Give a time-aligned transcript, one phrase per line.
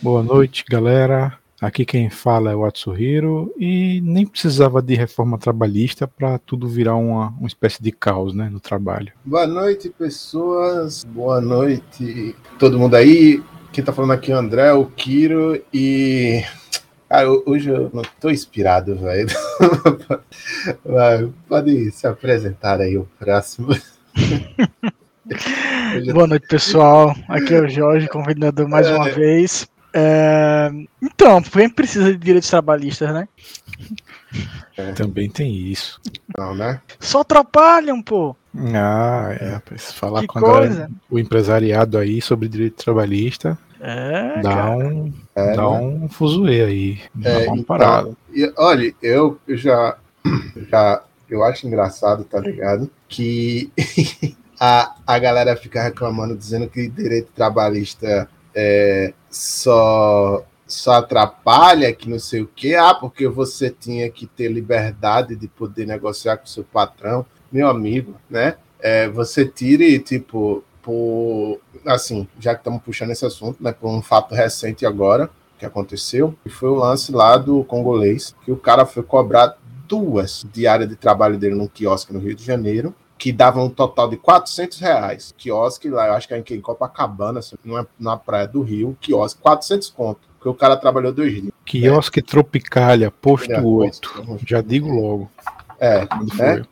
[0.00, 1.36] Boa noite, galera.
[1.60, 6.94] Aqui quem fala é o Atsuhiro e nem precisava de reforma trabalhista para tudo virar
[6.94, 9.12] uma, uma espécie de caos né, no trabalho.
[9.24, 11.02] Boa noite, pessoas.
[11.02, 13.42] Boa noite, todo mundo aí.
[13.72, 16.44] Quem tá falando aqui é o André, o Kiro e.
[17.08, 19.26] Cara, hoje eu não tô inspirado, velho.
[21.48, 23.76] Pode se apresentar aí o próximo.
[26.14, 27.12] Boa noite, pessoal.
[27.28, 29.12] Aqui é o Jorge, convidado mais uma é...
[29.12, 29.66] vez.
[30.00, 30.70] É...
[31.02, 33.28] Então, quem precisa de direitos trabalhistas, né?
[34.76, 34.92] É.
[34.92, 36.00] Também tem isso.
[36.36, 36.80] Não, né?
[37.00, 38.36] Só atrapalham, pô.
[38.74, 39.78] Ah, é.
[39.78, 40.40] Falar que com
[41.10, 43.58] o empresariado aí sobre direito trabalhista.
[43.80, 44.70] É, dá cara.
[44.76, 45.78] um, é, dá né?
[45.78, 47.00] um fuzuê aí.
[47.14, 48.12] Dá é, uma então, parada.
[48.32, 49.96] E, olha, eu, eu já,
[50.70, 51.02] já.
[51.28, 52.90] Eu acho engraçado, tá ligado?
[53.08, 53.70] Que
[54.58, 58.28] a, a galera fica reclamando, dizendo que direito trabalhista
[58.60, 64.48] é, só só atrapalha que não sei o que, ah, porque você tinha que ter
[64.48, 68.56] liberdade de poder negociar com seu patrão, meu amigo, né?
[68.78, 74.02] É, você tire, tipo, por assim, já que estamos puxando esse assunto, né, por um
[74.02, 78.84] fato recente agora que aconteceu, que foi o lance lá do congolês, que o cara
[78.84, 83.60] foi cobrar duas diárias de trabalho dele num quiosque no Rio de Janeiro, que dava
[83.60, 85.34] um total de 400 reais.
[85.36, 88.96] Quiosque lá, eu acho que é em Copacabana, assim, não é na praia do Rio,
[89.00, 91.52] quiosque, 400 conto, porque o cara trabalhou dois dias.
[91.64, 92.26] Quiosque né?
[92.26, 95.28] Tropicália, posto é, 8, já digo logo.
[95.80, 96.62] É, né?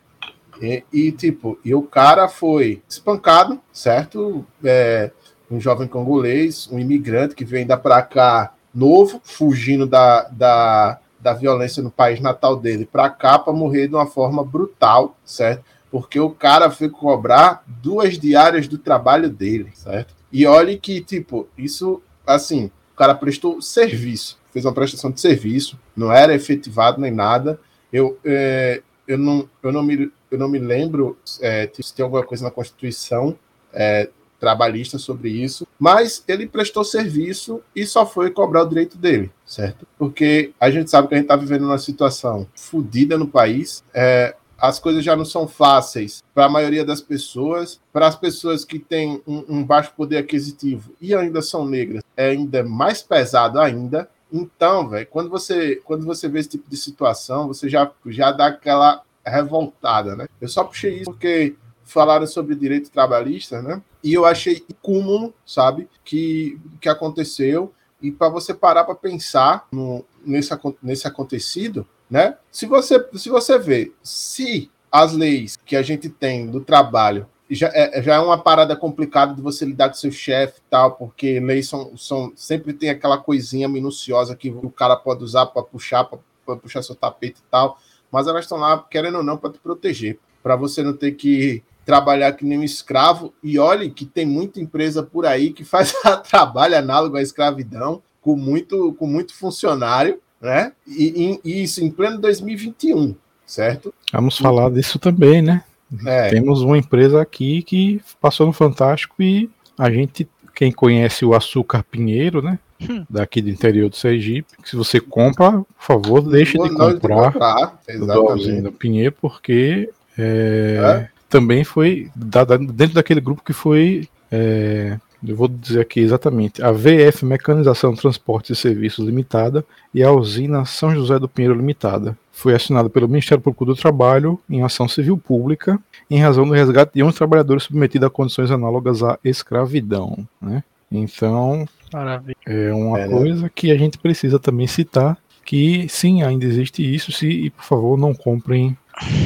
[0.63, 4.47] E, e, tipo, e o cara foi espancado, certo?
[4.65, 5.11] É,
[5.51, 11.33] um jovem congolês, um imigrante que veio ainda para cá novo, fugindo da, da, da
[11.33, 15.65] violência no país natal dele para cá para morrer de uma forma brutal, certo?
[15.91, 20.15] Porque o cara foi cobrar duas diárias do trabalho dele, certo?
[20.33, 25.79] E olhe que, tipo, isso, assim, o cara prestou serviço, fez uma prestação de serviço,
[25.97, 27.61] não era efetivado nem nada.
[27.93, 32.25] Eu, é, eu, não, eu, não, me, eu não me lembro é, se tem alguma
[32.25, 33.39] coisa na Constituição
[33.73, 39.31] é, trabalhista sobre isso, mas ele prestou serviço e só foi cobrar o direito dele,
[39.45, 39.87] certo?
[39.99, 43.83] Porque a gente sabe que a gente está vivendo uma situação fodida no país.
[43.95, 48.65] É, as coisas já não são fáceis para a maioria das pessoas, para as pessoas
[48.65, 53.61] que têm um, um, baixo poder aquisitivo e ainda são negras, é ainda mais pesado
[53.61, 54.09] ainda.
[54.33, 58.47] Então, velho, quando você quando você vê esse tipo de situação, você já já dá
[58.47, 60.29] aquela revoltada, né?
[60.41, 63.81] Eu só puxei isso porque falaram sobre direito trabalhista, né?
[64.03, 70.05] E eu achei cúmulo, sabe, que que aconteceu e para você parar para pensar no,
[70.25, 70.51] nesse,
[70.83, 72.37] nesse acontecido, né?
[72.51, 77.71] Se você, se você vê, se as leis que a gente tem do trabalho já
[77.73, 81.39] é, já é uma parada complicada de você lidar com seu chefe e tal, porque
[81.39, 86.05] leis são, são sempre tem aquela coisinha minuciosa que o cara pode usar para puxar,
[86.05, 87.79] para puxar seu tapete e tal,
[88.11, 91.63] mas elas estão lá, querendo ou não, para te proteger, para você não ter que
[91.85, 93.33] trabalhar que nem um escravo.
[93.43, 95.95] E olhe que tem muita empresa por aí que faz
[96.29, 100.73] trabalho análogo à escravidão, com muito, com muito funcionário, né?
[100.87, 103.15] E, e, isso em pleno 2021,
[103.45, 103.93] certo?
[104.13, 105.63] Vamos falar disso também, né?
[106.07, 106.31] É.
[106.31, 111.85] Temos uma empresa aqui que passou no Fantástico e a gente, quem conhece o açúcar
[111.85, 112.59] Pinheiro, né?
[112.81, 113.05] Hum.
[113.09, 118.63] Daqui do interior do Sergipe, se você compra, por favor, deixe de comprar, de comprar
[118.63, 121.09] do Pinheiro, porque é, é?
[121.29, 127.25] também foi dentro daquele grupo que foi é, eu vou dizer aqui exatamente, a VF
[127.25, 132.17] Mecanização, Transportes e Serviços Limitada e a usina São José do Pinheiro Limitada.
[132.33, 136.93] Foi assinado pelo Ministério Público do Trabalho em ação civil pública em razão do resgate
[136.95, 140.27] de 11 trabalhadores submetidos a condições análogas à escravidão.
[140.41, 140.63] Né?
[140.91, 142.37] Então, Maravilha.
[142.47, 143.17] é uma é, né?
[143.17, 147.65] coisa que a gente precisa também citar, que sim, ainda existe isso, se, e por
[147.65, 148.77] favor não comprem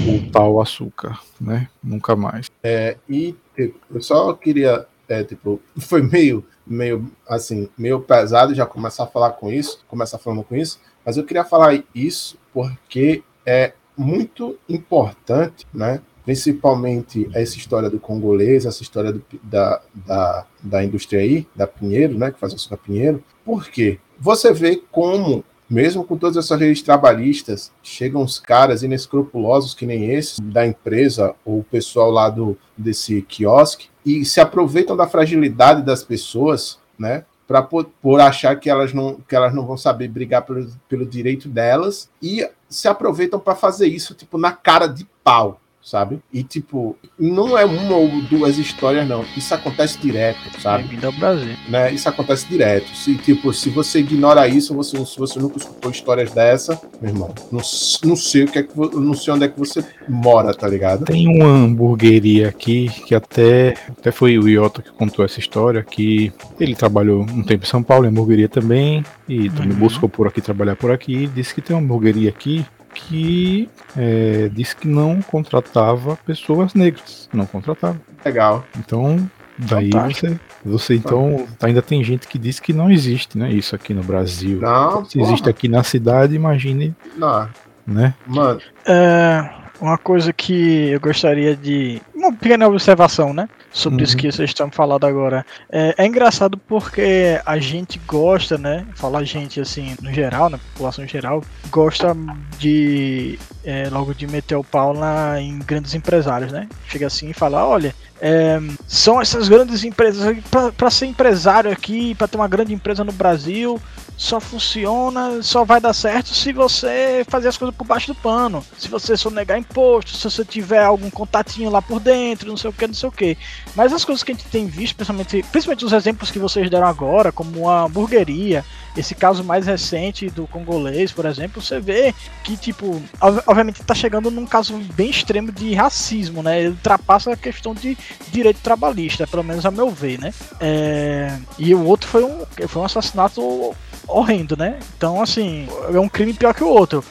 [0.07, 1.69] o tal açúcar, né?
[1.83, 2.51] Nunca mais.
[2.63, 9.05] É, e eu só queria é, tipo, foi meio, meio, assim, meio pesado já começar
[9.05, 13.73] a falar com isso, começar falando com isso, mas eu queria falar isso porque é
[13.97, 16.01] muito importante, né?
[16.25, 22.17] Principalmente essa história do congolês, essa história do, da, da, da indústria aí, da Pinheiro,
[22.17, 22.31] né?
[22.31, 23.23] Que faz açúcar Pinheiro.
[23.45, 23.99] Por quê?
[24.19, 30.11] Você vê como mesmo com todas essas leis trabalhistas, chegam os caras inescrupulosos que nem
[30.13, 35.83] esses da empresa ou o pessoal lá do desse quiosque e se aproveitam da fragilidade
[35.83, 37.25] das pessoas, né?
[37.47, 41.05] Para por, por, achar que elas não que elas não vão saber brigar pelo, pelo
[41.05, 46.21] direito delas e se aproveitam para fazer isso tipo na cara de pau, sabe?
[46.33, 49.25] E tipo, não é uma ou duas histórias, não.
[49.37, 50.85] Isso acontece direto, sabe?
[50.85, 51.55] Bem-vindo ao Brasil.
[51.69, 51.93] Né?
[51.93, 52.95] Isso acontece direto.
[52.95, 57.35] Se, tipo, se você ignora isso, você, se você nunca escutou histórias dessa, meu irmão,
[57.51, 57.61] não,
[58.05, 61.05] não sei o que é que não sei onde é que você mora, tá ligado?
[61.07, 66.33] Tem uma hamburgueria aqui que até, até foi o Iota que contou essa história, que
[66.59, 69.79] ele trabalhou um tempo em São Paulo, em hamburgueria também, e também uhum.
[69.79, 72.65] buscou por aqui trabalhar por aqui, e disse que tem uma hamburgueria aqui
[72.95, 77.29] que é, disse que não contratava pessoas negras.
[77.33, 78.01] Não contratava.
[78.25, 78.65] Legal.
[78.79, 83.51] Então, daí você, você então ainda tem gente que diz que não existe, né?
[83.51, 84.61] Isso aqui no Brasil.
[84.61, 85.05] Não.
[85.05, 85.31] Se porra.
[85.31, 86.95] existe aqui na cidade, imagine.
[87.17, 87.49] Não.
[87.87, 88.15] Né?
[88.27, 88.61] Mano.
[88.87, 92.01] É, uma coisa que eu gostaria de.
[92.15, 93.49] Uma pequena observação, né?
[93.73, 94.05] Sobre uhum.
[94.05, 95.45] isso que vocês estão falando agora.
[95.71, 98.87] É, é, engraçado porque a gente gosta, né?
[98.95, 102.15] Falar gente assim, no geral, na população geral, gosta
[102.59, 106.69] de é, logo de meter o pau na, em grandes empresários, né?
[106.89, 110.37] Chega assim e fala: olha, é, são essas grandes empresas.
[110.77, 113.81] Para ser empresário aqui, para ter uma grande empresa no Brasil,
[114.21, 118.63] só funciona, só vai dar certo se você fazer as coisas por baixo do pano.
[118.79, 122.73] Se você sonegar imposto, se você tiver algum contatinho lá por dentro, não sei o
[122.73, 123.39] que, não sei o que.
[123.75, 126.87] Mas as coisas que a gente tem visto, principalmente, principalmente os exemplos que vocês deram
[126.87, 128.63] agora, como a hamburgueria,
[128.95, 132.15] esse caso mais recente do congolês, por exemplo, você vê
[132.45, 133.01] que, tipo,
[133.51, 136.61] obviamente está chegando num caso bem extremo de racismo, né?
[136.61, 137.99] Ele ultrapassa a questão de
[138.31, 140.33] direito trabalhista, pelo menos a meu ver, né?
[140.61, 141.37] É...
[141.59, 143.75] E o outro foi um, foi um assassinato
[144.07, 144.79] horrendo, né?
[144.97, 147.05] Então, assim, é um crime pior que o outro.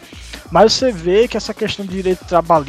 [0.51, 2.67] Mas você vê que essa questão de direito trabalho,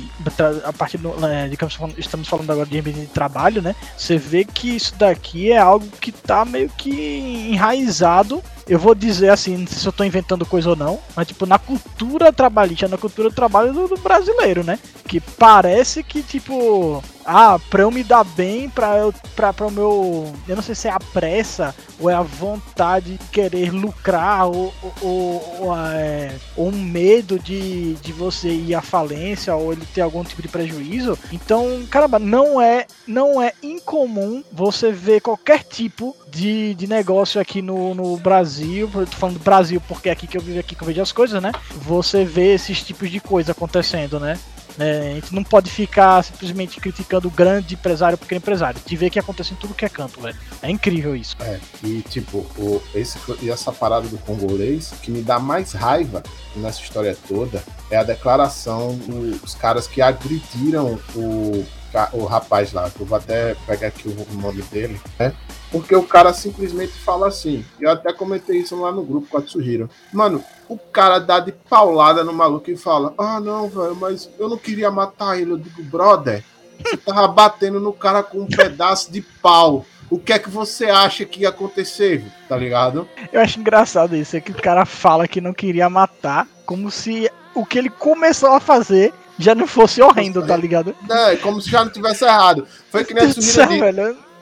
[0.64, 3.74] a partir do, é, digamos, estamos falando agora de ambiente de trabalho, né?
[3.96, 9.30] Você vê que isso daqui é algo que está meio que enraizado eu vou dizer
[9.30, 12.86] assim, não sei se eu tô inventando coisa ou não, mas tipo, na cultura trabalhista,
[12.86, 14.78] na cultura do trabalho do, do brasileiro, né?
[15.08, 19.70] Que parece que, tipo, ah, pra eu me dar bem, pra, eu, pra, pra o
[19.70, 20.32] meu.
[20.48, 24.74] Eu não sei se é a pressa ou é a vontade de querer lucrar ou,
[25.00, 30.00] ou, ou, é, ou um medo de, de você ir à falência ou ele ter
[30.00, 31.16] algum tipo de prejuízo.
[31.30, 37.62] Então, caramba, não é, não é incomum você ver qualquer tipo de, de negócio aqui
[37.62, 40.74] no, no Brasil, eu tô falando do Brasil porque é aqui que eu vivo, aqui
[40.74, 41.52] que eu vejo as coisas, né?
[41.82, 44.38] Você vê esses tipos de coisa acontecendo, né?
[44.78, 48.80] É, a gente não pode ficar simplesmente criticando o grande empresário porque pequeno empresário.
[48.84, 50.36] De ver que acontece em tudo que é canto, velho.
[50.62, 51.36] É incrível isso.
[51.40, 56.22] É, e tipo, o, esse, e essa parada do congolês, que me dá mais raiva
[56.56, 61.64] nessa história toda é a declaração dos caras que agrediram o
[62.12, 65.34] o rapaz lá, eu vou até pegar aqui o nome dele, né?
[65.70, 67.64] Porque o cara simplesmente fala assim.
[67.80, 69.88] Eu até comentei isso lá no grupo com a Tsuhiro.
[70.12, 74.48] Mano, o cara dá de paulada no maluco e fala: Ah, não, velho, mas eu
[74.48, 75.52] não queria matar ele.
[75.52, 76.44] Eu digo, brother,
[76.82, 79.84] você tava batendo no cara com um pedaço de pau.
[80.10, 83.08] O que é que você acha que ia acontecer, tá ligado?
[83.32, 87.30] Eu acho engraçado isso, é que o cara fala que não queria matar, como se
[87.54, 90.94] o que ele começou a fazer já não fosse horrendo, tá ligado?
[91.08, 92.66] É, como se já não tivesse errado.
[92.90, 93.56] Foi que nem a disse.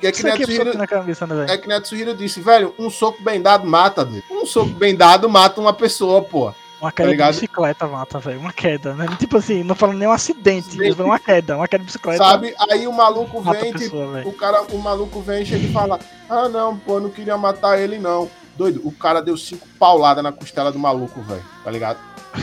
[0.02, 4.04] É que, Netsuhiro, cabeça, né, é que Netsuhiro disse, velho, um soco bem dado mata,
[4.04, 4.22] velho.
[4.30, 6.52] Um soco bem dado mata uma pessoa, pô.
[6.80, 8.38] Uma queda tá de bicicleta mata, velho.
[8.38, 9.06] Uma queda, né?
[9.18, 12.24] Tipo assim, não falando nem um acidente, mas uma queda, uma queda de bicicleta.
[12.24, 12.54] Sabe?
[12.70, 15.98] Aí o maluco vem, pessoa, tipo, o cara, o maluco vem, chega e fala:
[16.28, 18.30] Ah, não, pô, não queria matar ele, não.
[18.56, 21.44] Doido, o cara deu cinco pauladas na costela do maluco, velho.
[21.64, 21.98] Tá ligado?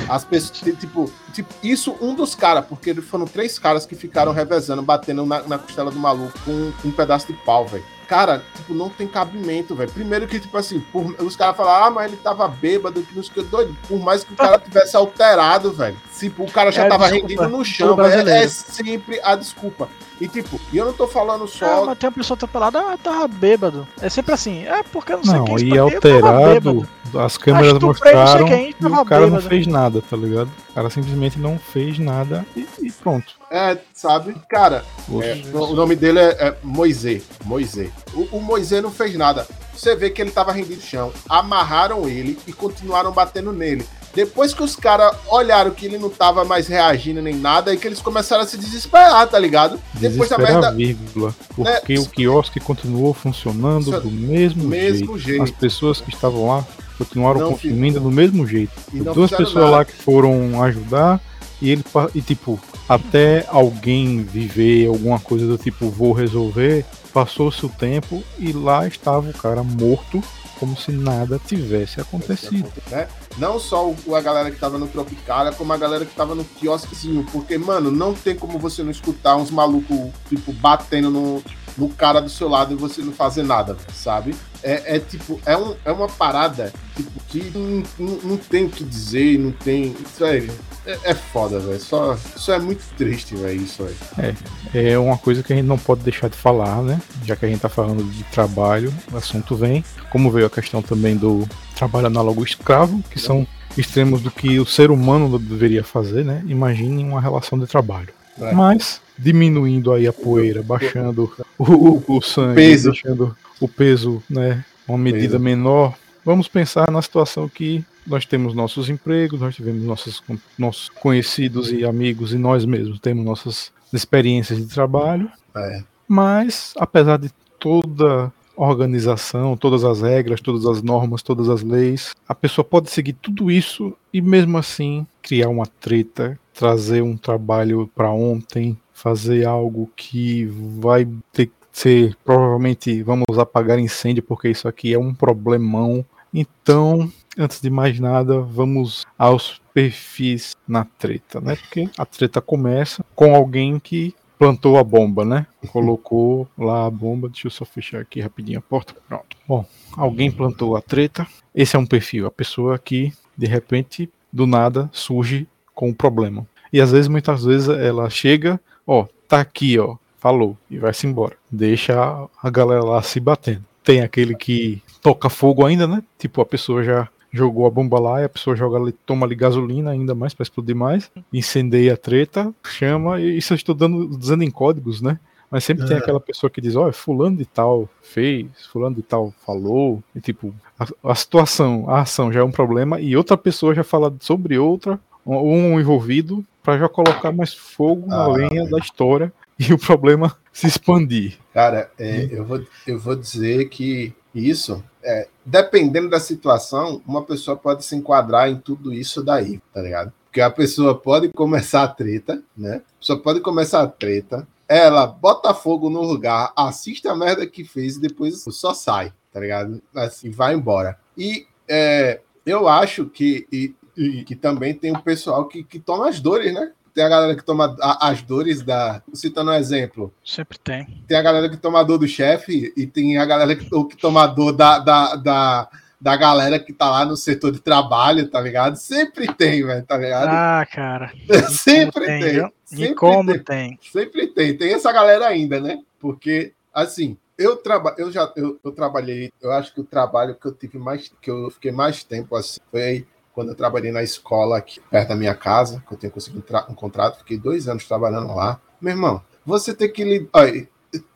[0.10, 4.82] As pessoas, tipo, tipo, isso um dos caras, porque foram três caras que ficaram revezando,
[4.82, 7.84] batendo na, na costela do maluco com, com um pedaço de pau, velho.
[8.08, 9.92] Cara, tipo, não tem cabimento, velho.
[9.92, 13.24] Primeiro que, tipo assim, por, os caras falam, ah, mas ele tava bêbado, que não
[13.24, 13.76] sei o que, doido.
[13.88, 15.98] Por mais que o cara tivesse alterado, velho.
[16.18, 18.30] Tipo, o cara já é, tava desculpa, rendido no chão, velho.
[18.30, 19.90] É, é sempre a desculpa.
[20.22, 21.84] E tipo, e eu não tô falando só.
[21.84, 23.88] Ah, mas tem uma pessoa atropelada, ah, tava bêbado.
[24.00, 28.48] É sempre assim, é porque eu não sei não, quem e alterado, as câmeras mostraram
[28.48, 29.30] e o cara bêbado.
[29.30, 30.50] não fez nada, tá ligado?
[30.70, 33.34] O cara simplesmente não fez nada e, e pronto.
[33.52, 34.36] É, sabe?
[34.50, 34.84] Cara,
[35.22, 37.24] é, o nome dele é, é Moisés.
[37.44, 37.92] Moisés.
[38.14, 39.48] O, o Moisés não fez nada.
[39.74, 41.14] Você vê que ele tava rendido no chão.
[41.30, 43.86] Amarraram ele e continuaram batendo nele.
[44.14, 47.86] Depois que os caras olharam que ele não tava mais reagindo nem nada, aí que
[47.86, 49.78] eles começaram a se desesperar, tá ligado?
[49.94, 50.72] Depois da merda.
[50.72, 52.00] Vírgula, porque né?
[52.00, 55.20] o quiosque continuou funcionando do mesmo, mesmo jeito.
[55.20, 55.44] jeito.
[55.44, 56.66] As pessoas que estavam lá
[56.98, 58.74] continuaram não consumindo do mesmo jeito.
[59.14, 59.70] Duas pessoas nada.
[59.70, 61.22] lá que foram ajudar
[61.62, 61.84] e ele
[62.14, 68.52] e tipo até alguém viver alguma coisa do tipo vou resolver, passou-se o tempo e
[68.52, 70.22] lá estava o cara morto
[70.60, 72.72] como se nada tivesse acontecido.
[72.90, 73.08] Né?
[73.38, 77.26] Não só a galera que tava no Tropicália, como a galera que tava no quiosquezinho.
[77.32, 81.44] Porque, mano, não tem como você não escutar uns malucos, tipo, batendo no,
[81.78, 84.36] no cara do seu lado e você não fazer nada, sabe?
[84.64, 88.70] É, é tipo, é, um, é uma parada tipo, que não, não, não tem o
[88.70, 89.96] que dizer, não tem.
[90.18, 90.54] Sério,
[90.86, 91.80] é, é foda, velho.
[91.80, 94.36] Só, só é muito triste, velho, isso aí.
[94.74, 97.02] É, é uma coisa que a gente não pode deixar de falar, né?
[97.24, 99.84] Já que a gente tá falando de trabalho, o assunto vem.
[100.12, 104.66] Como veio a questão também do trabalho análogo escravo, que são extremos do que o
[104.66, 106.44] ser humano deveria fazer, né?
[106.48, 108.10] Imagine uma relação de trabalho.
[108.40, 108.54] É.
[108.54, 112.92] Mas diminuindo aí a poeira, baixando o, o, sangue, peso.
[112.92, 115.40] deixando o peso, né, uma medida peso.
[115.40, 115.94] menor.
[116.24, 120.24] Vamos pensar na situação que nós temos nossos empregos, nós tivemos nossos,
[120.58, 125.30] nossos conhecidos e amigos e nós mesmos temos nossas experiências de trabalho.
[125.56, 125.84] É.
[126.08, 132.34] Mas, apesar de toda organização, todas as regras, todas as normas, todas as leis, a
[132.34, 138.10] pessoa pode seguir tudo isso e mesmo assim criar uma treta, trazer um trabalho para
[138.12, 140.46] ontem, fazer algo que
[140.80, 146.06] vai ter que ser provavelmente vamos apagar incêndio porque isso aqui é um problemão.
[146.34, 151.56] Então, antes de mais nada, vamos aos perfis na treta, né?
[151.56, 155.48] Porque a treta começa com alguém que plantou a bomba, né?
[155.72, 157.30] Colocou lá a bomba.
[157.30, 158.96] Deixa eu só fechar aqui rapidinho a porta.
[159.08, 159.38] Pronto.
[159.48, 159.66] Bom,
[159.96, 161.28] alguém plantou a treta.
[161.54, 166.46] Esse é um perfil, a pessoa que de repente do nada surge com um problema.
[166.72, 171.38] E às vezes, muitas vezes, ela chega, ó, tá aqui, ó, falou, e vai-se embora.
[171.50, 173.64] Deixa a galera lá se batendo.
[173.84, 176.04] Tem aquele que toca fogo ainda, né?
[176.18, 179.36] Tipo, a pessoa já jogou a bomba lá e a pessoa joga ali, toma ali
[179.36, 184.18] gasolina ainda mais para explodir mais, incendeia a treta, chama, e isso eu estou dando,
[184.18, 185.20] dizendo em códigos, né?
[185.52, 185.88] Mas sempre é.
[185.88, 190.02] tem aquela pessoa que diz, ó, oh, fulano de tal fez, fulano de tal falou,
[190.16, 193.84] e tipo, a, a, situação, a ação já é um problema, e outra pessoa já
[193.84, 198.68] fala sobre outra, um envolvido, para já colocar mais fogo na ah, lenha é.
[198.68, 201.38] da história e o problema se expandir.
[201.54, 207.56] Cara, é, eu, vou, eu vou dizer que isso, é, dependendo da situação, uma pessoa
[207.56, 210.12] pode se enquadrar em tudo isso daí, tá ligado?
[210.26, 212.82] Porque a pessoa pode começar a treta, né?
[212.98, 217.64] A pessoa pode começar a treta, ela bota fogo no lugar, assiste a merda que
[217.64, 219.82] fez e depois só sai, tá ligado?
[219.96, 221.00] Assim, vai embora.
[221.18, 226.10] E é, eu acho que, e, e, que também tem o pessoal que, que toma
[226.10, 226.74] as dores, né?
[226.96, 229.04] Tem a galera que toma as dores da.
[229.14, 230.14] Citando um exemplo.
[230.24, 231.04] Sempre tem.
[231.06, 233.98] Tem a galera que toma a dor do chefe e tem a galera que, que
[233.98, 238.30] toma a dor da, da, da, da galera que tá lá no setor de trabalho,
[238.30, 238.78] tá ligado?
[238.78, 240.30] Sempre tem, velho, tá ligado?
[240.30, 241.12] Ah, cara.
[241.52, 242.22] sempre tem.
[242.22, 243.80] tem sempre e como tem, tem.
[243.92, 244.58] Sempre tem.
[244.58, 245.80] Tem essa galera ainda, né?
[246.00, 250.46] Porque, assim, eu, traba, eu já eu, eu, trabalhei, eu acho que o trabalho que
[250.46, 254.58] eu tive mais, que eu fiquei mais tempo assim, foi quando eu trabalhei na escola
[254.58, 258.34] aqui perto da minha casa, que eu tenho conseguido um, contrato, fiquei dois anos trabalhando
[258.34, 258.62] lá.
[258.80, 260.48] Meu irmão, você tem que lidar.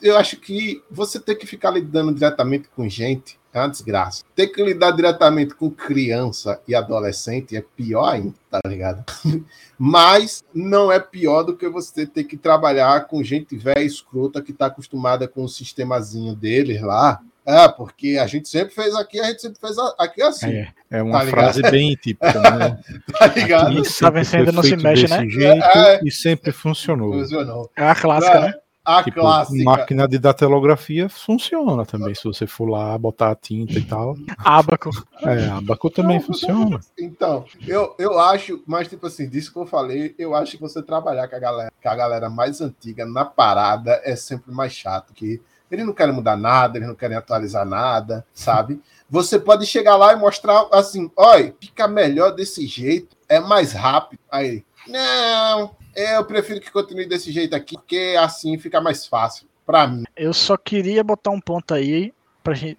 [0.02, 4.24] Eu acho que você tem que ficar lidando diretamente com gente é uma desgraça.
[4.36, 9.04] Ter que lidar diretamente com criança e adolescente é pior ainda, tá ligado?
[9.78, 14.54] Mas não é pior do que você ter que trabalhar com gente velha escrota que
[14.54, 17.20] tá acostumada com o sistemazinho deles lá
[17.50, 20.50] é, porque a gente sempre fez aqui, a gente sempre fez aqui assim.
[20.52, 22.80] É, é uma tá frase bem típica, né?
[23.18, 23.82] tá ligado?
[24.00, 25.28] Tá vencendo, não se mexe, né?
[25.28, 27.12] Jeito, é, e sempre funcionou.
[27.12, 27.72] funcionou.
[27.76, 28.54] É a clássica, é, né?
[28.86, 29.64] A tipo, clássica.
[29.64, 34.16] Máquina de datilografia funciona também, se você for lá botar a tinta e tal.
[34.38, 34.92] Abaco.
[35.24, 36.80] É, abaco também funciona.
[37.00, 40.84] Então, eu, eu acho, mas tipo assim, disso que eu falei, eu acho que você
[40.84, 45.14] trabalhar com a galera, com a galera mais antiga na parada é sempre mais chato,
[45.14, 48.82] que eles não querem mudar nada, eles não querem atualizar nada, sabe?
[49.10, 54.20] Você pode chegar lá e mostrar assim: olha, fica melhor desse jeito, é mais rápido.
[54.32, 59.88] Aí, não, eu prefiro que continue desse jeito aqui, porque assim fica mais fácil para
[59.88, 60.04] mim.
[60.16, 62.14] Eu só queria botar um ponto aí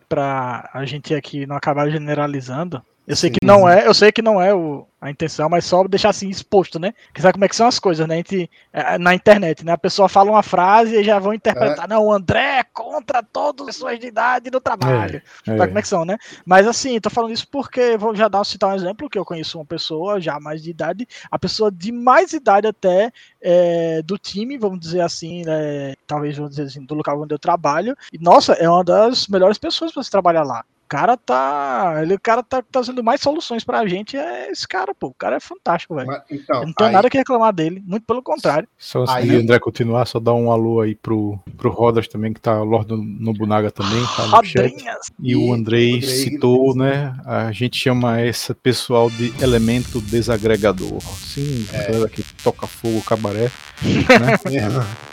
[0.09, 2.83] pra a gente aqui não acabar generalizando.
[3.11, 3.35] Eu sei Sim.
[3.41, 6.29] que não é, eu sei que não é o, a intenção, mas só deixar assim
[6.29, 6.95] exposto, né?
[7.13, 8.19] Que sabe como é que são as coisas, né?
[8.19, 9.73] Gente, é, na internet, né?
[9.73, 11.89] A pessoa fala uma frase e já vão interpretar, é.
[11.89, 15.17] não, o André é contra todas as pessoas de idade do trabalho.
[15.17, 15.45] É.
[15.45, 16.17] Sabe como é que são, né?
[16.47, 19.59] Mas assim, tô falando isso porque vou já dar citar um exemplo que eu conheço
[19.59, 23.11] uma pessoa já mais de idade, a pessoa de mais idade até
[23.43, 25.95] é, do time, vamos dizer assim, né?
[26.07, 27.97] talvez vamos dizer assim, do local onde eu trabalho.
[28.13, 32.01] E nossa, é uma das melhores pessoas para se trabalhar lá cara tá.
[32.03, 34.17] Ele, o cara tá trazendo mais soluções pra gente.
[34.17, 35.07] É esse cara, pô.
[35.07, 36.11] O cara é fantástico, velho.
[36.29, 36.93] Então, não tenho aí...
[36.93, 37.81] nada que reclamar dele.
[37.87, 38.69] Muito pelo contrário.
[38.77, 39.37] Só se aí...
[39.37, 43.71] André continuar, só dar um alô aí pro, pro Rodas também, que tá Lord Nobunaga
[43.71, 44.05] também.
[44.17, 44.75] Tá no chat.
[45.21, 47.15] E o Andrei citou, né?
[47.25, 51.01] A gente chama esse pessoal de elemento desagregador.
[51.01, 52.09] Sim, é.
[52.09, 53.51] que toca fogo, cabaré.
[53.81, 54.37] Né?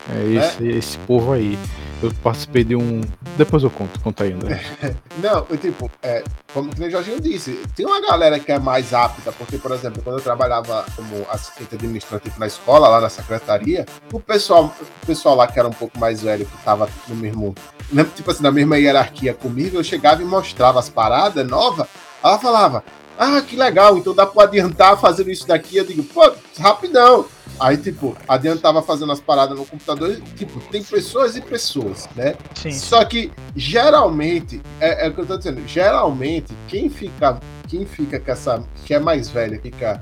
[0.09, 0.71] é esse, é.
[0.77, 1.57] esse povo aí.
[2.01, 3.01] Eu participei de um.
[3.37, 4.61] Depois eu conto, conta André.
[5.17, 6.23] Não, tipo, é,
[6.53, 10.17] como o Jorginho disse, tem uma galera que é mais apta, porque, por exemplo, quando
[10.17, 15.47] eu trabalhava como assistente administrativo na escola, lá na secretaria, o pessoal, o pessoal lá
[15.47, 17.55] que era um pouco mais velho, que tava no mesmo.
[17.91, 21.87] Né, tipo assim, na mesma hierarquia comigo, eu chegava e mostrava as paradas novas,
[22.23, 22.83] ela falava,
[23.17, 25.77] ah, que legal, então dá para adiantar fazendo isso daqui.
[25.77, 27.25] Eu digo, pô, rapidão.
[27.59, 30.19] Aí, tipo, adiantava fazendo as paradas no computador.
[30.35, 32.35] Tipo, tem pessoas e pessoas, né?
[32.55, 32.71] Sim.
[32.71, 38.19] Só que, geralmente, é, é o que eu tô dizendo, geralmente, quem fica, quem fica
[38.19, 40.01] com essa, que é mais velha, fica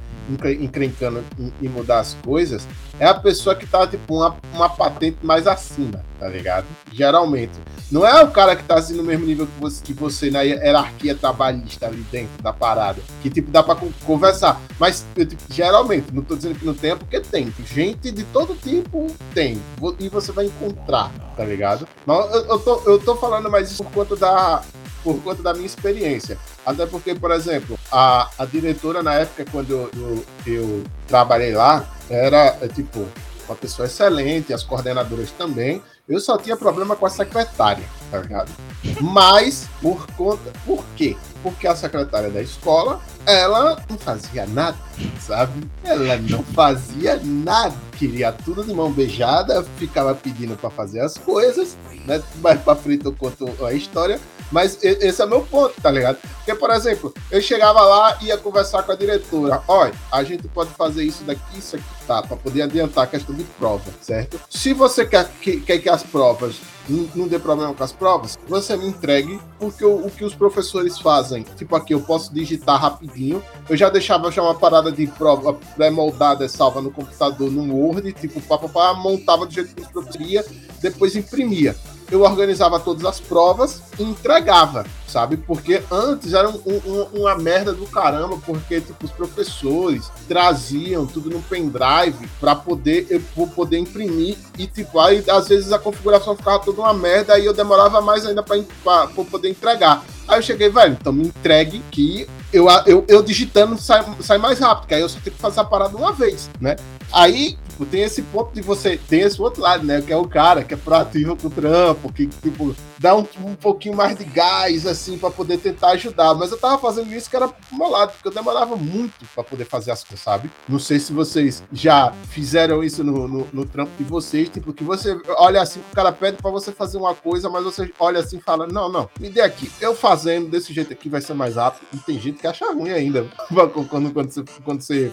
[0.59, 1.23] encrencando
[1.61, 2.67] em, mudar as coisas,
[2.99, 6.65] é a pessoa que tá, tipo, uma, uma patente mais acima, tá ligado?
[6.91, 7.51] Geralmente.
[7.91, 10.41] Não é o cara que tá assim no mesmo nível que você, que você na
[10.41, 12.99] hierarquia trabalhista ali dentro da parada.
[13.21, 14.59] Que, tipo, dá pra conversar.
[14.79, 17.53] Mas, eu, tipo, geralmente, não tô dizendo que não tem, porque tem.
[17.65, 19.61] Gente de todo tipo tem.
[19.99, 21.87] E você vai encontrar, tá ligado?
[22.05, 24.63] Mas eu, eu, tô, eu tô falando mais isso por conta da
[25.05, 26.35] por conta da minha experiência.
[26.65, 31.87] Até porque, por exemplo, a, a diretora, na época, quando eu, eu, eu trabalhei lá,
[32.09, 33.07] era, é, tipo,
[33.47, 35.79] uma pessoa excelente, as coordenadoras também.
[36.09, 38.51] Eu só tinha problema com a secretária, tá ligado?
[38.99, 40.51] Mas, por conta.
[40.65, 41.15] Por quê?
[41.43, 44.77] Porque a secretária da escola, ela não fazia nada,
[45.19, 45.67] sabe?
[45.83, 47.75] Ela não fazia nada.
[47.97, 52.21] Queria tudo de mão beijada, ficava pedindo para fazer as coisas, né?
[52.35, 54.19] Mais pra frente eu conto a história.
[54.51, 56.17] Mas esse é o meu ponto, tá ligado?
[56.37, 59.61] Porque, por exemplo, eu chegava lá e ia conversar com a diretora.
[59.67, 62.21] Olha, a gente pode fazer isso daqui, isso aqui, tá?
[62.21, 64.39] Para poder adiantar a questão de prova, certo?
[64.49, 68.37] Se você quer que, quer que as provas não, não dê problema com as provas,
[68.47, 71.43] você me entregue porque o, o, que os professores fazem.
[71.55, 73.43] Tipo aqui, eu posso digitar rapidinho.
[73.67, 78.39] Eu já deixava já uma parada de prova pré-moldada, salva no computador, no Word, tipo,
[78.41, 80.45] papapá, montava do jeito que os professores queria,
[80.79, 81.75] depois imprimia
[82.11, 85.37] eu organizava todas as provas e entregava, sabe?
[85.37, 91.29] Porque antes era um, um, uma merda do caramba, porque tipo, os professores traziam tudo
[91.29, 96.59] no pendrive para poder eu poder imprimir e tipo, aí às vezes a configuração ficava
[96.59, 100.03] toda uma merda, aí eu demorava mais ainda para poder entregar.
[100.27, 104.59] Aí eu cheguei, velho, então me entregue que eu, eu, eu digitando sai, sai mais
[104.59, 106.75] rápido, que aí eu só tenho que fazer a parada uma vez, né?
[107.15, 108.97] Aí tipo, tem esse ponto de você.
[108.97, 110.01] Tem esse outro lado, né?
[110.01, 113.55] Que é o cara que é proativo com o trampo, que, tipo, dá um, um
[113.55, 116.33] pouquinho mais de gás, assim, para poder tentar ajudar.
[116.33, 119.91] Mas eu tava fazendo isso que era molado, porque eu demorava muito para poder fazer
[119.91, 120.49] as coisas, sabe?
[120.67, 124.83] Não sei se vocês já fizeram isso no, no, no trampo de vocês, tipo, que
[124.83, 128.37] você olha assim, o cara pede para você fazer uma coisa, mas você olha assim
[128.37, 129.71] e fala: Não, não, me dê aqui.
[129.81, 131.85] Eu fazendo desse jeito aqui vai ser mais rápido.
[131.93, 133.27] E tem gente que acha ruim ainda
[133.89, 135.11] quando, quando, você, quando você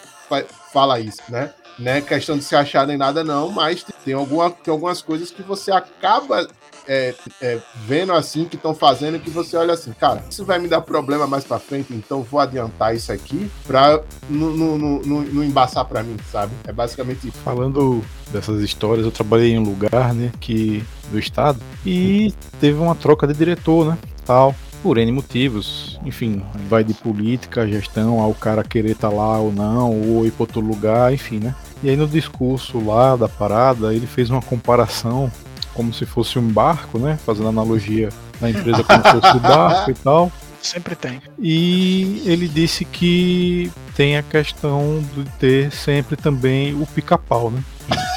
[0.72, 1.52] fala isso, né?
[1.78, 2.00] Né?
[2.00, 5.70] Questão de se achar nem nada, não, mas tem, alguma, tem algumas coisas que você
[5.70, 6.46] acaba
[6.86, 10.68] é, é, vendo assim que estão fazendo que você olha assim, cara, isso vai me
[10.68, 16.16] dar problema mais para frente, então vou adiantar isso aqui pra não embaçar para mim,
[16.30, 16.52] sabe?
[16.64, 17.38] É basicamente isso.
[17.38, 22.94] Falando dessas histórias, eu trabalhei em um lugar, né, que do estado e teve uma
[22.94, 25.98] troca de diretor, né, tal por N motivos.
[26.04, 30.32] Enfim, vai de política, gestão, ao cara querer estar tá lá ou não, ou ir
[30.32, 31.54] para outro lugar, enfim, né?
[31.82, 35.30] E aí no discurso lá da parada, ele fez uma comparação
[35.74, 37.18] como se fosse um barco, né?
[37.24, 38.08] Fazendo analogia
[38.40, 40.32] da empresa como se fosse um barco e tal.
[40.60, 41.20] Sempre tem.
[41.40, 47.62] E ele disse que tem a questão de ter sempre também o pica-pau, né?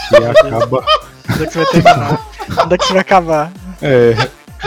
[0.10, 0.86] Que acaba.
[1.28, 2.28] Onde é que vai terminar?
[2.64, 3.52] Onde é que vai acabar?
[3.82, 4.16] É,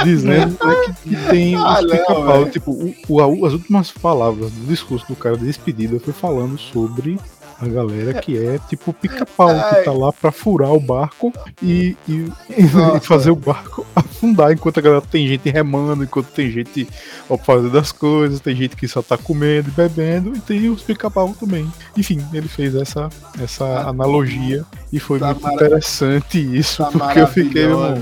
[0.04, 2.50] dizendo né, que tem ah, os pica-pau.
[2.50, 7.18] Tipo, o, o, as últimas palavras do discurso do cara de despedida foi falando sobre
[7.60, 12.30] a galera que é tipo pica-pau, que tá lá pra furar o barco e, e,
[12.56, 16.88] e, fazer o barco afundar, enquanto a galera tem gente remando, enquanto tem gente
[17.28, 20.82] ó, fazendo as coisas, tem gente que só tá comendo e bebendo, e tem os
[20.82, 21.70] pica-pau também.
[21.96, 23.08] Enfim, ele fez essa,
[23.42, 23.88] essa tá.
[23.88, 27.94] analogia e foi tá muito interessante isso, tá porque eu fiquei, irmão,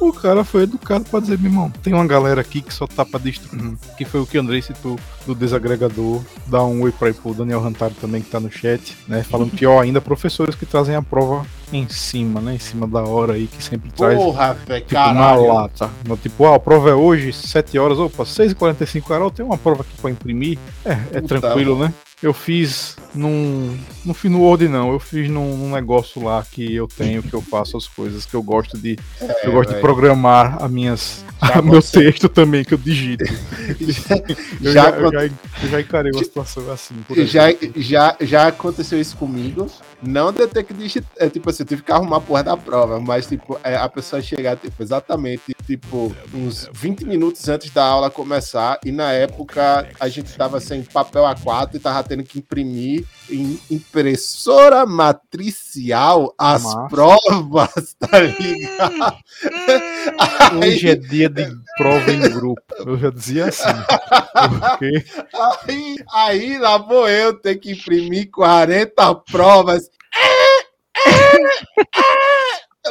[0.00, 3.04] o cara foi educado pra dizer, meu irmão, tem uma galera aqui que só tá
[3.04, 3.62] pra destruir.
[3.62, 3.76] Uhum.
[3.96, 6.22] Que foi o que o Andrei citou do desagregador.
[6.46, 9.22] Dá um oi pra aí pro Daniel Rantaro também que tá no chat, né?
[9.22, 12.54] Falando pior ainda, professores que trazem a prova em cima, né?
[12.54, 14.16] Em cima da hora aí que sempre traz.
[14.16, 15.90] Porra, velho, tipo, na lata.
[16.22, 20.00] Tipo, ah, a prova é hoje, 7 horas, opa, 6h45, Carol, tem uma prova aqui
[20.00, 20.58] pra imprimir.
[20.84, 21.92] É, é tranquilo, né?
[22.22, 23.76] Eu fiz num.
[24.02, 24.90] Não fiz no Word, não.
[24.90, 28.34] Eu fiz num, num, negócio lá que eu tenho, que eu faço as coisas, que
[28.34, 28.98] eu gosto de.
[29.20, 29.76] É, eu gosto véio.
[29.76, 31.24] de programar as minhas.
[31.38, 33.24] a meu texto também, que eu digito.
[34.62, 36.94] eu, já, já, eu, já, eu já encarei uma situação assim.
[37.26, 39.66] já, já, já aconteceu isso comigo.
[40.02, 41.10] Não de eu ter que digitar.
[41.18, 43.88] É, tipo assim, eu tive que arrumar a porra da prova, mas, tipo, é, a
[43.88, 49.88] pessoa chegar, tipo, exatamente, tipo, uns 20 minutos antes da aula começar, e na época
[49.98, 56.62] a gente tava sem papel A4 e tava tendo que imprimir em impressora matricial as
[56.62, 56.88] Massa.
[56.88, 59.16] provas, tá ligado?
[60.62, 62.62] Hoje é dia de prova em grupo.
[62.78, 63.64] Eu já dizia assim.
[64.60, 65.04] Porque...
[65.66, 69.90] Aí, aí lá vou eu ter que imprimir 40 provas.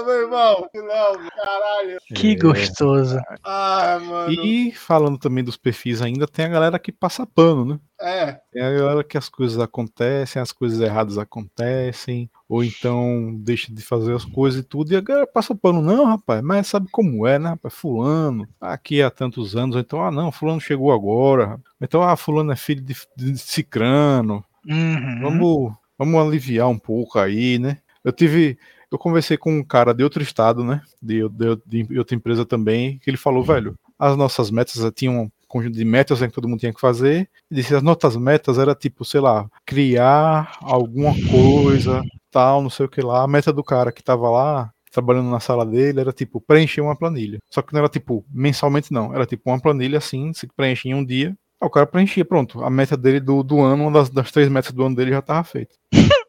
[0.04, 1.98] Meu irmão, não, caralho.
[2.14, 2.36] Que é.
[2.36, 3.18] gostoso.
[3.44, 4.32] Ah, mano.
[4.32, 7.80] E falando também dos perfis ainda, tem a galera que passa pano, né?
[8.00, 8.40] É.
[8.52, 13.82] Tem a galera que as coisas acontecem, as coisas erradas acontecem, ou então deixa de
[13.82, 17.26] fazer as coisas e tudo, e a galera passa pano, não, rapaz, mas sabe como
[17.26, 17.74] é, né, rapaz?
[17.74, 22.56] Fulano, aqui há tantos anos, então, ah, não, Fulano chegou agora, então, ah, Fulano é
[22.56, 25.20] filho de, de Cicrano, uhum.
[25.22, 27.80] vamos, vamos aliviar um pouco aí, né?
[28.04, 28.58] Eu tive,
[28.92, 30.82] eu conversei com um cara de outro estado, né?
[31.02, 31.28] De,
[31.66, 35.76] de, de outra empresa também, que ele falou, velho, as nossas metas tinham um conjunto
[35.76, 37.30] de metas né, que todo mundo tinha que fazer.
[37.50, 42.86] E disse as nossas metas era tipo, sei lá, criar alguma coisa, tal, não sei
[42.86, 43.24] o que lá.
[43.24, 46.96] A meta do cara que tava lá trabalhando na sala dele era tipo preencher uma
[46.96, 47.40] planilha.
[47.50, 50.94] Só que não era tipo mensalmente não, era tipo uma planilha assim, se preenche em
[50.94, 51.36] um dia.
[51.62, 52.64] o cara preenchia, pronto.
[52.64, 55.22] A meta dele do, do ano, uma das, das três metas do ano dele já
[55.22, 55.76] tava feita.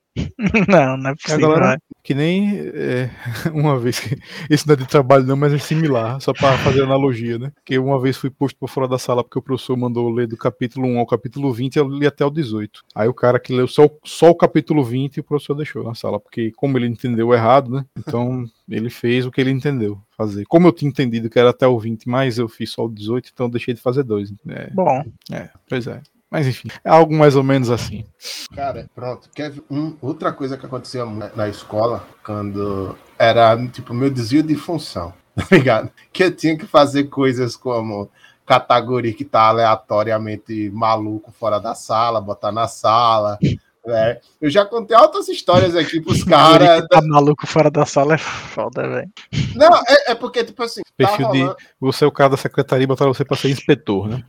[0.69, 1.49] Não, não é possível.
[1.49, 1.79] Galera, né?
[2.07, 3.11] Que nem é,
[3.53, 4.01] uma vez,
[4.49, 7.51] isso não é de trabalho não, mas é similar, só para fazer analogia, né?
[7.65, 10.37] Que uma vez fui posto por fora da sala porque o professor mandou ler do
[10.37, 12.85] capítulo 1 ao capítulo 20 e eu li até o 18.
[12.95, 15.97] Aí o cara que leu só, só o capítulo 20 e o professor deixou na
[15.97, 17.85] sala, porque como ele entendeu errado, né?
[17.99, 20.45] Então ele fez o que ele entendeu fazer.
[20.47, 23.31] Como eu tinha entendido que era até o 20, mas eu fiz só o 18,
[23.35, 24.33] então eu deixei de fazer dois.
[24.49, 25.05] É, Bom.
[25.33, 26.01] É, pois é.
[26.37, 28.05] Mas enfim, é algo mais ou menos assim.
[28.55, 29.31] Cara, pronto.
[29.35, 31.03] Quer um, outra coisa que acontecia
[31.35, 35.91] na escola, quando era tipo meu desvio de função, tá ligado?
[36.13, 38.11] Que eu tinha que fazer coisas como
[38.45, 43.39] categoria que tá aleatoriamente maluco fora da sala, botar na sala.
[43.87, 44.19] Né?
[44.39, 46.87] Eu já contei outras histórias aqui pros caras.
[46.87, 49.11] Tá maluco fora da sala é foda, velho.
[49.55, 50.83] Não, é, é, porque, tipo assim.
[50.99, 51.55] Perfil tá de.
[51.81, 54.23] Você é o cara da secretaria botar você pra ser inspetor, né?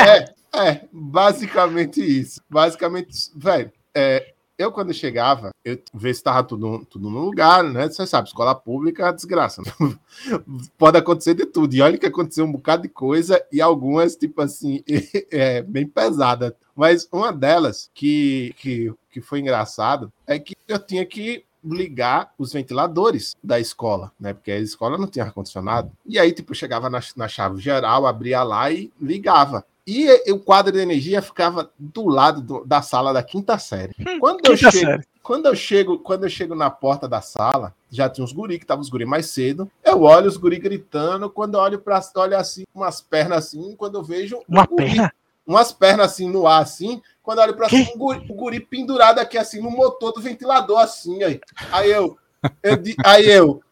[0.00, 2.40] É, é, basicamente isso.
[2.48, 7.88] Basicamente, velho, é, eu quando chegava, eu ver se tava tudo, tudo no lugar, né?
[7.88, 9.62] Você sabe, escola pública é desgraça.
[9.62, 9.96] Né?
[10.76, 11.74] Pode acontecer de tudo.
[11.74, 14.82] E olha que aconteceu um bocado de coisa e algumas, tipo assim,
[15.30, 16.56] é, bem pesada.
[16.74, 22.52] Mas uma delas que, que, que foi engraçado é que eu tinha que ligar os
[22.52, 24.32] ventiladores da escola, né?
[24.32, 25.92] Porque a escola não tinha ar-condicionado.
[26.06, 29.64] E aí, tipo, chegava na, na chave geral, abria lá e ligava.
[29.90, 33.94] E o quadro de energia ficava do lado do, da sala da quinta série.
[33.98, 35.04] Hum, quando quinta eu chego, série.
[35.22, 38.64] quando eu chego, quando eu chego na porta da sala, já tinha uns guri que
[38.64, 39.66] estavam os guri mais cedo.
[39.82, 43.96] Eu olho os guri gritando, quando eu olho para olho assim, umas pernas assim, quando
[43.96, 45.12] eu vejo uma um guri, perna?
[45.46, 48.60] umas pernas assim no ar assim, quando eu olho para cima, um guri, um guri
[48.60, 51.40] pendurado aqui assim no motor do ventilador assim aí.
[51.72, 52.18] Aí eu,
[52.62, 53.62] eu aí eu,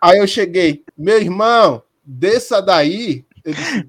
[0.00, 3.26] aí eu cheguei, meu irmão, desça daí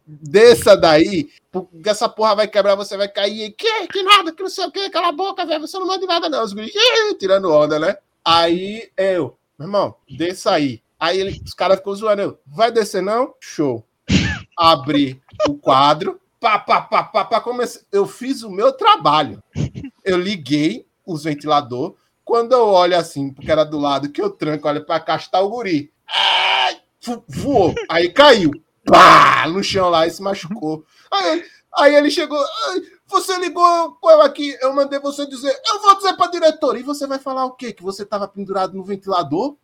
[0.05, 3.51] Desça daí, porque essa porra vai quebrar, você vai cair.
[3.51, 5.61] Que, que nada, que não sei o que, cala a boca, velho.
[5.61, 6.43] Você não manda nada, não.
[6.43, 6.73] Os guris,
[7.17, 7.97] tirando onda, né?
[8.23, 10.81] Aí eu, meu irmão, desça aí.
[10.99, 12.21] Aí ele, os caras ficam zoando.
[12.21, 13.33] Eu, vai descer, não?
[13.39, 13.85] Show.
[14.57, 17.81] Abri o quadro, pá, pá, pá, pá, pá, comecei.
[17.91, 19.41] Eu fiz o meu trabalho.
[20.03, 21.95] Eu liguei os ventilador.
[22.23, 25.39] Quando eu olho assim, porque era do lado que eu tranco, olha pra cá, está
[25.39, 25.91] o guri.
[27.27, 27.73] Voou.
[27.87, 28.51] Aí caiu
[28.85, 30.85] pá, no chão lá e se machucou.
[31.11, 31.43] Aí,
[31.77, 32.39] aí ele chegou,
[33.07, 36.79] você ligou eu aqui, eu mandei você dizer, eu vou dizer pra diretora.
[36.79, 37.73] E você vai falar o quê?
[37.73, 39.57] Que você tava pendurado no ventilador?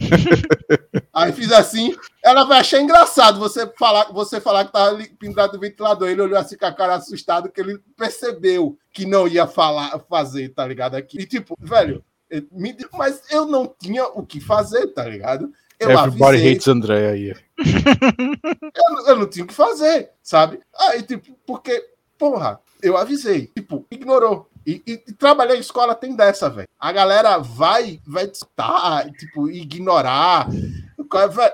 [1.14, 1.94] Aí fiz assim,
[2.24, 6.08] ela vai achar engraçado você falar, você falar que tava pendurado no ventilador.
[6.08, 10.48] Ele olhou assim com a cara assustado, que ele percebeu que não ia falar, fazer,
[10.50, 10.96] tá ligado?
[10.96, 11.20] Aqui.
[11.20, 12.04] E tipo, velho,
[12.50, 15.52] me, mas eu não tinha o que fazer, tá ligado?
[15.82, 16.52] Eu Everybody avisei.
[16.52, 17.34] hates André aí.
[18.74, 20.60] eu, eu não tinha o que fazer, sabe?
[20.78, 21.84] Aí, tipo, porque,
[22.18, 23.50] porra, eu avisei.
[23.54, 24.48] Tipo, ignorou.
[24.66, 26.68] E, e, e, trabalhar em escola tem dessa, velho.
[26.78, 30.48] A galera vai, vai estar, tipo, ignorar.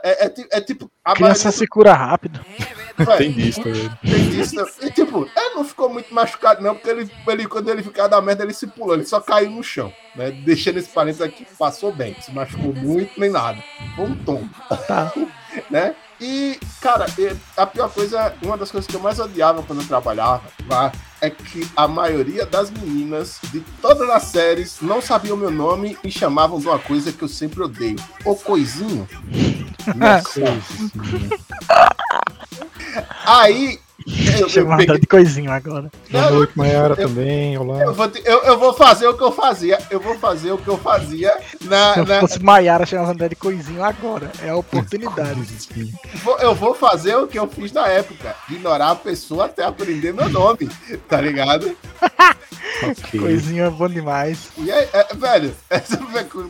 [0.03, 0.91] É, é, é, é tipo.
[1.05, 1.53] A criança maioria...
[1.53, 2.41] se cura rápido.
[3.17, 3.91] Tem disso também.
[4.03, 4.55] Tem disso.
[4.83, 8.21] E tipo, ele não ficou muito machucado, não, porque ele, ele, quando ele ficava da
[8.21, 9.93] merda, ele se pulou, ele só caiu no chão.
[10.15, 10.31] Né?
[10.31, 12.17] Deixando esse parênteses aqui, passou bem.
[12.21, 13.63] Se machucou muito, nem nada.
[13.95, 14.49] Foi um tom.
[14.87, 15.13] Tá.
[15.71, 15.95] né?
[16.21, 17.07] E, cara,
[17.57, 21.31] a pior coisa, uma das coisas que eu mais odiava quando eu trabalhava lá é
[21.31, 26.59] que a maioria das meninas de todas as séries não sabiam meu nome e chamavam
[26.59, 29.09] de uma coisa que eu sempre odeio: o coisinho.
[33.25, 33.81] Aí
[34.57, 34.99] eu, peguei...
[34.99, 35.91] de coisinho agora.
[36.11, 37.59] Boa noite, Mayara também.
[37.59, 37.83] Olá.
[37.83, 39.79] Eu vou, eu, eu vou, fazer o que eu fazia.
[39.91, 41.95] Eu vou fazer o que eu fazia na.
[41.95, 42.21] Se na...
[42.21, 44.31] fosse Maiara chamando de coisinho agora.
[44.43, 45.41] É a oportunidade.
[46.41, 48.35] eu vou fazer o que eu fiz na época.
[48.49, 50.69] Ignorar a pessoa até aprender meu nome.
[51.09, 51.77] Tá ligado?
[52.83, 53.21] okay.
[53.21, 54.49] Coisinho é bom demais.
[54.57, 55.83] E é, é velho, é,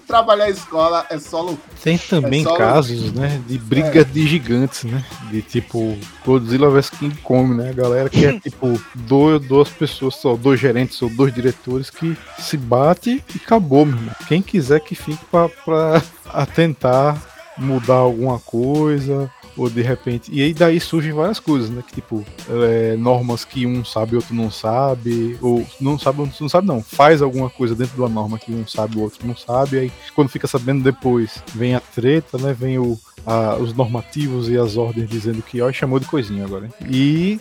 [0.07, 1.78] trabalhar em escola é só loucura.
[1.83, 3.41] Tem também é casos, né?
[3.47, 4.05] De briga é.
[4.05, 5.05] de gigantes, né?
[5.31, 7.71] De tipo Godzilla vs King Kong, né?
[7.71, 12.17] A galera que é tipo dois, duas pessoas só, dois gerentes ou dois diretores que
[12.39, 14.15] se bate e acabou, meu irmão.
[14.27, 16.03] Quem quiser que fique pra, pra
[16.47, 17.21] tentar
[17.57, 20.31] mudar alguma coisa ou de repente.
[20.33, 21.83] E aí daí surgem várias coisas, né?
[21.87, 26.49] Que tipo, é, normas que um sabe e outro não sabe, ou não sabe, não
[26.49, 26.83] sabe, não.
[26.83, 29.79] Faz alguma coisa dentro de uma norma que um sabe e o outro não sabe,
[29.79, 32.55] aí quando fica sabendo depois, vem a treta, né?
[32.59, 36.67] Vem o, a, os normativos e as ordens dizendo que, ó, chamou de coisinha agora.
[36.67, 36.73] Hein?
[36.89, 37.41] E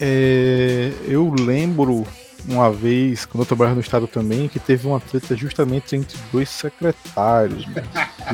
[0.00, 2.04] é, eu lembro
[2.48, 6.48] uma vez, quando eu trabalhava no estado também, que teve uma treta justamente entre dois
[6.48, 7.66] secretários.
[7.66, 7.82] Né?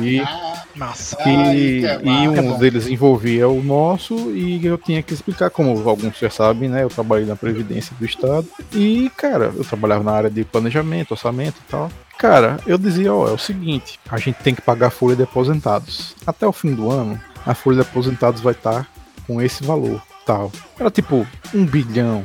[0.01, 0.21] E,
[0.75, 1.15] Nossa.
[1.17, 6.17] Que, Ai, e um deles envolvia o nosso e eu tinha que explicar, como alguns
[6.17, 6.83] já sabem, né?
[6.83, 11.57] Eu trabalhei na Previdência do Estado e, cara, eu trabalhava na área de planejamento, orçamento
[11.67, 11.91] e tal.
[12.17, 15.23] Cara, eu dizia, ó, é o seguinte, a gente tem que pagar a folha de
[15.23, 16.15] aposentados.
[16.25, 18.87] Até o fim do ano, a folha de aposentados vai estar
[19.25, 20.51] com esse valor tal.
[20.79, 22.23] Era tipo um bilhão,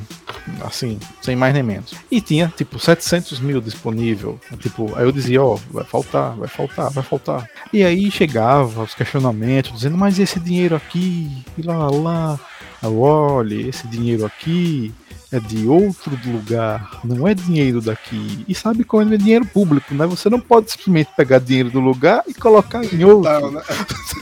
[0.62, 1.94] assim, sem mais nem menos.
[2.10, 4.38] E tinha tipo 700 mil disponível.
[4.58, 7.48] Tipo, aí eu dizia, ó, oh, vai faltar, vai faltar, vai faltar.
[7.72, 12.40] E aí chegava os questionamentos, dizendo, mas esse dinheiro aqui, e lá, lá.
[12.82, 14.92] Olha, esse dinheiro aqui
[15.32, 18.44] é de outro lugar, não é dinheiro daqui.
[18.48, 20.06] E sabe quando é dinheiro público, né?
[20.06, 23.30] Você não pode simplesmente pegar dinheiro do lugar e colocar em outro.
[23.30, 23.62] Não, né?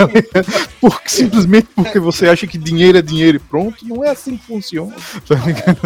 [0.80, 4.46] porque, simplesmente porque você acha que dinheiro é dinheiro e pronto, não é assim que
[4.46, 4.94] funciona.
[5.26, 5.78] Tá ligado?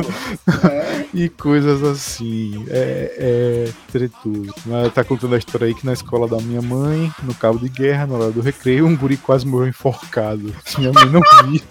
[0.73, 0.97] É.
[1.15, 2.67] E coisas assim.
[2.69, 4.53] É, é tretudo.
[4.95, 8.07] Tá contando a história aí que na escola da minha mãe, no cabo de guerra,
[8.07, 10.55] na hora do recreio, um guri quase morreu enforcado.
[10.77, 11.63] Minha mãe não viu.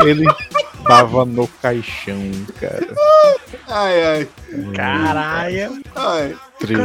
[0.00, 0.26] Ele
[0.86, 2.94] tava no caixão, cara.
[3.68, 4.28] Ai, ai.
[4.74, 5.82] Caralho.
[5.94, 6.36] Ai.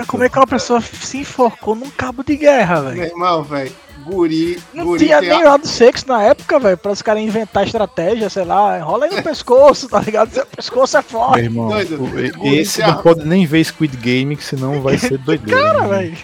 [0.08, 2.98] Como é que uma pessoa se enforcou num cabo de guerra, velho?
[2.98, 3.72] Meu irmão, velho
[4.08, 4.60] guri.
[4.74, 5.50] Não guri tinha nem a...
[5.50, 9.24] lado sexo na época, velho, pra os caras inventar estratégia, sei lá, enrola aí no
[9.24, 10.32] pescoço, tá ligado?
[10.32, 11.36] Seu pescoço é forte.
[11.36, 12.10] Meu irmão, Doido,
[12.44, 15.62] esse não pode nem ver Squid Game, que senão vai ser doideira.
[15.62, 16.18] Cara, velho.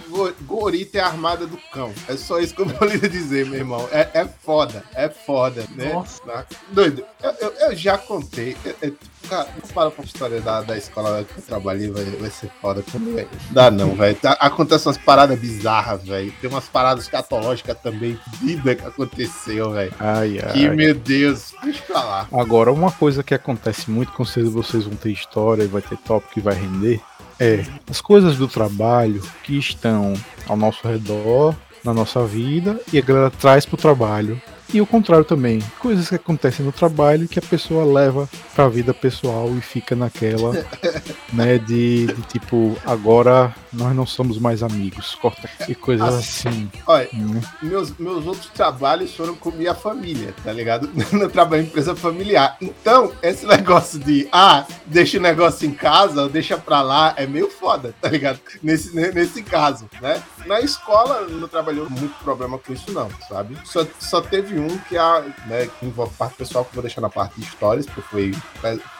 [0.64, 1.94] Guri tem a armada do cão.
[2.08, 3.88] É só isso que eu vou lhe dizer, meu irmão.
[3.92, 5.94] É, é foda, é foda, né?
[5.94, 6.48] Nossa.
[6.72, 8.56] Doido, eu, eu, eu já contei.
[8.82, 8.96] Eu,
[9.30, 13.26] Cara, para pra história da, da escola que eu trabalhei, vai, vai ser foda também.
[13.52, 14.16] Dá não, velho.
[14.16, 16.34] Tá, acontecem umas paradas bizarras, velho.
[16.42, 19.94] Tem umas paradas catológicas também, vida que aconteceu, velho.
[20.00, 20.52] Ai, ai.
[20.52, 22.28] Que, meu Deus, deixa eu falar.
[22.34, 25.98] Agora, uma coisa que acontece muito com vocês, vocês vão ter história e vai ter
[25.98, 27.02] tópico que vai render,
[27.44, 27.66] é.
[27.90, 30.14] As coisas do trabalho que estão
[30.48, 31.54] ao nosso redor,
[31.84, 34.42] na nossa vida, e a galera traz pro trabalho
[34.74, 35.60] e o contrário também.
[35.80, 40.52] Coisas que acontecem no trabalho que a pessoa leva pra vida pessoal e fica naquela,
[41.32, 46.50] né, de, de tipo, agora nós não somos mais amigos, corta e coisas assim.
[46.50, 46.72] assim.
[46.86, 47.42] Olha, né?
[47.62, 50.90] meus, meus outros trabalhos foram com minha família, tá ligado?
[51.14, 52.58] No trabalho em empresa familiar.
[52.60, 57.50] Então, esse negócio de, ah, deixa o negócio em casa deixa pra lá, é meio
[57.50, 58.40] foda, tá ligado?
[58.62, 60.22] Nesse, nesse caso, né?
[60.46, 63.58] Na escola não trabalhou muito problema com isso, não, sabe?
[63.64, 67.02] Só, só teve um que, a, né, que envolve parte pessoal, que eu vou deixar
[67.02, 68.34] na parte de histórias, porque foi,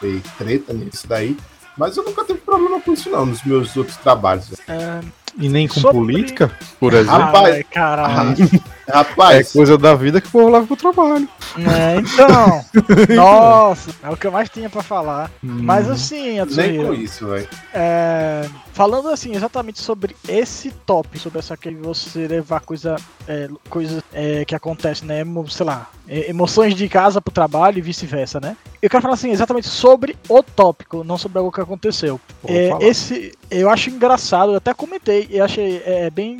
[0.00, 1.36] foi treta nisso daí.
[1.76, 4.52] Mas eu nunca tive problema com isso, não, nos meus outros trabalhos.
[4.68, 5.00] É,
[5.36, 5.98] e nem com Sobre...
[5.98, 7.18] política, por exemplo?
[7.18, 8.36] Rapaz, caralho.
[8.88, 9.48] Rapaz.
[9.48, 11.28] É coisa da vida que o povo leva pro trabalho.
[11.56, 12.64] É, então.
[13.16, 15.30] nossa, é o que eu mais tinha pra falar.
[15.42, 17.48] Hum, Mas assim, Nem com isso, velho.
[17.72, 24.04] É, falando assim, exatamente sobre esse top, sobre essa que você levar coisa, é, coisa
[24.12, 25.24] é, que acontece, né?
[25.48, 28.56] Sei lá, emoções de casa pro trabalho e vice-versa, né?
[28.82, 32.20] Eu quero falar assim, exatamente sobre o tópico, não sobre algo que aconteceu.
[32.46, 36.36] É, esse, eu acho engraçado, eu até comentei, eu achei é, bem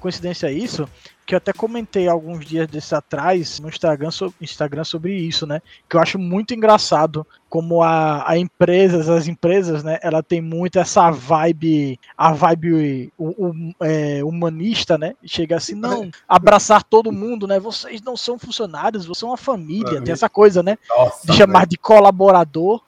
[0.00, 0.88] coincidência isso,
[1.26, 5.60] que eu até comentei alguns dias desses atrás no Instagram, so, Instagram sobre isso, né?
[5.88, 9.98] Que eu acho muito engraçado como a, a empresas, as empresas, né?
[10.02, 15.14] Ela tem muito essa vibe, a vibe o, o, é, humanista, né?
[15.24, 17.58] Chega assim, não, abraçar todo mundo, né?
[17.58, 20.00] Vocês não são funcionários, vocês são uma família.
[20.00, 20.78] Tem essa coisa, né?
[20.88, 22.80] Nossa, de chamar de colaborador,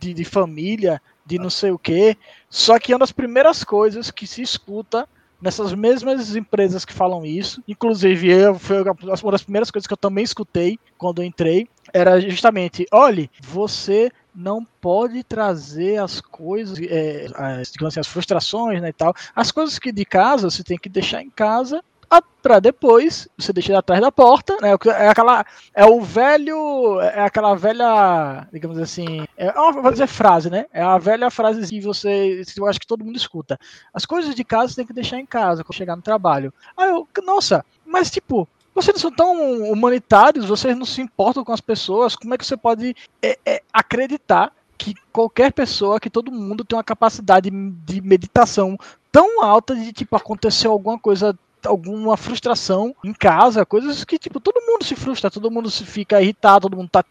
[0.00, 2.16] de, de família, de não sei o quê.
[2.54, 5.08] Só que é uma das primeiras coisas que se escuta
[5.42, 7.60] nessas mesmas empresas que falam isso.
[7.66, 11.68] Inclusive, eu, foi uma das primeiras coisas que eu também escutei quando entrei.
[11.92, 18.90] Era justamente, olhe, você não pode trazer as coisas, é, as, assim, as frustrações né,
[18.90, 19.12] e tal.
[19.34, 21.82] As coisas que de casa você tem que deixar em casa
[22.22, 24.70] para depois você deixar atrás da porta, né?
[24.98, 30.50] É aquela é o velho é aquela velha, digamos assim, é uma vou dizer frase,
[30.50, 30.66] né?
[30.72, 33.58] É a velha frase que você, que eu acho que todo mundo escuta.
[33.92, 36.52] As coisas de casa você tem que deixar em casa quando chegar no trabalho.
[36.76, 41.52] Aí eu, nossa, mas tipo, vocês não são tão humanitários, vocês não se importam com
[41.52, 46.32] as pessoas, como é que você pode é, é, acreditar que qualquer pessoa, que todo
[46.32, 48.76] mundo tem uma capacidade de meditação
[49.12, 54.60] tão alta de tipo acontecer alguma coisa alguma frustração em casa, coisas que, tipo, todo
[54.66, 57.04] mundo se frustra, todo mundo se fica irritado, todo mundo tá.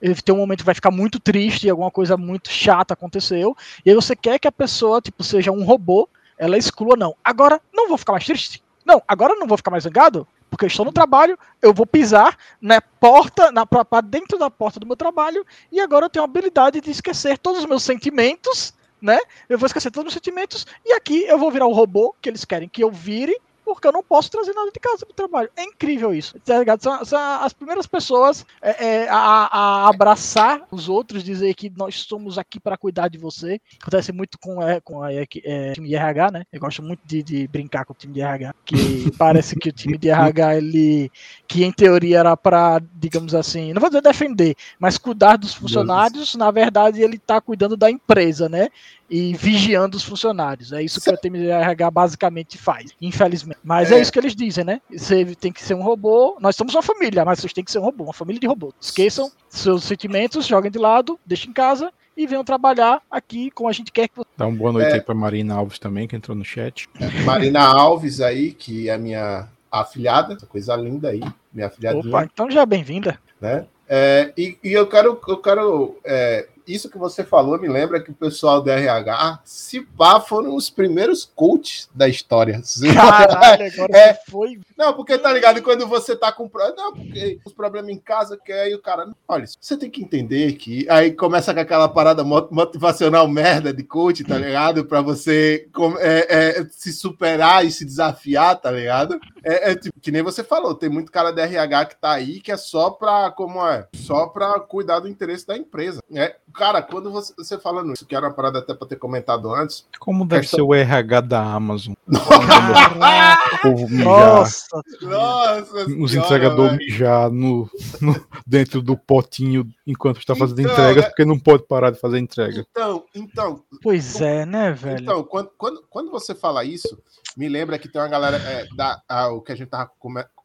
[0.00, 3.90] Eh, tem um momento que vai ficar muito triste, alguma coisa muito chata aconteceu, e
[3.90, 7.14] aí você quer que a pessoa, tipo, seja um robô, ela exclua, não.
[7.22, 8.62] Agora não vou ficar mais triste.
[8.84, 12.36] Não, agora não vou ficar mais zangado, porque eu estou no trabalho, eu vou pisar
[12.60, 16.28] na porta, na para dentro da porta do meu trabalho, e agora eu tenho a
[16.28, 19.18] habilidade de esquecer todos os meus sentimentos, né?
[19.48, 22.28] Eu vou esquecer todos os meus sentimentos, e aqui eu vou virar o robô que
[22.28, 25.50] eles querem que eu vire, porque eu não posso trazer nada de casa pro trabalho.
[25.56, 26.82] É incrível isso, tá ligado?
[26.82, 32.02] São, são as primeiras pessoas é, é, a, a, abraçar os outros, dizer que nós
[32.02, 33.60] somos aqui para cuidar de você.
[33.80, 36.44] Acontece muito com, é, com a é, é time de RH, né?
[36.52, 38.76] Eu gosto muito de, de, brincar com o time de RH, que
[39.16, 41.10] parece que o time de RH, ele,
[41.46, 46.34] que em teoria era para, digamos assim, não vou dizer defender, mas cuidar dos funcionários,
[46.34, 48.68] na verdade ele tá cuidando da empresa, né?
[49.08, 50.72] E vigiando os funcionários.
[50.72, 53.60] É isso que o time de RH basicamente faz, infelizmente.
[53.62, 53.96] Mas é.
[53.96, 54.00] é.
[54.00, 54.80] isso que eles dizem, né?
[54.90, 56.36] Você tem que ser um robô.
[56.40, 58.74] Nós somos uma família, mas vocês têm que ser um robô, uma família de robôs.
[58.80, 63.72] Esqueçam seus sentimentos, joguem de lado, deixem em casa e venham trabalhar aqui como a
[63.72, 64.28] gente quer que você.
[64.36, 64.94] Dá uma boa noite é.
[64.94, 66.88] aí para Marina Alves também, que entrou no chat.
[67.24, 71.20] Marina Alves aí, que é minha afilhada, coisa linda aí,
[71.52, 71.98] minha afilhada.
[71.98, 73.18] Opa, então já bem-vinda.
[73.40, 73.66] Né?
[73.88, 78.10] É, e, e, eu quero, eu quero é, isso que você falou me lembra que
[78.10, 82.60] o pessoal do RH, se pá, foram os primeiros coaches da história.
[82.94, 84.58] Caralho, agora é, foi.
[84.76, 85.62] Não, porque tá ligado?
[85.62, 86.50] Quando você tá com.
[86.76, 89.12] Não, porque os problemas em casa que aí o cara.
[89.28, 90.86] Olha, você tem que entender que.
[90.88, 94.84] Aí começa com aquela parada motivacional merda de coach, tá ligado?
[94.84, 99.20] Pra você é, é, se superar e se desafiar, tá ligado?
[99.42, 102.40] É, é tipo, que nem você falou, tem muito cara da RH que tá aí
[102.40, 103.30] que é só pra.
[103.30, 103.86] Como é?
[103.94, 106.00] Só pra cuidar do interesse da empresa.
[106.12, 109.52] É, Cara, quando você, você falando isso, que era uma parada até pra ter comentado
[109.52, 109.86] antes.
[109.98, 110.58] Como deve questão...
[110.58, 111.94] ser o RH da Amazon?
[112.06, 114.04] o povo mijar.
[114.04, 117.68] Nossa, nossa os entregadores mijar no,
[118.00, 121.08] no, dentro do potinho enquanto está fazendo então, entregas, é...
[121.08, 122.64] porque não pode parar de fazer entrega.
[122.70, 123.62] Então, então.
[123.82, 125.02] Pois é, né, velho?
[125.02, 126.96] Então, quando, quando, quando você fala isso,
[127.36, 129.90] me lembra que tem uma galera é, da, a, o que a gente tava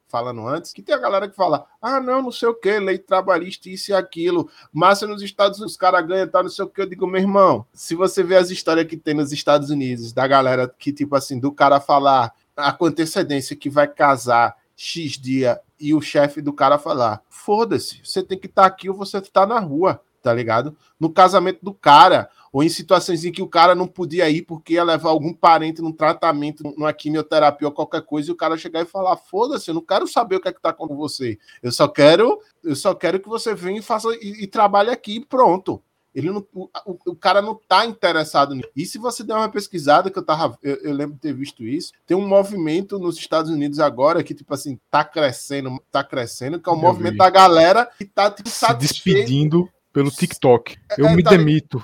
[0.10, 2.98] falando antes, que tem a galera que fala: ah, não, não sei o que, lei
[2.98, 6.67] trabalhista, isso e aquilo, massa nos Estados Unidos, os caras ganham, tá, não sei o
[6.67, 6.82] que.
[6.82, 10.28] Eu digo, meu irmão, se você vê as histórias que tem nos Estados Unidos, da
[10.28, 15.93] galera que, tipo assim, do cara falar a antecedência que vai casar X dia e
[15.93, 19.45] o chefe do cara falar: foda-se, você tem que estar tá aqui ou você está
[19.45, 20.76] na rua, tá ligado?
[21.00, 24.73] No casamento do cara, ou em situações em que o cara não podia ir porque
[24.73, 28.81] ia levar algum parente num tratamento, numa quimioterapia ou qualquer coisa, e o cara chegar
[28.81, 31.38] e falar: foda-se, eu não quero saber o que é que tá com você.
[31.62, 35.17] Eu só quero, eu só quero que você venha e faça e, e trabalhe aqui
[35.17, 35.81] e pronto.
[36.13, 36.67] Ele não, o,
[37.05, 38.69] o, cara não tá interessado nisso.
[38.75, 40.57] E se você der uma pesquisada, que eu tava.
[40.63, 44.33] Eu, eu, lembro de ter visto isso, tem um movimento nos Estados Unidos agora que,
[44.33, 47.19] tipo assim, tá crescendo, tá crescendo, que é o um movimento vi.
[47.19, 50.77] da galera que tá tipo, se despedindo pelo TikTok.
[50.97, 51.31] Eu é, me tá...
[51.31, 51.83] demito.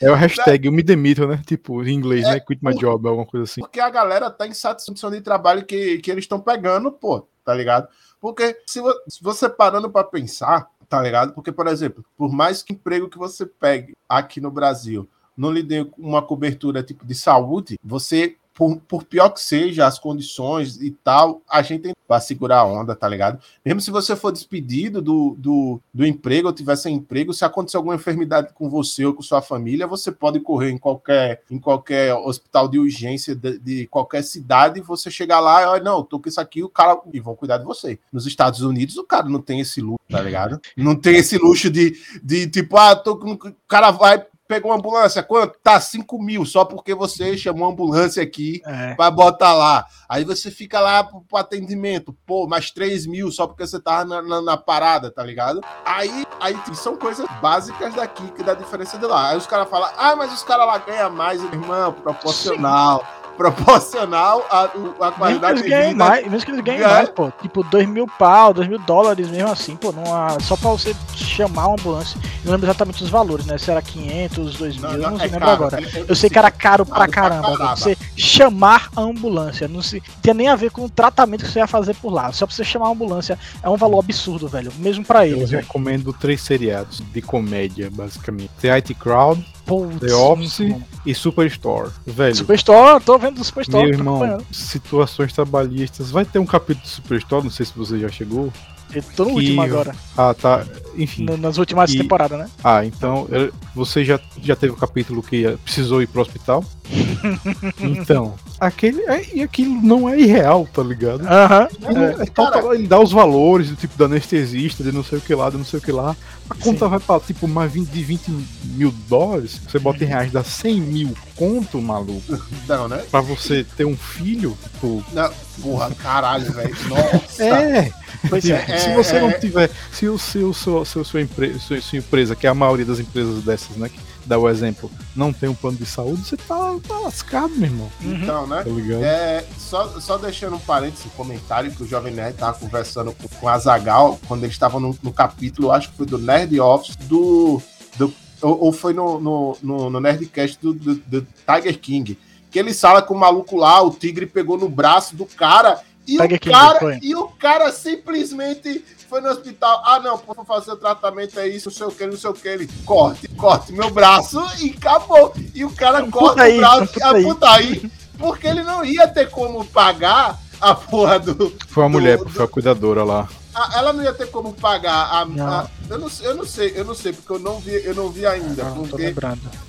[0.00, 1.42] é o hashtag, eu me demito, né?
[1.46, 2.40] Tipo, em inglês, é, né?
[2.40, 3.60] Quit my job, alguma coisa assim.
[3.60, 7.28] Porque a galera tá em satisfação de trabalho que, que eles estão pegando, pô.
[7.44, 7.88] tá ligado?
[8.18, 8.80] Porque se
[9.20, 11.34] você parando para pensar, tá ligado?
[11.34, 15.62] Porque, por exemplo, por mais que emprego que você pegue aqui no Brasil não lhe
[15.62, 20.90] dê uma cobertura tipo de saúde, você por, por, pior que seja as condições e
[20.90, 23.40] tal, a gente tem para segurar a onda, tá ligado?
[23.64, 27.76] Mesmo se você for despedido do, do, do emprego ou tiver sem emprego, se acontecer
[27.76, 32.14] alguma enfermidade com você ou com sua família, você pode correr em qualquer, em qualquer
[32.14, 36.28] hospital de urgência de, de qualquer cidade, você chegar lá e olha, não, tô com
[36.28, 37.98] isso aqui, o cara e vão cuidar de você.
[38.12, 40.60] Nos Estados Unidos, o cara não tem esse luxo, tá ligado?
[40.76, 45.22] Não tem esse luxo de, de tipo, ah, tô, o cara vai pegou uma ambulância,
[45.22, 45.58] quanto?
[45.62, 48.94] Tá 5 mil, só porque você chamou a ambulância aqui é.
[48.94, 49.86] para botar lá.
[50.08, 54.04] Aí você fica lá pro, pro atendimento, pô, mais 3 mil só porque você tava
[54.04, 55.60] na, na, na, parada, tá ligado?
[55.84, 59.30] Aí, aí são coisas básicas daqui que dá diferença de lá.
[59.30, 63.00] Aí os caras falam, ah, mas os caras lá ganham mais, irmão, proporcional.
[63.00, 64.70] Sim proporcional à,
[65.00, 65.94] à qualidade de vida.
[65.94, 67.30] Mais, mesmo que eles ganhem mais, pô.
[67.42, 69.92] Tipo, 2 mil pau, 2 mil dólares mesmo assim, pô.
[69.92, 72.18] Numa, só pra você chamar uma ambulância.
[72.44, 73.58] Eu não lembro exatamente os valores, né?
[73.58, 75.78] Se era 500, 2 mil, não, não, não é lembro caro, agora.
[76.08, 77.56] Eu sei que era caro pra caramba.
[77.56, 79.68] Pra você chamar a ambulância.
[79.68, 82.32] Não se, tinha nem a ver com o tratamento que você ia fazer por lá.
[82.32, 84.72] Só pra você chamar a ambulância é um valor absurdo, velho.
[84.78, 85.52] Mesmo pra eles.
[85.52, 88.50] Eu recomendo três seriados de comédia, basicamente.
[88.60, 90.60] The IT Crowd, Putz, The Office
[91.06, 91.90] e Superstore.
[92.06, 92.34] Velho.
[92.34, 93.84] Superstore, tô vendo do Superstore.
[93.84, 96.10] Meu irmão, situações trabalhistas.
[96.10, 98.52] Vai ter um capítulo do Superstore, não sei se você já chegou.
[98.92, 99.36] Eu tô no que...
[99.36, 99.94] último agora.
[100.16, 100.64] Ah, tá.
[100.96, 101.24] Enfim.
[101.24, 101.98] No, nas últimas e...
[101.98, 102.48] temporadas, né?
[102.62, 103.26] Ah, então
[103.74, 106.64] você já, já teve o um capítulo que precisou ir pro hospital?
[107.80, 111.26] então, aquele é, e aquilo não é irreal, tá ligado?
[111.26, 111.68] Aham.
[111.80, 112.18] Uh -huh.
[112.20, 115.20] é, é, total, ele dá os valores do tipo da anestesista, de não sei o
[115.20, 116.14] que lá, de não sei o que lá.
[116.48, 116.90] A conta Sim.
[116.90, 118.30] vai pra tipo mais 20, de 20
[118.64, 119.60] mil dólares.
[119.66, 122.38] Você bota em reais, dá 100 mil conto, maluco.
[122.68, 123.02] Não, né?
[123.10, 125.02] Pra você ter um filho, tipo.
[125.12, 125.30] Não,
[125.62, 126.76] porra, caralho, velho.
[126.88, 127.44] Nossa.
[127.44, 128.03] É.
[128.28, 131.98] Pois é, se você é, não tiver, se o seu, seu, seu, sua, sua, sua
[131.98, 135.48] empresa, que é a maioria das empresas dessas, né, que dá o exemplo, não tem
[135.48, 137.92] um plano de saúde, você tá, tá lascado, meu irmão.
[138.02, 138.14] Uhum.
[138.14, 138.64] Então, né?
[138.64, 143.12] Tá é, só, só deixando um parênteses, um comentário que o Jovem Nerd tava conversando
[143.12, 146.58] com, com a Zagal quando eles estavam no, no, capítulo, acho que foi do Nerd
[146.58, 147.60] Office, do.
[147.96, 152.18] do ou, ou foi no, no, no, no Nerdcast do, do, do Tiger King.
[152.50, 156.18] Que ele fala com o maluco lá, o tigre pegou no braço do cara e
[156.18, 159.82] o, cara, e o cara simplesmente foi no hospital.
[159.84, 162.34] Ah, não, por fazer o tratamento é isso, não sei o que, não sei o
[162.34, 162.48] que.
[162.48, 165.32] Ele corte, corte meu braço e acabou.
[165.54, 169.30] E o cara não corta o braço e aponta aí, porque ele não ia ter
[169.30, 171.54] como pagar a porra do.
[171.68, 173.28] Foi a mulher, do, foi a cuidadora lá
[173.74, 176.94] ela não ia ter como pagar a, a, eu, não, eu não sei, eu não
[176.94, 178.64] sei, porque eu não vi, eu não vi ainda.
[178.64, 179.14] Não, porque...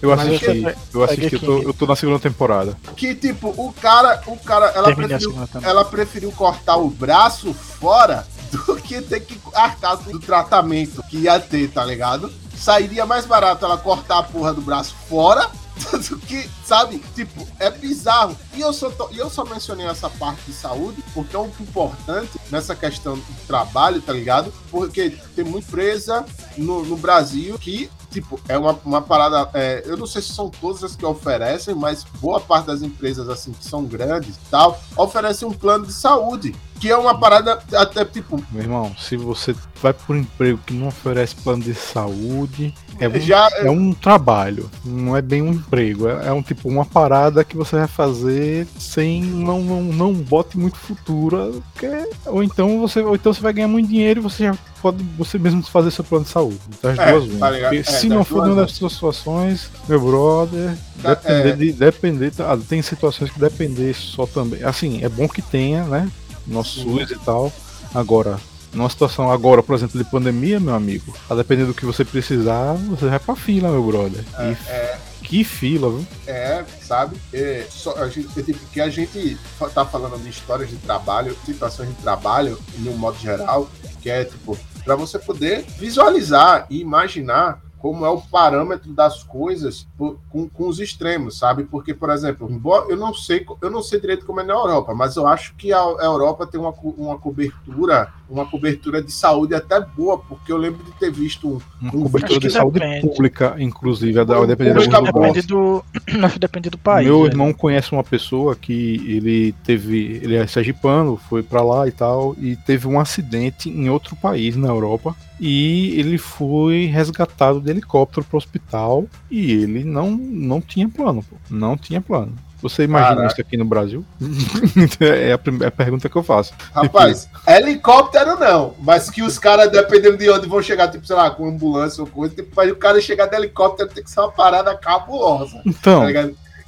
[0.02, 2.78] Eu assisti, eu assisti, eu tô, eu tô na segunda temporada.
[2.96, 8.76] Que tipo, o cara, o cara, ela preferiu, ela preferiu cortar o braço fora do
[8.78, 12.32] que ter que arcar do tratamento que ia ter, tá ligado?
[12.56, 15.50] Sairia mais barato ela cortar a porra do braço fora
[15.92, 18.38] tanto que, sabe, tipo, é bizarro.
[18.54, 22.40] E eu, só tô, eu só mencionei essa parte de saúde porque é um importante
[22.50, 24.54] nessa questão do trabalho, tá ligado?
[24.72, 26.26] Porque tem muita empresa
[26.58, 29.50] no, no Brasil que tipo, é uma, uma parada.
[29.54, 33.28] É, eu não sei se são todas as que oferecem, mas boa parte das empresas,
[33.28, 36.56] assim, que são grandes tal, oferecem um plano de saúde.
[36.80, 38.42] Que é uma parada até tipo.
[38.52, 43.10] Meu irmão, se você vai por um emprego que não oferece plano de saúde, é
[43.10, 46.08] um, Já, é um trabalho, não é bem um emprego.
[46.08, 50.58] É, é, um tipo uma parada que você vai fazer sem não, não, não bote
[50.58, 51.62] muito futuro.
[51.78, 51.88] Que,
[52.26, 55.38] ou então você ou então você vai ganhar muito dinheiro e você já pode você
[55.38, 56.60] mesmo fazer seu plano de saúde.
[56.70, 61.16] Então, as é, duas tá é, se não for nenhuma dessas situações, meu brother, tá,
[61.16, 61.56] depender é.
[61.56, 61.74] de.
[61.74, 64.64] Depender, ah, tem situações que depender só também.
[64.64, 66.10] Assim, é bom que tenha, né?
[66.48, 67.52] Nosso SUS e tal.
[67.94, 68.38] Agora,
[68.76, 72.74] numa situação agora, por exemplo, de pandemia, meu amigo, a depender do que você precisar,
[72.74, 74.24] você vai pra fila, meu brother.
[74.38, 76.06] É, e é, que fila, viu?
[76.28, 77.18] É, sabe?
[77.34, 79.38] É, só, a gente, tipo, que a gente
[79.74, 83.70] tá falando de histórias de trabalho, situações de trabalho, um modo geral,
[84.02, 89.86] que é tipo, para você poder visualizar e imaginar como é o parâmetro das coisas
[89.96, 91.66] com, com os extremos, sabe?
[91.66, 94.96] Porque, por exemplo, embora eu não sei, eu não sei direito como é na Europa,
[94.96, 99.80] mas eu acho que a Europa tem uma, uma cobertura, uma cobertura de saúde até
[99.80, 103.08] boa, porque eu lembro de ter visto um, uma um cobertura de saúde depende.
[103.08, 105.86] pública, inclusive, a da, depende, do, depende do
[106.24, 107.06] acho depende do país.
[107.06, 107.28] Meu né?
[107.28, 112.36] irmão conhece uma pessoa que ele teve, ele é sergipano, foi para lá e tal,
[112.40, 118.26] e teve um acidente em outro país na Europa e ele foi resgatado de helicóptero
[118.26, 121.36] para o hospital e ele não, não tinha plano, pô.
[121.50, 122.34] não tinha plano.
[122.62, 123.34] Você imagina Caraca.
[123.34, 124.04] isso aqui no Brasil?
[125.00, 126.54] é, a primeira, é a pergunta que eu faço.
[126.74, 127.52] Rapaz, tipo...
[127.52, 131.48] helicóptero não, mas que os caras, dependendo de onde vão chegar, tipo, sei lá, com
[131.48, 135.62] ambulância ou coisa, tipo, o cara chegar de helicóptero tem que ser uma parada cabulosa.
[135.66, 136.02] Então.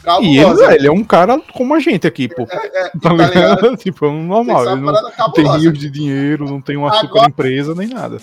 [0.04, 2.48] Tá e ele, é, ele, é um cara como a gente aqui, pô.
[2.50, 3.76] É, é, tá, tá ligado?
[3.78, 4.70] tipo, é normal.
[4.70, 7.28] Ele não, tem rios de dinheiro, não tem uma super Agora...
[7.28, 8.18] empresa nem nada.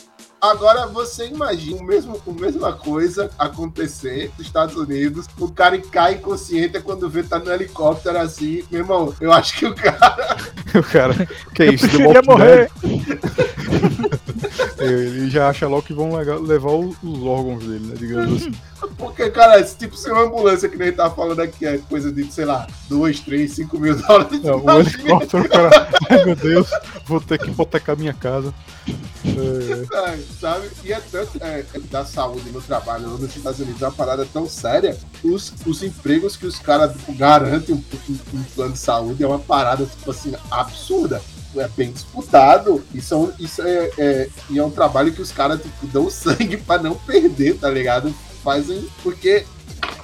[0.50, 5.26] Agora você imagina o mesmo, a mesma coisa acontecer nos Estados Unidos.
[5.38, 8.62] O cara cai inconsciente quando vê tá no helicóptero assim.
[8.70, 10.36] Meu irmão, eu acho que o cara.
[10.74, 11.28] o cara.
[11.54, 11.86] Que é isso?
[11.96, 12.70] Eu morrer.
[14.78, 17.94] Ele já acha logo que vão levar os órgãos dele, né?
[17.96, 18.52] Digamos assim.
[18.98, 22.30] Porque, cara, esse tipo, se uma ambulância que nem tá falando aqui é coisa de,
[22.30, 24.42] sei lá, 2, 3, 5 mil dólares.
[24.42, 25.88] Não, o helicóptero, cara.
[26.10, 26.68] Ai, meu Deus,
[27.06, 28.52] vou ter que hipotecar minha casa.
[29.94, 30.18] É.
[30.40, 30.70] sabe?
[30.84, 34.26] E é tanto é, é, da saúde no trabalho nos Estados Unidos é uma parada
[34.32, 34.96] tão séria.
[35.22, 39.38] Os, os empregos que os caras garantem um, um, um plano de saúde é uma
[39.38, 41.22] parada, tipo assim, absurda
[41.60, 45.60] é bem disputado e, são, isso é, é, e é um trabalho que os caras
[45.62, 48.14] tipo, dão sangue para não perder, tá ligado?
[48.42, 49.46] Fazem porque,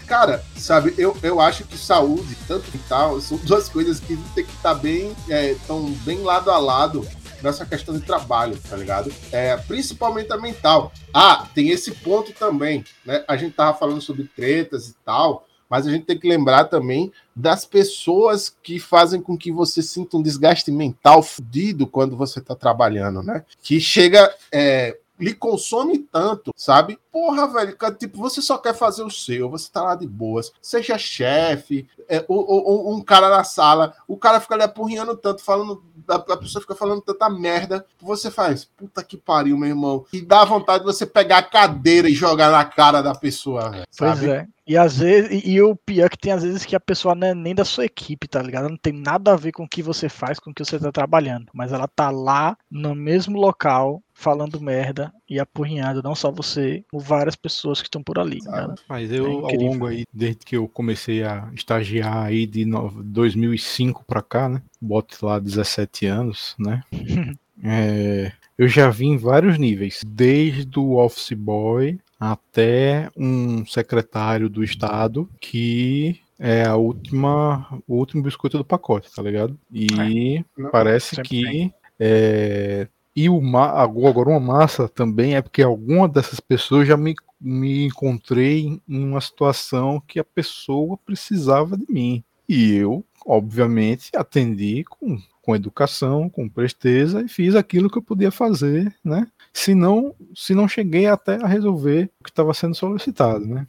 [0.07, 4.53] cara, sabe, eu, eu acho que saúde, tanto tal, são duas coisas que tem que
[4.53, 5.57] estar tá bem, é,
[6.05, 7.07] bem lado a lado
[7.43, 9.13] nessa questão de trabalho, tá ligado?
[9.33, 10.93] É, principalmente a mental.
[11.13, 13.25] Ah, tem esse ponto também, né?
[13.27, 17.13] A gente tava falando sobre tretas e tal, mas a gente tem que lembrar também
[17.35, 22.57] das pessoas que fazem com que você sinta um desgaste mental fudido quando você está
[22.57, 23.45] trabalhando, né?
[23.63, 24.35] Que chega.
[24.53, 26.99] É, lhe consome tanto, sabe?
[27.13, 30.97] Porra, velho, tipo, você só quer fazer o seu, você tá lá de boas, seja
[30.97, 35.83] chefe, é, ou, ou, um cara na sala, o cara fica ali apurrinhando tanto, falando,
[36.09, 40.21] a, a, pessoa fica falando tanta merda, você faz, puta que pariu, meu irmão, e
[40.21, 44.23] dá vontade de você pegar a cadeira e jogar na cara da pessoa, velho, Pois
[44.23, 44.47] é.
[44.71, 47.27] E às vezes, e, o pior é que tem às vezes que a pessoa não
[47.27, 48.69] é nem da sua equipe, tá ligado?
[48.69, 50.93] Não tem nada a ver com o que você faz, com o que você tá
[50.93, 51.49] trabalhando.
[51.53, 57.37] Mas ela tá lá no mesmo local, falando merda e apurrinhando, não só você, várias
[57.37, 58.39] pessoas que estão por ali.
[58.49, 62.65] Ah, mas eu, é ao longo aí, desde que eu comecei a estagiar aí de
[63.05, 64.63] 2005 para cá, né?
[64.81, 66.83] Bote lá 17 anos, né?
[67.65, 74.63] é, eu já vi em vários níveis, desde o office boy até um secretário do
[74.63, 79.59] Estado que é a última, o último biscoito do pacote, tá ligado?
[79.71, 82.89] E é, parece que é,
[83.25, 88.81] e o agora uma massa também é porque alguma dessas pessoas já me, me encontrei
[88.89, 92.25] em uma situação que a pessoa precisava de mim.
[92.49, 98.31] E eu, obviamente, atendi com, com educação, com presteza e fiz aquilo que eu podia
[98.31, 99.27] fazer, né?
[99.53, 103.67] se não, se não cheguei até a resolver o que estava sendo solicitado, né?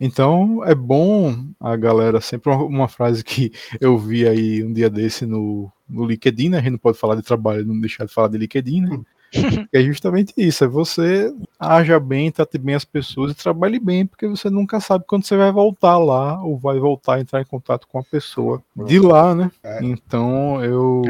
[0.00, 4.88] Então é bom a galera sempre uma, uma, frase que eu vi aí um dia
[4.88, 6.58] desse no, no LinkedIn, né?
[6.58, 9.00] A gente não pode falar de trabalho, não deixar de falar de LinkedIn, né?
[9.72, 14.26] é justamente isso, é você haja bem, trate bem as pessoas e trabalhe bem, porque
[14.26, 17.86] você nunca sabe quando você vai voltar lá ou vai voltar a entrar em contato
[17.86, 19.50] com a pessoa de lá, né?
[19.62, 19.84] É.
[19.84, 21.02] Então eu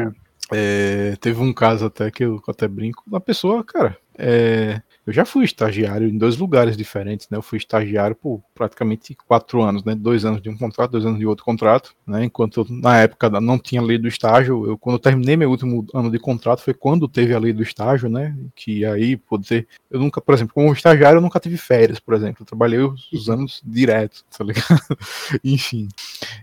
[0.51, 5.25] é, teve um caso até que eu até brinco, uma pessoa, cara, é, eu já
[5.25, 7.37] fui estagiário em dois lugares diferentes, né?
[7.37, 9.95] Eu fui estagiário por praticamente quatro anos, né?
[9.95, 12.25] Dois anos de um contrato, dois anos de outro contrato, né?
[12.25, 15.87] Enquanto eu, na época não tinha lei do estágio, eu quando eu terminei meu último
[15.95, 18.37] ano de contrato foi quando teve a lei do estágio, né?
[18.55, 22.43] Que aí poder, eu nunca, por exemplo, como estagiário eu nunca tive férias, por exemplo,
[22.43, 24.97] eu trabalhei os, os anos direto, tá ligado?
[25.43, 25.87] Enfim.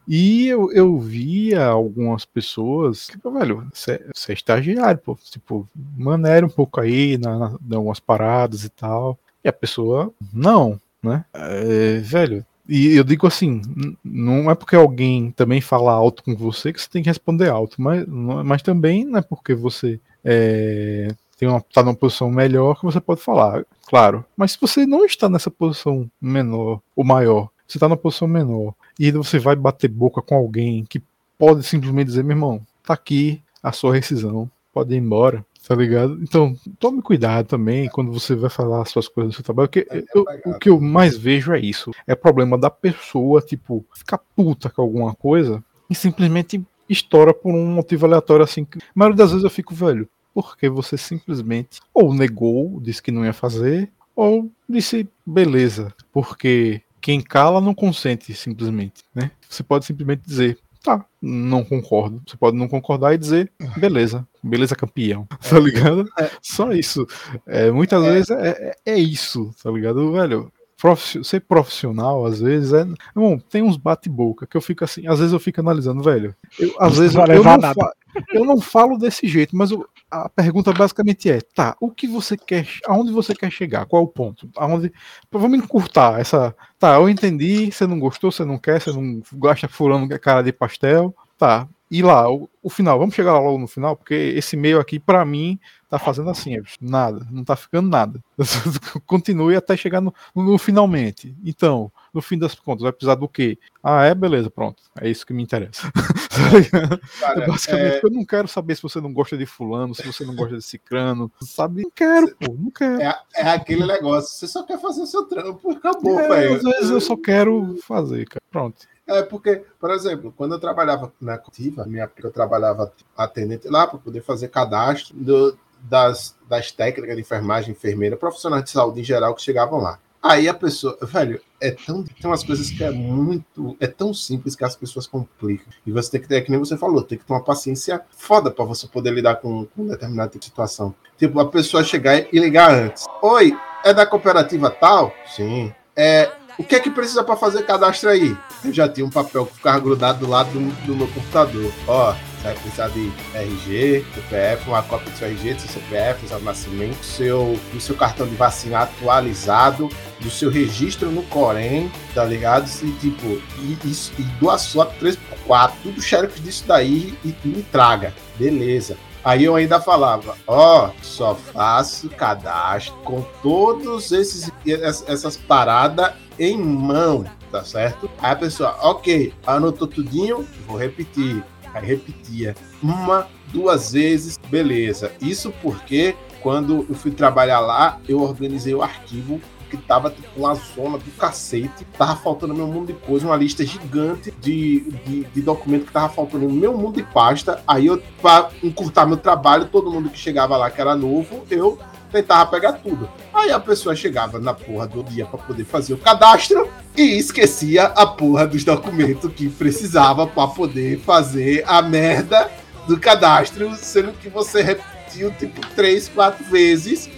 [0.09, 6.51] E eu, eu via algumas pessoas, tipo, velho, você é estagiário, pô, tipo, maneira um
[6.51, 7.59] pouco aí na, na,
[8.07, 9.18] paradas e tal.
[9.44, 11.24] E a pessoa, não, né?
[11.32, 13.62] É, velho, e eu digo assim,
[14.04, 17.80] não é porque alguém também fala alto com você que você tem que responder alto,
[17.80, 22.84] mas, mas também não é porque você é, tem uma, tá numa posição melhor que
[22.84, 24.24] você pode falar, claro.
[24.36, 28.74] Mas se você não está nessa posição menor ou maior, você está na posição menor,
[28.98, 31.00] e você vai bater boca com alguém que
[31.38, 36.19] pode simplesmente dizer, meu irmão, tá aqui a sua rescisão, pode ir embora tá ligado?
[36.23, 39.87] Então, tome cuidado também quando você vai falar as suas coisas do seu trabalho, porque
[39.91, 41.91] é, eu, o que eu mais vejo é isso.
[42.07, 47.67] É problema da pessoa, tipo, ficar puta com alguma coisa e simplesmente estoura por um
[47.67, 48.64] motivo aleatório assim.
[48.64, 53.11] Que, a maioria das vezes eu fico, velho, porque você simplesmente ou negou, disse que
[53.11, 59.33] não ia fazer, ou disse, beleza, porque quem cala não consente simplesmente, né?
[59.49, 62.22] Você pode simplesmente dizer, tá, não concordo.
[62.26, 65.49] Você pode não concordar e dizer, beleza, beleza campeão, é.
[65.49, 66.09] tá ligado?
[66.18, 66.30] É.
[66.41, 67.05] Só isso.
[67.47, 68.12] É, muitas é.
[68.12, 70.53] vezes é, é, é, isso, tá ligado, velho?
[70.80, 72.87] prof, ser profissional, às vezes, é.
[73.14, 76.34] Bom, tem uns bate-boca que eu fico assim, às vezes eu fico analisando, velho.
[76.59, 77.93] Eu, às vezes eu, eu, não fa,
[78.32, 82.36] eu não falo desse jeito, mas eu, a pergunta basicamente é: tá, o que você
[82.36, 83.86] quer, aonde você quer chegar?
[83.86, 84.48] Qual é o ponto?
[84.57, 84.92] Aonde,
[85.30, 86.54] vamos encurtar essa.
[86.78, 90.52] Tá, eu entendi, você não gostou, você não quer, você não gosta furando cara de
[90.52, 91.14] pastel.
[91.38, 94.98] Tá, e lá, o, o, final, vamos chegar logo no final, porque esse meio aqui,
[94.98, 98.22] para mim, tá fazendo assim, é, nada, não tá ficando nada.
[99.07, 101.36] Continue até chegar no, no, finalmente.
[101.44, 103.59] Então, no fim das contas, vai precisar do quê?
[103.83, 104.83] Ah, é, beleza, pronto.
[104.99, 105.83] É isso que me interessa.
[107.21, 108.01] Cara, é Basicamente, é...
[108.03, 110.62] eu não quero saber se você não gosta de fulano, se você não gosta de
[110.62, 111.83] cicrano, sabe?
[111.83, 113.03] Não quero, pô, não quero.
[113.03, 116.57] É, é aquele negócio, você só quer fazer o seu trampo, acabou, é, velho.
[116.57, 118.43] Às vezes eu só quero fazer, cara.
[118.51, 118.87] Pronto.
[119.07, 123.99] É porque, por exemplo, quando eu trabalhava na Cotiva, minha eu trabalhava atendente lá para
[123.99, 129.35] poder fazer cadastro do, das, das técnicas de enfermagem, enfermeira, profissionais de saúde em geral
[129.35, 130.01] que chegavam lá.
[130.23, 134.57] Aí a pessoa, velho, é tão, tem umas coisas que é muito, é tão simples
[134.57, 135.67] que as pessoas complicam.
[135.87, 138.03] E você tem que ter, é que nem você falou, tem que ter uma paciência
[138.11, 140.95] foda para você poder lidar com, com determinada tipo situação.
[141.17, 143.07] Tipo, a pessoa chegar e ligar antes.
[143.23, 145.12] Oi, é da cooperativa tal?
[145.27, 145.73] Sim.
[145.95, 148.37] É, o que é que precisa para fazer cadastro aí?
[148.64, 151.73] Eu já tinha um papel que ficava grudado do lado do, do meu computador.
[151.87, 152.14] Ó,
[152.47, 156.40] vai precisar de RG, CPF, uma cópia do seu RG, do seu CPF, do seu
[156.40, 159.88] nascimento, seu, do seu cartão de vacina atualizado,
[160.20, 162.68] do seu registro no Corém, tá ligado?
[162.82, 163.26] E, tipo,
[163.59, 168.14] e, e, e duas SWAT 3x4, tudo xerox disso daí e, e me traga.
[168.38, 168.97] Beleza.
[169.24, 176.57] Aí eu ainda falava, ó, oh, só faço cadastro com todos esses essas paradas em
[176.57, 178.09] mão, tá certo?
[178.20, 181.42] Aí a pessoa, ok, anotou tudinho, vou repetir.
[181.81, 185.12] Repetia uma, duas vezes, beleza.
[185.20, 190.55] Isso porque quando eu fui trabalhar lá, eu organizei o arquivo que tava tipo, uma
[190.55, 195.43] zona do cacete, tava faltando meu mundo de coisa, uma lista gigante de, de, de
[195.43, 197.62] documentos que tava faltando no meu mundo de pasta.
[197.66, 201.79] Aí eu, para encurtar meu trabalho, todo mundo que chegava lá que era novo, eu
[202.11, 203.09] tentava pegar tudo.
[203.32, 207.84] Aí a pessoa chegava na porra do dia para poder fazer o cadastro e esquecia
[207.84, 212.50] a porra dos documentos que precisava para poder fazer a merda
[212.86, 217.11] do cadastro, sendo que você repetiu tipo três, quatro vezes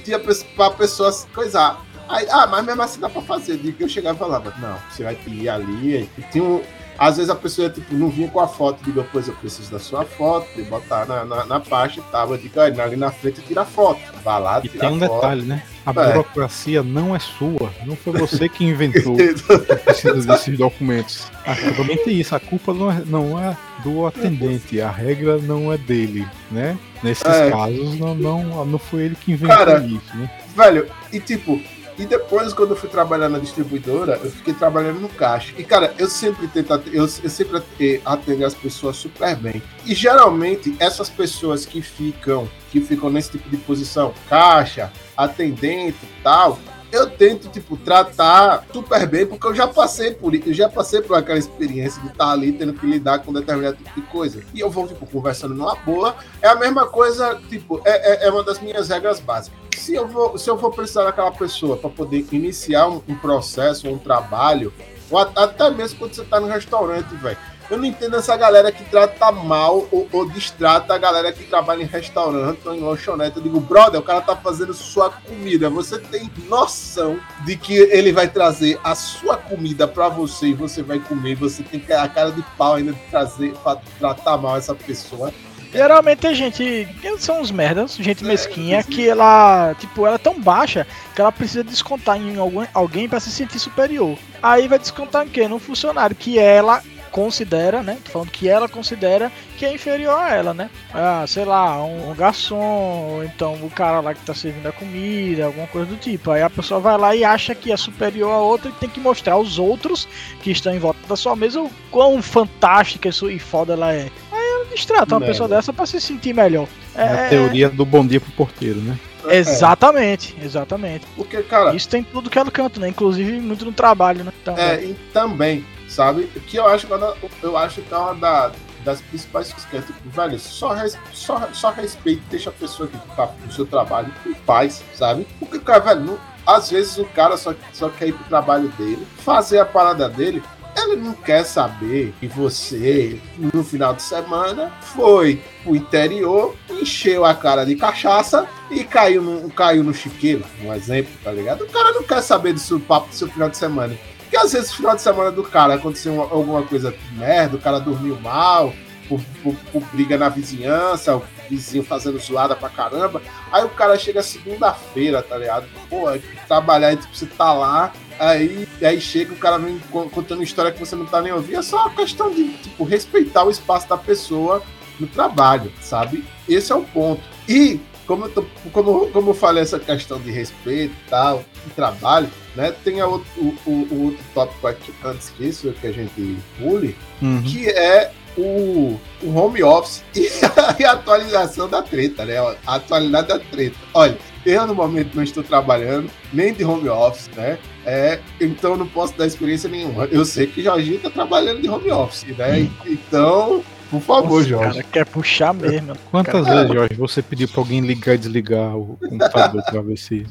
[0.57, 1.85] para pessoa coisar.
[2.09, 3.59] Aí, ah, mas mesmo assim dá pra fazer.
[3.59, 6.09] De que eu chegava e falava, não, você vai ir ali.
[6.33, 6.63] Tinha um,
[6.99, 9.79] às vezes a pessoa tipo, não vinha com a foto, digo, pois eu preciso da
[9.79, 12.33] sua foto, de botar na, na, na pasta e tal.
[12.33, 14.01] Eu digo, ali na frente tira foto.
[14.25, 15.15] Vai lá, e tem um foto.
[15.15, 15.63] detalhe, né?
[15.87, 16.13] A é.
[16.13, 17.73] burocracia não é sua.
[17.87, 19.33] Não foi você que inventou que
[19.77, 21.31] precisa desses documentos.
[21.77, 22.35] Também tem isso.
[22.35, 24.81] A culpa não é, não é do atendente.
[24.81, 26.77] A regra não é dele, né?
[27.03, 27.51] Nesses é.
[27.51, 30.31] casos, não, não, não foi ele que inventou Cara, isso, né?
[30.57, 31.61] Velho, e tipo,
[31.99, 35.53] e depois, quando eu fui trabalhar na distribuidora, eu fiquei trabalhando no caixa.
[35.59, 37.61] E, cara, eu sempre tento eu, eu sempre
[38.05, 39.61] atendo as pessoas super bem.
[39.85, 46.59] E geralmente, essas pessoas que ficam, que ficam nesse tipo de posição, caixa, atendente tal,
[46.91, 51.03] eu tento, tipo, tratar super bem, porque eu já passei por isso, eu já passei
[51.03, 54.43] por aquela experiência de estar ali tendo que lidar com determinado tipo de coisa.
[54.55, 56.17] E eu vou, tipo, conversando numa boa.
[56.41, 59.59] É a mesma coisa, tipo, é, é, é uma das minhas regras básicas.
[59.77, 63.89] Se eu vou, se eu vou precisar daquela pessoa para poder iniciar um, um processo,
[63.89, 64.73] um trabalho,
[65.11, 67.39] ou até mesmo quando você está no restaurante, velho
[67.71, 71.83] eu não entendo essa galera que trata mal ou, ou distrata a galera que trabalha
[71.83, 73.37] em restaurante ou em lanchonete.
[73.37, 75.69] Eu digo, brother, o cara tá fazendo sua comida.
[75.69, 80.83] Você tem noção de que ele vai trazer a sua comida para você e você
[80.83, 81.35] vai comer.
[81.35, 85.33] Você tem a cara de pau ainda de trazer, pra tratar mal essa pessoa.
[85.71, 86.89] Geralmente tem gente.
[87.19, 91.63] São uns merdas, gente mesquinha, que ela, tipo, ela é tão baixa que ela precisa
[91.63, 94.17] descontar em algum, alguém para se sentir superior.
[94.43, 95.47] Aí vai descontar em quê?
[95.47, 97.99] No funcionário, que ela considera, né?
[98.05, 100.71] Tô falando que ela considera que é inferior a ela, né?
[100.95, 104.73] Ah, sei lá, um, um garçom, ou então o cara lá que tá servindo a
[104.73, 106.31] comida, alguma coisa do tipo.
[106.31, 109.01] Aí a pessoa vai lá e acha que é superior a outra e tem que
[109.01, 110.09] mostrar aos outros
[110.43, 114.11] que estão em volta da sua mesa o quão fantástica e foda ela é.
[114.31, 116.69] Aí ela distrata uma pessoa dessa para se sentir melhor.
[116.95, 118.99] É, é a teoria do bom dia pro porteiro, né?
[119.29, 121.05] Exatamente, exatamente.
[121.17, 121.75] Porque, cara.
[121.75, 122.89] Isso tem tudo que ela canta, né?
[122.89, 124.33] Inclusive muito no trabalho, né?
[124.41, 126.27] Então, é, e também sabe?
[126.47, 128.53] Que eu acho que é eu acho que é uma da,
[128.85, 130.75] das principais coisas é tipo, velho, só,
[131.13, 135.27] só, só respeito, deixa a pessoa que tá no seu trabalho em paz, sabe?
[135.39, 139.07] Porque, cara, velho, não, às vezes o cara só, só quer ir pro trabalho dele,
[139.19, 140.43] fazer a parada dele.
[140.77, 147.35] Ele não quer saber que você, no final de semana, foi pro interior, encheu a
[147.35, 151.65] cara de cachaça e caiu no, caiu no chiqueiro, um exemplo, tá ligado?
[151.65, 153.99] O cara não quer saber do seu papo do seu final de semana.
[154.29, 157.79] Porque às vezes no final de semana do cara aconteceu alguma coisa merda, o cara
[157.81, 158.75] dormiu mal,
[159.09, 163.23] por, por, por, briga na vizinhança, o vizinho fazendo zoada pra caramba.
[163.51, 165.67] Aí o cara chega segunda-feira, tá ligado?
[165.89, 169.79] Pô, é trabalhar, tipo, você tá lá, aí, aí chega o cara vem
[170.13, 171.59] contando história que você não tá nem ouvindo.
[171.59, 174.63] É só uma questão de, tipo, respeitar o espaço da pessoa
[175.01, 176.23] no trabalho, sabe?
[176.47, 177.23] Esse é o ponto.
[177.49, 181.71] E como eu, tô, como, como eu falei essa questão de respeito e tal, de
[181.75, 182.75] trabalho, né?
[182.83, 187.43] Tem o, o, o, outro tópico aqui, antes disso, que a gente pule, uhum.
[187.43, 192.39] que é o, o home office e a, e a, atualização da treta, né?
[192.67, 193.77] A atualidade da treta.
[193.93, 197.59] Olha, eu no momento não estou trabalhando, nem de home office, né?
[197.85, 200.07] É, então não posso dar experiência nenhuma.
[200.07, 202.61] Eu sei que Jorginho está trabalhando de home office, né?
[202.61, 202.71] Hum.
[202.87, 204.71] Então, por favor, Nossa, Jorge.
[204.73, 205.97] cara quer puxar mesmo.
[206.11, 206.57] Quantas cara...
[206.57, 210.27] vezes, Jorge, você pediu para alguém ligar e desligar o computador para ver se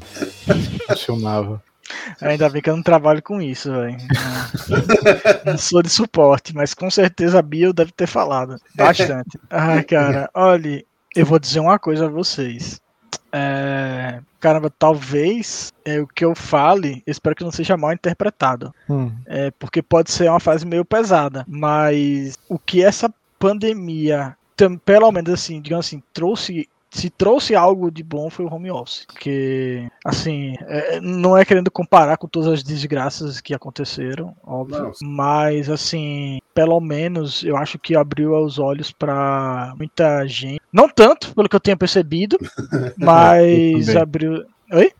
[0.86, 1.62] funcionava?
[2.20, 3.96] Ainda bem que eu não trabalho com isso, velho.
[5.44, 9.38] Não, não, sou de suporte, mas com certeza a Bill deve ter falado bastante.
[9.50, 10.84] Ah, cara, olha,
[11.16, 12.80] eu vou dizer uma coisa a vocês.
[13.32, 18.74] É, caramba, talvez é, o que eu fale, espero que não seja mal interpretado.
[18.88, 19.12] Hum.
[19.26, 21.44] É, porque pode ser uma fase meio pesada.
[21.46, 24.36] Mas o que essa pandemia,
[24.84, 29.04] pelo menos assim, digamos assim, trouxe se trouxe algo de bom foi o home office.
[29.06, 34.84] Porque, assim, é, não é querendo comparar com todas as desgraças que aconteceram, óbvio.
[34.84, 35.04] Nossa.
[35.04, 40.60] Mas, assim, pelo menos eu acho que abriu os olhos para muita gente.
[40.72, 42.38] Não tanto, pelo que eu tenho percebido,
[42.96, 44.44] mas abriu.
[44.72, 44.92] Oi?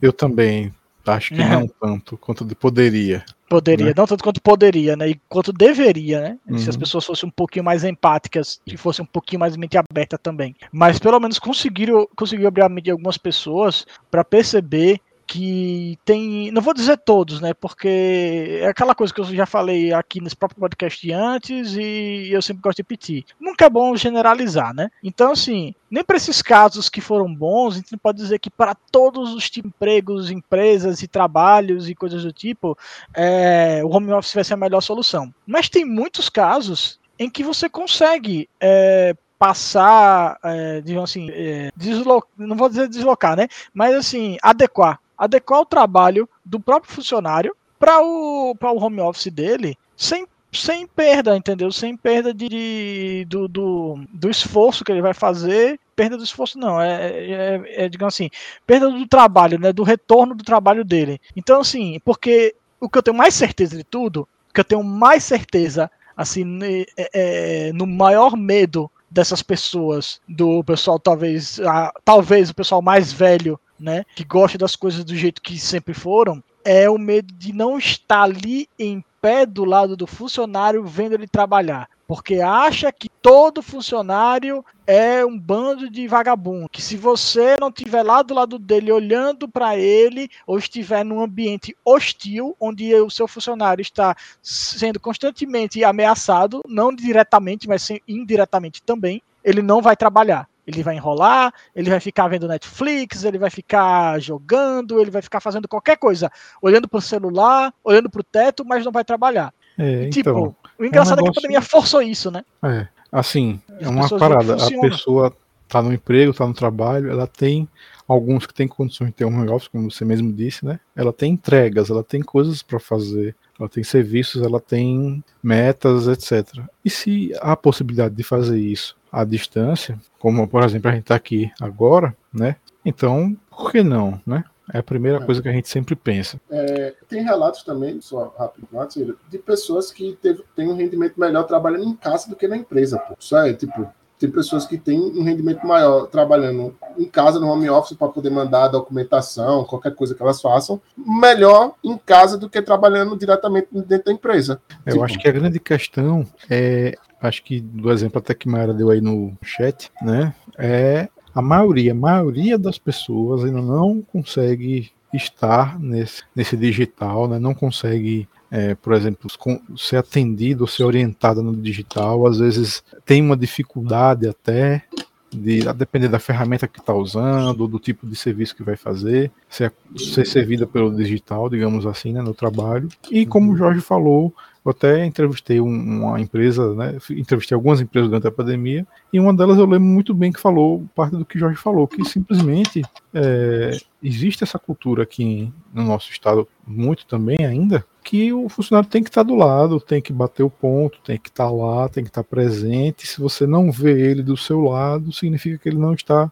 [0.00, 0.72] Eu também.
[1.06, 3.22] Acho que não tanto quanto poderia.
[3.54, 3.94] Poderia, né?
[3.96, 5.10] não tanto quanto poderia, né?
[5.10, 6.38] E quanto deveria, né?
[6.48, 6.58] Uhum.
[6.58, 6.80] Se as uhum.
[6.80, 10.56] pessoas fossem um pouquinho mais empáticas e fossem um pouquinho mais mente aberta também.
[10.72, 16.50] Mas pelo menos conseguiram, conseguiu abrir a mente de algumas pessoas para perceber que tem,
[16.50, 20.36] não vou dizer todos, né, porque é aquela coisa que eu já falei aqui nesse
[20.36, 23.24] próprio podcast antes e eu sempre gosto de repetir.
[23.40, 24.90] Nunca é bom generalizar, né?
[25.02, 28.74] Então, assim, nem para esses casos que foram bons, a gente pode dizer que para
[28.74, 32.76] todos os empregos, empresas e trabalhos e coisas do tipo,
[33.14, 35.32] é, o home office vai ser a melhor solução.
[35.46, 42.30] Mas tem muitos casos em que você consegue é, passar, é, digamos assim, é, deslocar,
[42.36, 43.48] não vou dizer deslocar, né?
[43.72, 49.76] Mas assim, adequar adequar o trabalho do próprio funcionário para o, o home office dele
[49.96, 51.70] sem, sem perda, entendeu?
[51.70, 55.78] Sem perda de, de do, do, do, esforço que ele vai fazer.
[55.94, 58.30] Perda do esforço, não, é, é, é, é, digamos assim,
[58.66, 59.72] perda do trabalho, né?
[59.72, 61.20] Do retorno do trabalho dele.
[61.36, 64.82] Então, assim, porque o que eu tenho mais certeza de tudo, o que eu tenho
[64.82, 66.58] mais certeza, assim,
[66.96, 73.12] é, é, no maior medo dessas pessoas, do pessoal talvez, a, talvez o pessoal mais
[73.12, 77.52] velho né, que gosta das coisas do jeito que sempre foram, é o medo de
[77.52, 81.88] não estar ali em pé do lado do funcionário vendo ele trabalhar.
[82.06, 86.68] Porque acha que todo funcionário é um bando de vagabundo.
[86.68, 91.22] Que se você não estiver lá do lado dele olhando para ele, ou estiver num
[91.22, 99.22] ambiente hostil, onde o seu funcionário está sendo constantemente ameaçado, não diretamente, mas indiretamente também,
[99.42, 100.48] ele não vai trabalhar.
[100.66, 105.40] Ele vai enrolar, ele vai ficar vendo Netflix, ele vai ficar jogando, ele vai ficar
[105.40, 109.52] fazendo qualquer coisa, olhando para o celular, olhando para o teto, mas não vai trabalhar.
[109.76, 111.30] É, tipo, então, o engraçado é, um negócio...
[111.30, 112.44] é que a pandemia forçou isso, né?
[112.62, 114.54] É, assim, é uma parada.
[114.54, 115.36] A pessoa
[115.68, 117.68] tá no emprego, tá no trabalho, ela tem
[118.06, 120.78] alguns que têm condições de ter um home office, como você mesmo disse, né?
[120.94, 126.60] Ela tem entregas, ela tem coisas para fazer, ela tem serviços, ela tem metas, etc.
[126.84, 131.14] E se há possibilidade de fazer isso à distância, como por exemplo a gente está
[131.14, 132.56] aqui agora, né?
[132.84, 134.44] Então, por que não, né?
[134.72, 135.24] É a primeira é.
[135.24, 136.40] coisa que a gente sempre pensa.
[136.50, 141.84] É, tem relatos também, só rápido, de pessoas que teve, têm um rendimento melhor trabalhando
[141.84, 142.98] em casa do que na empresa.
[142.98, 143.14] Pô.
[143.18, 143.86] Isso é, tipo,
[144.24, 148.30] tem pessoas que têm um rendimento maior trabalhando em casa, no home office, para poder
[148.30, 154.06] mandar documentação, qualquer coisa que elas façam, melhor em casa do que trabalhando diretamente dentro
[154.06, 154.60] da empresa.
[154.86, 155.04] Eu tipo...
[155.04, 159.00] acho que a grande questão é, acho que do exemplo até que Mayara deu aí
[159.00, 166.22] no chat, né, é a maioria, a maioria das pessoas ainda não consegue estar nesse,
[166.34, 169.28] nesse digital, né, não consegue é, por exemplo,
[169.76, 174.84] ser atendido, ser orientado no digital, às vezes tem uma dificuldade até,
[175.32, 179.32] de a depender da ferramenta que está usando, do tipo de serviço que vai fazer,
[179.48, 182.88] ser, ser servida pelo digital, digamos assim, né, no trabalho.
[183.10, 184.32] E como o Jorge falou,
[184.64, 186.96] eu até entrevistei uma empresa, né?
[187.10, 190.84] Entrevistei algumas empresas durante a pandemia, e uma delas eu lembro muito bem que falou
[190.94, 192.82] parte do que o Jorge falou, que simplesmente
[193.12, 199.02] é, existe essa cultura aqui no nosso estado, muito também ainda, que o funcionário tem
[199.02, 202.10] que estar do lado, tem que bater o ponto, tem que estar lá, tem que
[202.10, 203.06] estar presente.
[203.06, 206.30] Se você não vê ele do seu lado, significa que ele não está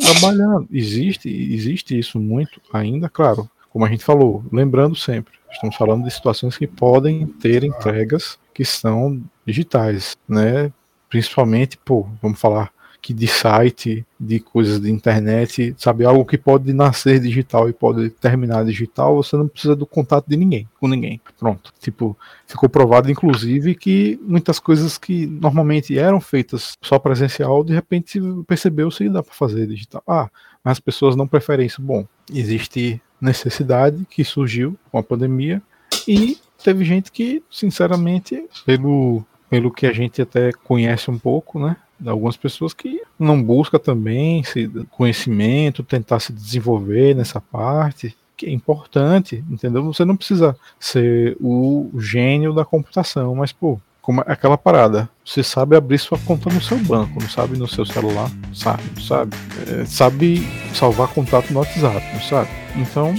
[0.00, 0.68] trabalhando.
[0.72, 3.50] Existe, existe isso muito ainda, claro.
[3.68, 8.64] Como a gente falou, lembrando sempre, Estamos falando de situações que podem ter entregas que
[8.64, 10.72] são digitais, né?
[11.08, 12.70] Principalmente, pô, vamos falar
[13.00, 18.10] que de site, de coisas de internet, sabe, algo que pode nascer digital e pode
[18.10, 21.20] terminar digital, você não precisa do contato de ninguém, com ninguém.
[21.38, 21.72] Pronto.
[21.80, 28.20] Tipo, ficou provado inclusive que muitas coisas que normalmente eram feitas só presencial, de repente
[28.46, 30.02] percebeu se dá para fazer digital.
[30.06, 30.28] Ah,
[30.62, 31.80] mas as pessoas não preferem isso.
[31.80, 35.62] Bom, existe necessidade que surgiu com a pandemia
[36.06, 41.76] e teve gente que, sinceramente, pelo, pelo que a gente até conhece um pouco, né?
[42.06, 44.42] Algumas pessoas que não busca também
[44.90, 49.82] conhecimento, tentar se desenvolver nessa parte, que é importante, entendeu?
[49.84, 55.06] Você não precisa ser o gênio da computação, mas, pô, como é aquela parada.
[55.22, 59.36] Você sabe abrir sua conta no seu banco, não sabe no seu celular, sabe, sabe.
[59.66, 62.48] É, sabe salvar contato no WhatsApp, não sabe.
[62.74, 63.14] Então,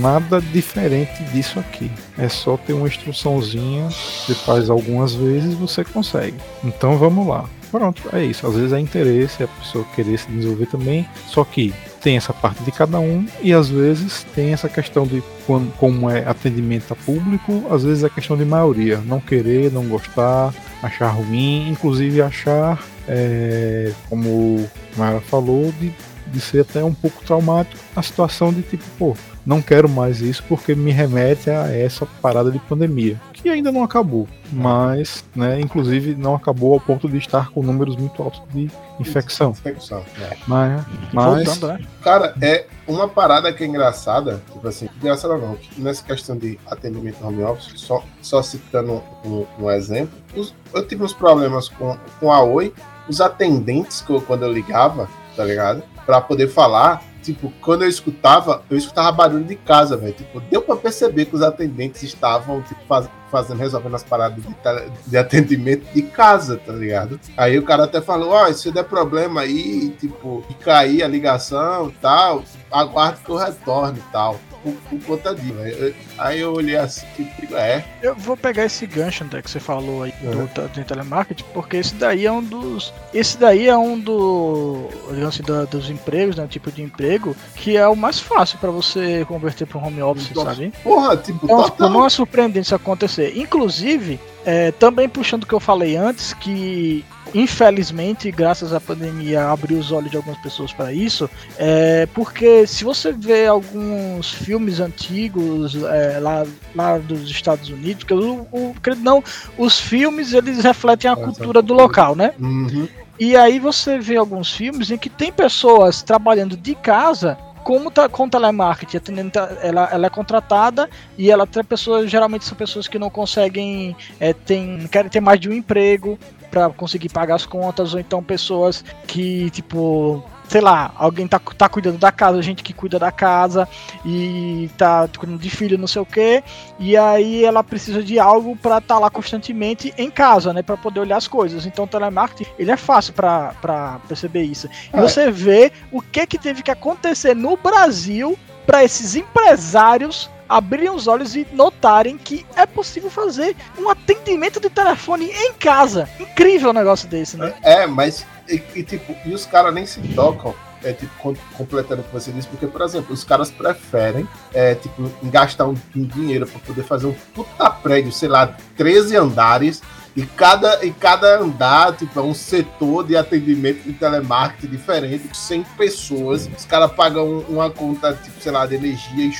[0.00, 1.90] nada diferente disso aqui.
[2.16, 6.36] É só ter uma instruçãozinha, você faz algumas vezes você consegue.
[6.62, 7.44] Então vamos lá.
[7.70, 8.46] Pronto, é isso.
[8.46, 11.06] Às vezes é interesse, a pessoa querer se desenvolver também.
[11.26, 15.22] Só que tem essa parte de cada um e às vezes tem essa questão de
[15.46, 19.86] quando, como é atendimento a público, às vezes é questão de maioria, não querer, não
[19.86, 25.92] gostar, achar ruim, inclusive achar, é, como Mara falou, de,
[26.26, 30.44] de ser até um pouco traumático a situação de tipo, pô, não quero mais isso
[30.48, 36.14] porque me remete a essa parada de pandemia, que ainda não acabou, mas, né, inclusive
[36.14, 39.50] não acabou ao ponto de estar com números muito altos de infecção.
[39.50, 40.36] Infecção, é.
[40.46, 41.44] Mas, mas...
[41.46, 41.80] Voltando, né?
[42.02, 47.24] Cara, é uma parada que é engraçada, tipo assim, engraçada não, nessa questão de atendimento
[47.24, 52.32] home office, só, só citando um, um exemplo, os, eu tive uns problemas com, com
[52.32, 52.72] a Oi,
[53.08, 55.82] os atendentes, que eu, quando eu ligava, tá ligado?
[56.04, 60.12] Pra poder falar, tipo, quando eu escutava, eu escutava barulho de casa, velho.
[60.12, 65.10] Tipo, deu pra perceber que os atendentes estavam, tipo, faz, fazendo, resolvendo as paradas de,
[65.10, 67.20] de, atendimento de casa, tá ligado?
[67.36, 71.08] Aí o cara até falou, ó, oh, se der problema aí, tipo, de cair a
[71.08, 75.94] ligação e tal, aguarde que eu retorne e tal por, por conta disso.
[76.16, 77.84] Aí eu olhei assim, tipo, é.
[78.02, 80.30] Eu vou pegar esse gancho até que você falou aí é.
[80.30, 82.92] do, do telemarketing, porque esse daí é um dos.
[83.14, 84.88] Esse daí é um do.
[85.08, 86.46] Digamos assim, do, dos empregos, né?
[86.48, 90.30] Tipo de emprego, que é o mais fácil para você converter para um home office,
[90.30, 90.50] Nossa.
[90.50, 90.72] sabe?
[90.82, 93.17] Porra, tipo, então, tipo, não é surpreendente isso acontecer.
[93.34, 97.04] Inclusive, é, também puxando o que eu falei antes, que
[97.34, 102.84] infelizmente, graças à pandemia, abriu os olhos de algumas pessoas para isso, é, porque se
[102.84, 109.22] você vê alguns filmes antigos é, lá, lá dos Estados Unidos, que o, o, não,
[109.56, 112.32] os filmes eles refletem a cultura do local, né?
[112.38, 112.88] Uhum.
[113.20, 117.36] E aí você vê alguns filmes em que tem pessoas trabalhando de casa
[117.68, 120.88] como tá com telemarketing, ela, ela é contratada
[121.18, 125.38] e ela tem pessoas, geralmente são pessoas que não conseguem, é, tem, querem ter mais
[125.38, 126.18] de um emprego,
[126.50, 131.68] para conseguir pagar as contas, ou então pessoas que, tipo, sei lá, alguém tá, tá
[131.68, 133.68] cuidando da casa, gente que cuida da casa
[134.04, 136.42] e tá cuidando de filho, não sei o que,
[136.78, 140.76] e aí ela precisa de algo para estar tá lá constantemente em casa, né, para
[140.76, 141.66] poder olhar as coisas.
[141.66, 144.68] Então o telemarketing, ele é fácil para perceber isso.
[144.92, 145.00] E é.
[145.00, 151.06] você vê o que que teve que acontecer no Brasil para esses empresários abrirem os
[151.06, 156.08] olhos e notarem que é possível fazer um atendimento de telefone em casa.
[156.18, 157.52] Incrível um negócio desse, né?
[157.62, 160.54] É, mas e, e tipo, e os caras nem se tocam.
[160.80, 165.10] É, tipo, completando o que você disse, porque, por exemplo, os caras preferem, é, tipo,
[165.24, 169.82] gastar um, um dinheiro para poder fazer um puta prédio, sei lá, 13 andares,
[170.18, 175.62] e cada, e cada andar, tipo, é um setor de atendimento de telemarketing diferente, 100
[175.76, 176.50] pessoas.
[176.58, 179.30] Os caras pagam uma conta, tipo, sei lá, de energia,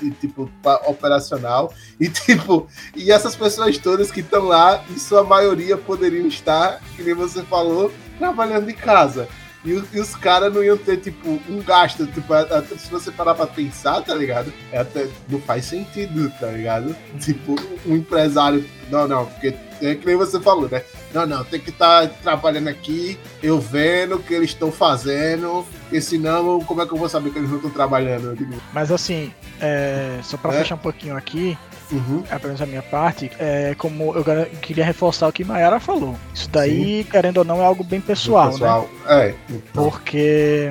[0.00, 0.50] de, tipo,
[0.86, 1.74] operacional.
[2.00, 2.66] E, tipo,
[2.96, 7.42] e essas pessoas todas que estão lá, em sua maioria poderiam estar, que nem você
[7.42, 9.28] falou, trabalhando em casa.
[9.64, 12.06] E, e os caras não iam ter, tipo, um gasto.
[12.06, 14.52] Tipo, até, se você parar pra pensar, tá ligado?
[14.70, 16.94] É até, não faz sentido, tá ligado?
[17.18, 17.56] Tipo,
[17.86, 18.64] um empresário.
[18.90, 20.82] Não, não, porque é que nem você falou, né?
[21.12, 25.64] Não, não, tem que estar tá trabalhando aqui, eu vendo o que eles estão fazendo,
[25.82, 28.36] porque senão, como é que eu vou saber que eles não estão trabalhando?
[28.72, 30.58] Mas assim, é, só pra é?
[30.58, 31.56] fechar um pouquinho aqui,
[31.94, 32.24] Uhum.
[32.30, 34.24] Apenas a minha parte, é, como eu
[34.60, 36.16] queria reforçar o que Mayara falou.
[36.34, 37.10] Isso daí, Sim.
[37.10, 38.88] querendo ou não, é algo bem pessoal, pessoal.
[39.06, 39.28] né?
[39.28, 39.34] É.
[39.48, 39.90] Então.
[39.90, 40.70] Porque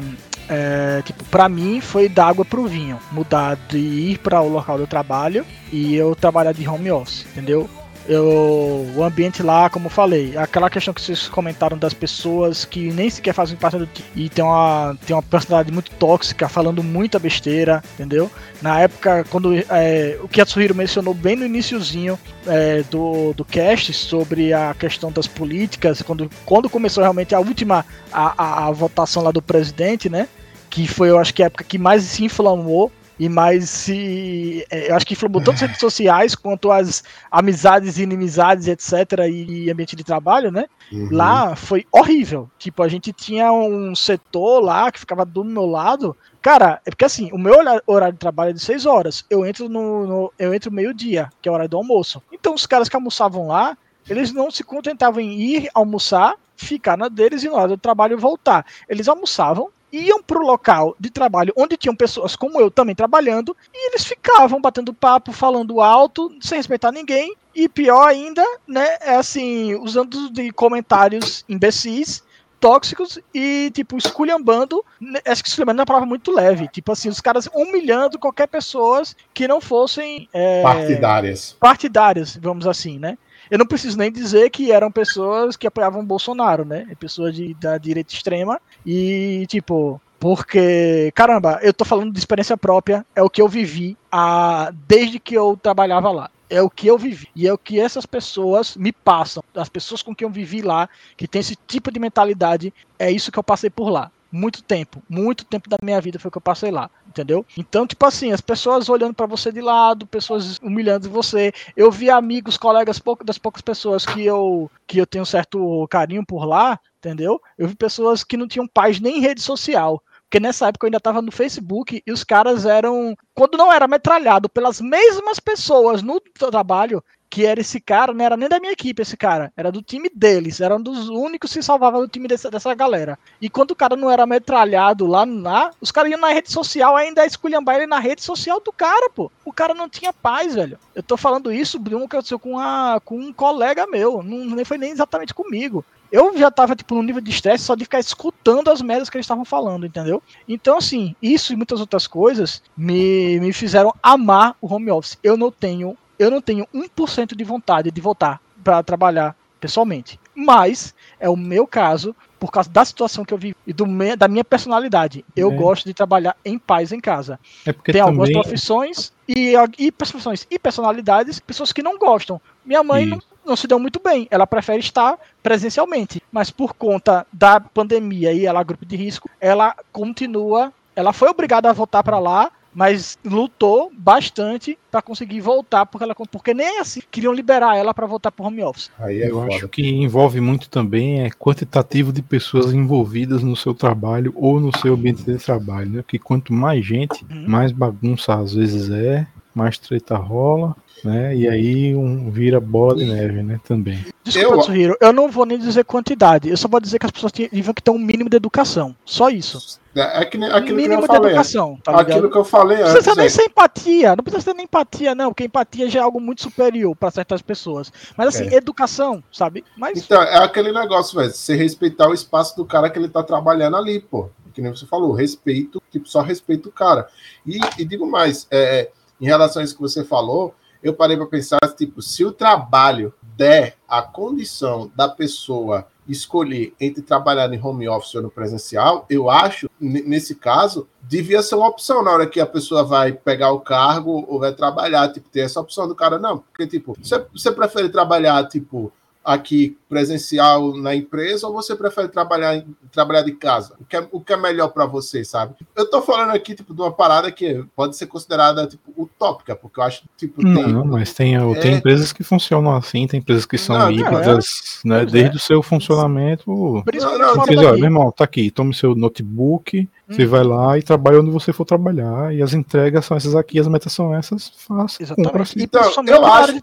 [0.49, 4.78] é, tipo, para mim foi da água pro vinho, mudar de ir para o local
[4.78, 7.69] do trabalho e eu trabalhar de home office, entendeu?
[8.08, 12.91] Eu, o ambiente lá, como eu falei, aquela questão que vocês comentaram das pessoas que
[12.91, 16.84] nem sequer fazem parte do time e tem uma, tem uma personalidade muito tóxica, falando
[16.84, 18.30] muita besteira, entendeu?
[18.62, 23.93] Na época, quando é, o que Atsuhiro mencionou bem no iníciozinho é, do, do cast
[23.93, 29.24] sobre a questão das políticas, quando, quando começou realmente a última a, a, a votação
[29.24, 30.28] lá do presidente, né?
[30.70, 34.66] Que foi, eu acho que a época que mais se inflamou e mais se.
[34.70, 39.28] É, eu acho que inflamou tanto as redes sociais quanto as amizades e inimizades, etc.,
[39.30, 40.66] e ambiente de trabalho, né?
[40.91, 41.09] Uhum.
[41.11, 42.49] Lá foi horrível.
[42.57, 46.16] Tipo, a gente tinha um setor lá que ficava do meu lado.
[46.41, 47.55] Cara, é porque assim, o meu
[47.88, 49.24] horário de trabalho é de 6 horas.
[49.30, 52.22] Eu entro no, no eu entro meio-dia, que é a hora do almoço.
[52.32, 53.78] Então os caras que almoçavam lá,
[54.09, 58.18] eles não se contentavam em ir almoçar, ficar na deles e na hora do trabalho
[58.18, 58.66] voltar.
[58.89, 63.55] Eles almoçavam, iam para o local de trabalho onde tinham pessoas como eu também trabalhando
[63.71, 69.15] e eles ficavam batendo papo, falando alto, sem respeitar ninguém e pior ainda, né, é
[69.15, 72.23] assim, usando de comentários imbecis
[72.59, 74.83] tóxicos e, tipo, esculhambando.
[74.99, 76.69] Né, acho que esculhambando é uma palavra muito leve.
[76.69, 80.29] Tipo assim, os caras humilhando qualquer pessoas que não fossem.
[80.31, 81.57] É, partidárias.
[81.59, 83.17] Partidárias, vamos assim, né?
[83.49, 86.87] Eu não preciso nem dizer que eram pessoas que apoiavam Bolsonaro, né?
[86.99, 88.59] Pessoas de, da direita extrema.
[88.85, 93.97] E, tipo, porque, caramba, eu tô falando de experiência própria, é o que eu vivi
[94.11, 96.29] a, desde que eu trabalhava lá.
[96.49, 97.27] É o que eu vivi.
[97.35, 99.43] E é o que essas pessoas me passam.
[99.55, 100.87] As pessoas com quem eu vivi lá,
[101.17, 105.01] que tem esse tipo de mentalidade, é isso que eu passei por lá muito tempo,
[105.07, 107.45] muito tempo da minha vida foi que eu passei lá, entendeu?
[107.55, 111.53] Então, tipo assim, as pessoas olhando para você de lado, pessoas humilhando você.
[111.78, 116.26] Eu vi amigos, colegas, pouco, das poucas pessoas que eu que eu tenho certo carinho
[116.26, 117.39] por lá, entendeu?
[117.57, 120.01] Eu vi pessoas que não tinham paz nem em rede social.
[120.24, 123.16] Porque nessa época eu ainda estava no Facebook e os caras eram.
[123.36, 127.03] Quando não era metralhado pelas mesmas pessoas no trabalho,
[127.34, 130.07] que era esse cara, não era nem da minha equipe esse cara, era do time
[130.13, 133.17] deles, era um dos únicos que salvava do time dessa, dessa galera.
[133.41, 136.95] E quando o cara não era metralhado lá, lá os caras iam na rede social
[136.95, 139.31] ainda esculhambar ele na rede social do cara, pô.
[139.43, 140.77] O cara não tinha paz, velho.
[140.93, 144.63] Eu tô falando isso um que aconteceu com, a, com um colega meu, não nem
[144.63, 145.84] foi nem exatamente comigo.
[146.11, 149.17] Eu já tava, tipo, num nível de estresse só de ficar escutando as merdas que
[149.17, 150.21] eles estavam falando, entendeu?
[150.47, 155.17] Então, assim, isso e muitas outras coisas me, me fizeram amar o home office.
[155.23, 160.19] Eu não tenho eu não tenho 1% de vontade de voltar para trabalhar pessoalmente.
[160.36, 164.15] Mas é o meu caso, por causa da situação que eu vivi e do me,
[164.15, 165.24] da minha personalidade.
[165.36, 165.55] Eu é.
[165.55, 167.39] gosto de trabalhar em paz em casa.
[167.65, 168.01] É Tem também...
[168.01, 172.41] algumas profissões e, e profissões e personalidades, pessoas que não gostam.
[172.65, 177.26] Minha mãe não, não, se deu muito bem, ela prefere estar presencialmente, mas por conta
[177.32, 182.03] da pandemia e ela é grupo de risco, ela continua, ela foi obrigada a voltar
[182.03, 187.76] para lá mas lutou bastante para conseguir voltar, porque, ela, porque nem assim queriam liberar
[187.78, 188.91] ela para voltar para home office.
[188.99, 189.55] Aí é Eu foda.
[189.55, 194.76] acho que envolve muito também é quantitativo de pessoas envolvidas no seu trabalho ou no
[194.78, 196.01] seu ambiente de trabalho, né?
[196.01, 197.45] Porque quanto mais gente, uhum.
[197.47, 201.36] mais bagunça às vezes é, mais treta rola, né?
[201.36, 203.59] E aí um vira bola de neve, né?
[203.63, 203.99] Também.
[204.24, 204.97] Desculpa, eu...
[204.99, 207.82] eu não vou nem dizer quantidade, eu só vou dizer que as pessoas tiveram que
[207.82, 208.95] ter um mínimo de educação.
[209.05, 209.80] Só isso.
[209.95, 211.31] É, é que, aquilo mínimo que eu falei.
[211.31, 214.65] Educação, tá aquilo que eu falei não precisa nem ser empatia, não precisa ser nem
[214.65, 217.91] empatia, não, porque empatia já é algo muito superior para certas pessoas.
[218.17, 218.55] Mas assim, é.
[218.55, 219.63] educação, sabe?
[219.77, 220.03] Mas...
[220.03, 221.31] Então, é aquele negócio, velho.
[221.31, 224.29] Você respeitar o espaço do cara que ele tá trabalhando ali, pô.
[224.53, 227.07] Que nem você falou, respeito, tipo, só respeito o cara.
[227.45, 231.15] E, e digo mais, é, é em relação a isso que você falou, eu parei
[231.15, 237.62] para pensar, tipo, se o trabalho der a condição da pessoa escolher entre trabalhar em
[237.62, 242.28] home office ou no presencial, eu acho, nesse caso, devia ser uma opção na hora
[242.28, 245.95] que a pessoa vai pegar o cargo ou vai trabalhar, tipo, ter essa opção do
[245.95, 248.91] cara, não, porque, tipo, você, prefere trabalhar, tipo,
[249.24, 253.76] aqui presencial na empresa ou você prefere trabalhar, trabalhar de casa?
[253.80, 255.55] O que é, o que é melhor para você, sabe?
[255.76, 259.80] Eu tô falando aqui, tipo, de uma parada que pode ser considerada, tipo, utópica, porque
[259.80, 260.43] eu acho, tipo...
[260.43, 261.59] Não, tem, mas tem, é...
[261.59, 265.05] tem empresas que funcionam assim, tem empresas que são não, híbridas, é, né?
[265.05, 265.36] Desde é.
[265.36, 266.51] o seu funcionamento...
[266.51, 269.88] Não, não, não, meu irmão, tá aqui, tome seu notebook, hum.
[270.07, 273.59] você vai lá e trabalha onde você for trabalhar, e as entregas são essas aqui,
[273.59, 275.01] as metas são essas, faça.
[275.01, 275.63] Exatamente.
[275.63, 276.53] Então, eu acho...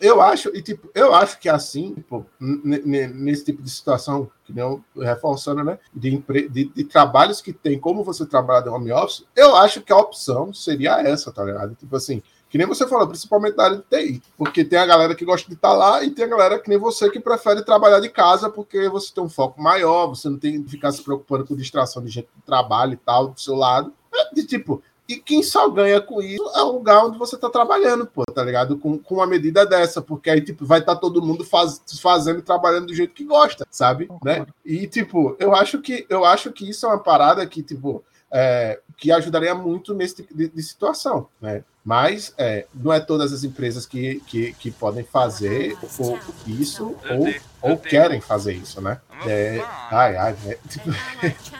[0.00, 4.82] Eu acho, e tipo, eu acho que assim, tipo, nesse tipo de situação, que nem
[4.96, 5.78] reforçando, né?
[5.94, 9.92] De, de, de, trabalhos que tem como você trabalhar de home office, eu acho que
[9.92, 11.76] a opção seria essa, tá ligado?
[11.76, 12.20] Tipo assim,
[12.54, 14.22] que nem você falou, principalmente na área de TI.
[14.36, 16.68] Porque tem a galera que gosta de estar tá lá e tem a galera que
[16.68, 20.38] nem você que prefere trabalhar de casa porque você tem um foco maior, você não
[20.38, 23.56] tem que ficar se preocupando com distração de gente do trabalho e tal, do seu
[23.56, 23.92] lado.
[24.14, 27.50] É de tipo, e quem só ganha com isso é o lugar onde você tá
[27.50, 28.78] trabalhando, pô, tá ligado?
[28.78, 32.38] Com, com uma medida dessa, porque aí, tipo, vai estar tá todo mundo faz, fazendo
[32.38, 34.08] e trabalhando do jeito que gosta, sabe?
[34.24, 34.46] Né?
[34.64, 38.02] E, tipo, eu acho que eu acho que isso é uma parada que, tipo,
[38.32, 41.62] é, que ajudaria muito nesse tipo de, de situação, né?
[41.84, 47.34] Mas é, não é todas as empresas que, que, que podem fazer ou, isso ou,
[47.60, 48.98] ou querem fazer isso, né?
[49.26, 50.90] É, ai, ai, é, tipo,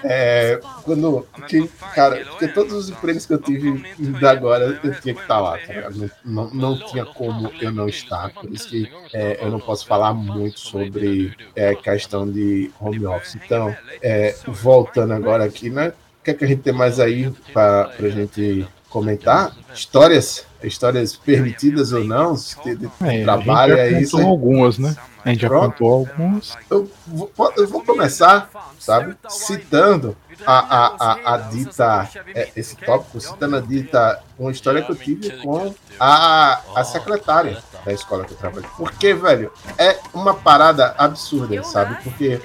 [0.02, 3.84] é, quando, que, cara, porque todos os empregos que eu tive
[4.18, 5.90] da agora eu tinha que estar lá, tá
[6.24, 9.86] não, não, não, tinha como eu não estar, por isso que é, eu não posso
[9.86, 13.36] falar muito sobre é, questão de home office.
[13.36, 15.92] Então, é, voltando agora aqui, né?
[16.20, 21.16] O que, é que a gente tem mais aí para a gente comentar histórias, histórias
[21.16, 24.16] permitidas ou não, de é, trabalho é isso.
[24.20, 24.94] algumas, né?
[25.24, 26.56] A gente já contou algumas.
[26.70, 30.16] Eu vou, eu vou começar, sabe, citando
[30.46, 34.96] a, a, a, a dita, é, esse tópico, citando a dita, uma história que eu
[34.96, 38.66] tive com a, a secretária da escola que eu trabalho.
[38.76, 42.02] Porque, velho, é uma parada absurda, sabe?
[42.02, 42.40] Porque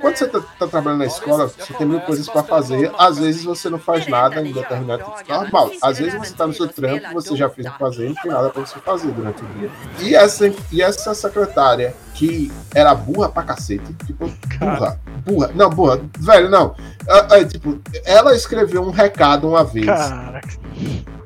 [0.00, 2.92] quando você tá, tá trabalhando na escola, você tem mil coisas para fazer.
[2.98, 5.32] Às vezes você não faz nada em determinado tempo.
[5.32, 5.70] Normal.
[5.82, 8.32] Às vezes você tá no seu trampo, você já fez o que fazer, não tem
[8.32, 9.70] nada para você fazer durante o dia.
[10.00, 14.28] E essa, e essa secretária, que era burra pra cacete, tipo,
[14.58, 16.74] burra, burra, não, burra, velho, não.
[17.06, 19.86] É, é, tipo, ela escreveu um recado uma vez.
[19.86, 20.48] Caraca.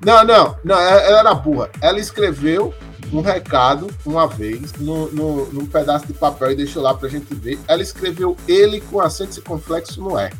[0.04, 1.70] Não, não, não, ela era burra.
[1.80, 2.74] Ela escreveu
[3.12, 7.34] um recado uma vez no, no, num pedaço de papel e deixou lá pra gente
[7.34, 7.58] ver.
[7.68, 10.30] Ela escreveu ele com acento circunflexo no E.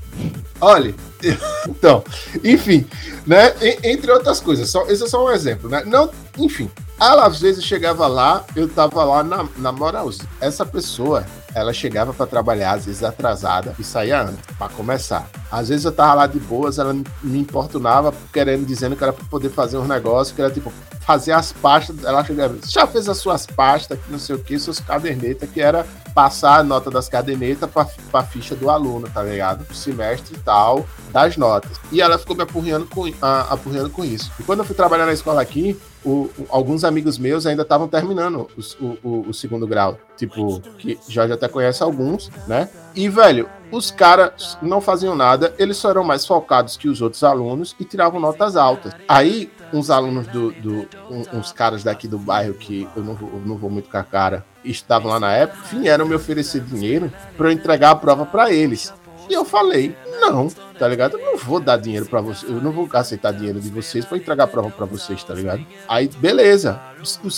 [0.61, 0.95] Olha,
[1.69, 2.03] então,
[2.43, 2.87] enfim,
[3.27, 3.55] né?
[3.83, 5.83] Entre outras coisas, só, esse é só um exemplo, né?
[5.85, 6.09] Não,
[6.39, 10.29] enfim, ela às vezes chegava lá, eu tava lá na, na moralzinha.
[10.41, 15.29] Essa pessoa, ela chegava para trabalhar, às vezes atrasada, e saía antes, para começar.
[15.51, 19.25] Às vezes eu tava lá de boas, ela me importunava, querendo, dizendo que era para
[19.27, 22.03] poder fazer um negócio, que era tipo, fazer as pastas.
[22.05, 25.87] Ela chegava, já fez as suas pastas, não sei o que, seus cadernetas, que era
[26.15, 29.67] passar a nota das cadernetas para a ficha do aluno, tá ligado?
[29.71, 31.73] O semestre e tal, das notas.
[31.91, 34.31] E ela ficou me apurriando com, a, apurriando com isso.
[34.39, 37.89] E quando eu fui trabalhar na escola aqui, o, o, alguns amigos meus ainda estavam
[37.89, 38.49] terminando
[38.81, 39.99] o, o, segundo grau.
[40.17, 42.69] Tipo, que Jorge até conhece alguns, né?
[42.95, 47.25] E, velho, os caras não faziam nada, eles só eram mais focados que os outros
[47.25, 48.93] alunos e tiravam notas altas.
[49.09, 50.53] Aí, uns alunos do.
[50.53, 53.97] do um, uns caras daqui do bairro que eu não, eu não vou muito com
[53.97, 58.27] a cara, estavam lá na época, vieram me oferecer dinheiro para eu entregar a prova
[58.27, 58.93] para eles.
[59.29, 60.49] E eu falei, não,
[60.79, 61.19] tá ligado?
[61.19, 64.19] Eu não vou dar dinheiro para vocês, eu não vou aceitar dinheiro de vocês para
[64.19, 65.65] entregar prova para vocês, tá ligado?
[65.89, 66.81] Aí, beleza.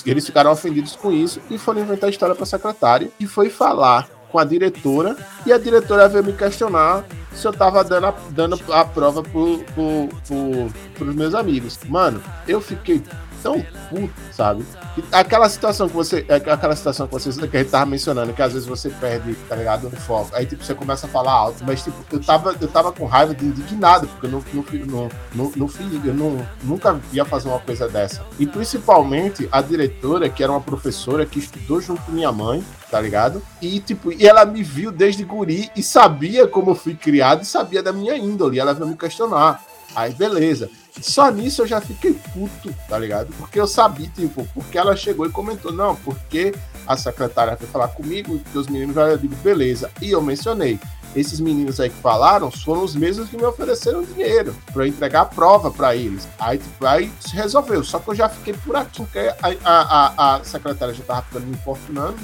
[0.06, 4.08] Eles ficaram ofendidos com isso e foram inventar a história pra secretária e foi falar
[4.34, 5.16] com a diretora
[5.46, 9.58] e a diretora veio me questionar se eu tava dando a, dando a prova pro,
[9.74, 11.78] pro, pro, pros meus amigos.
[11.86, 13.00] Mano, eu fiquei
[13.44, 14.64] tão puto, sabe?
[15.12, 16.24] Aquela situação que você.
[16.26, 19.34] É, aquela situação que você que a gente tava mencionando, que às vezes você perde,
[19.48, 19.86] tá ligado?
[19.86, 20.30] O foco.
[20.34, 23.34] Aí, tipo, você começa a falar alto, mas, tipo, eu tava, eu tava com raiva
[23.34, 25.70] de indignado, porque eu não, não, não, não, não
[26.04, 28.24] eu não, nunca ia fazer uma coisa dessa.
[28.38, 32.98] E principalmente a diretora, que era uma professora que estudou junto com minha mãe, tá
[32.98, 33.42] ligado?
[33.60, 37.46] E, tipo, e ela me viu desde guri e sabia como eu fui criado e
[37.46, 38.58] sabia da minha índole.
[38.58, 39.62] Ela veio me questionar.
[39.94, 40.70] Aí, beleza.
[41.00, 43.32] Só nisso eu já fiquei puto, tá ligado?
[43.36, 46.54] Porque eu sabia, tipo, porque ela chegou e comentou, não, porque
[46.86, 49.90] a secretária foi falar comigo, que os meninos já digo, beleza.
[50.00, 50.78] E eu mencionei,
[51.14, 55.26] esses meninos aí que falaram foram os mesmos que me ofereceram dinheiro para entregar a
[55.26, 56.28] prova para eles.
[56.38, 57.84] Aí, tipo, aí se resolveu.
[57.84, 61.22] Só que eu já fiquei por aqui, porque a, a, a, a secretária já tava
[61.22, 62.18] ficando me importunando.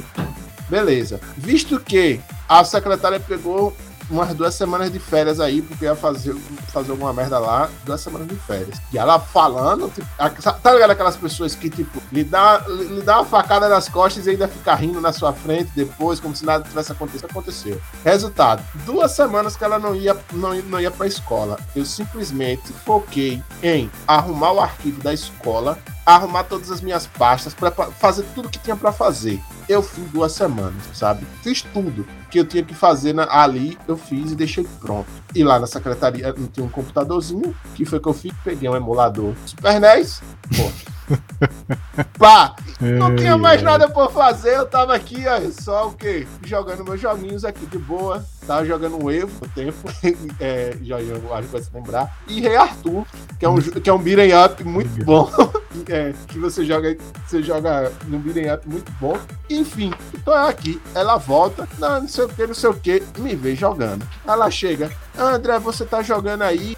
[0.69, 1.21] Beleza.
[1.37, 3.75] Visto que a secretária pegou
[4.11, 6.35] umas duas semanas de férias aí, porque ia fazer,
[6.73, 8.81] fazer alguma merda lá, duas semanas de férias.
[8.93, 10.07] E ela falando, tipo,
[10.63, 14.31] tá ligado aquelas pessoas que, tipo, lhe dá, lhe dá uma facada nas costas e
[14.31, 17.27] ainda fica rindo na sua frente depois, como se nada tivesse acontecido.
[17.31, 17.81] Aconteceu.
[18.05, 21.59] Resultado, duas semanas que ela não ia, não, não ia pra escola.
[21.77, 25.79] Eu simplesmente foquei em arrumar o arquivo da escola,
[26.15, 29.41] arrumar todas as minhas pastas para fazer tudo que tinha para fazer.
[29.69, 31.27] Eu fiz duas semanas, sabe?
[31.43, 35.09] Fiz tudo que eu tinha que fazer na, ali, eu fiz e deixei pronto.
[35.35, 38.77] E lá na secretaria não tinha um computadorzinho, que foi que eu fiz, peguei um
[38.77, 40.23] emulador Super NES,
[40.57, 40.91] pô.
[42.19, 46.27] Pá, não tinha mais nada por fazer, eu tava aqui, ó, só o quê?
[46.45, 48.25] Jogando meus joguinhos aqui de boa.
[48.47, 49.77] Tava jogando um Evo no tempo,
[50.41, 52.19] é, Jorginho, acho que vai se lembrar.
[52.27, 53.07] E Rei Arthur,
[53.39, 55.31] que é um, que é um beat'em up muito bom.
[55.89, 56.97] é, que você joga,
[57.27, 59.19] você joga no beat'em up muito bom.
[59.49, 60.81] Enfim, então é aqui.
[60.95, 64.07] Ela volta, não, não sei o que, não sei o que, me vê jogando.
[64.27, 66.77] Ela chega, André, você tá jogando aí,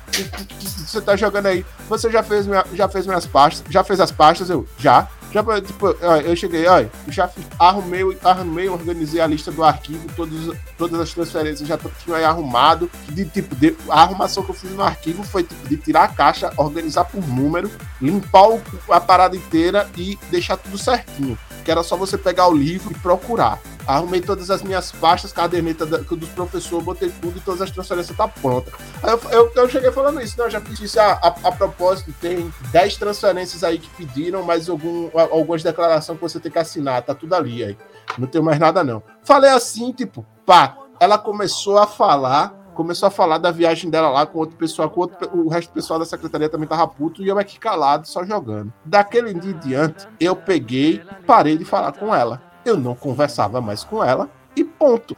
[0.79, 4.11] você tá jogando aí, você já fez, minha, já fez minhas pastas, já fez as
[4.11, 4.51] pastas?
[4.51, 5.09] Eu, já.
[5.33, 11.01] Já, tipo, eu cheguei, olha, já arrumei, arrumei, organizei a lista do arquivo, todos, todas
[11.01, 12.91] as transferências já tinham aí arrumado.
[13.09, 16.09] De, tipo, de, a arrumação que eu fiz no arquivo foi tipo, de tirar a
[16.09, 18.61] caixa, organizar por número, limpar o,
[18.91, 21.39] a parada inteira e deixar tudo certinho.
[21.65, 23.59] Que era só você pegar o livro e procurar.
[23.87, 28.17] Arrumei todas as minhas pastas, caderneta da, dos professores, botei tudo e todas as transferências
[28.17, 28.73] tá pronta.
[29.03, 31.01] Aí eu, eu, eu cheguei falando isso, não, eu já fiz isso.
[31.01, 36.23] A, a, a, propósito, tem 10 transferências aí que pediram, mas algum, algumas declarações que
[36.23, 37.77] você tem que assinar, tá tudo ali aí.
[38.17, 39.03] Não tem mais nada, não.
[39.23, 44.25] Falei assim, tipo, pá, ela começou a falar começou a falar da viagem dela lá
[44.25, 47.29] com outro pessoal, com outro, o resto do pessoal da secretaria também tava puto e
[47.29, 48.73] eu aqui calado, só jogando.
[48.83, 53.85] Daquele dia em diante, eu peguei, parei de falar com ela eu não conversava mais
[53.85, 55.17] com ela e ponto.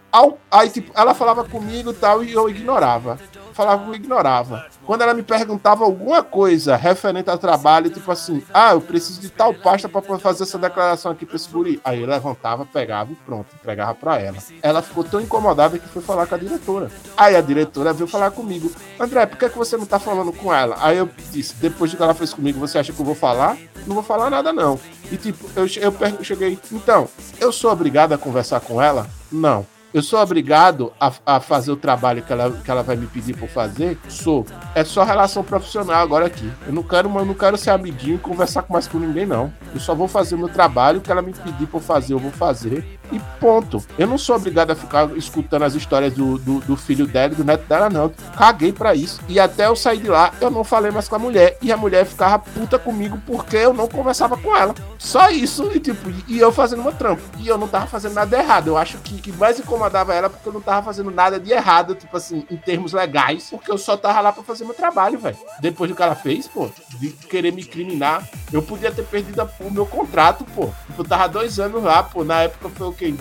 [0.50, 3.18] Aí, tipo, ela falava comigo e tal, e eu ignorava
[3.54, 4.66] falava que ignorava.
[4.84, 9.30] Quando ela me perguntava alguma coisa referente ao trabalho, tipo assim, ah, eu preciso de
[9.30, 11.80] tal pasta para fazer essa declaração aqui para esse guri.
[11.84, 14.36] Aí eu levantava, pegava e pronto, entregava para ela.
[14.60, 16.90] Ela ficou tão incomodada que foi falar com a diretora.
[17.16, 20.32] Aí a diretora veio falar comigo, André, por que, é que você não tá falando
[20.32, 20.76] com ela?
[20.80, 23.56] Aí eu disse, depois do que ela fez comigo, você acha que eu vou falar?
[23.86, 24.78] Não vou falar nada não.
[25.10, 27.08] E tipo, eu, eu cheguei, então,
[27.40, 29.06] eu sou obrigado a conversar com ela?
[29.30, 29.66] Não.
[29.94, 33.32] Eu sou obrigado a, a, fazer o trabalho que ela, que ela vai me pedir
[33.36, 33.96] para fazer?
[34.08, 34.44] Sou.
[34.74, 36.50] É só relação profissional agora aqui.
[36.66, 39.52] Eu não quero, não quero ser amiguinho e conversar com mais com ninguém, não.
[39.72, 42.32] Eu só vou fazer o meu trabalho, que ela me pedir para fazer, eu vou
[42.32, 42.98] fazer.
[43.12, 43.84] E ponto.
[43.98, 47.36] Eu não sou obrigado a ficar escutando as histórias do, do, do filho dela e
[47.36, 48.10] do neto dela, não.
[48.36, 49.20] Caguei para isso.
[49.28, 51.58] E até eu sair de lá, eu não falei mais com a mulher.
[51.60, 54.74] E a mulher ficava puta comigo porque eu não conversava com ela.
[54.98, 55.70] Só isso.
[55.74, 57.22] E tipo, e eu fazendo meu trampo.
[57.38, 58.68] E eu não tava fazendo nada errado.
[58.68, 61.94] Eu acho que, que mais incomodava ela porque eu não tava fazendo nada de errado,
[61.94, 63.48] tipo assim, em termos legais.
[63.50, 65.36] Porque eu só tava lá pra fazer meu trabalho, velho.
[65.60, 69.70] Depois do que ela fez, pô, de querer me criminar, eu podia ter perdido o
[69.70, 70.70] meu contrato, pô.
[70.96, 72.24] Eu tava dois anos lá, pô.
[72.24, 73.08] Na época foi o quê?
[73.08, 73.14] Em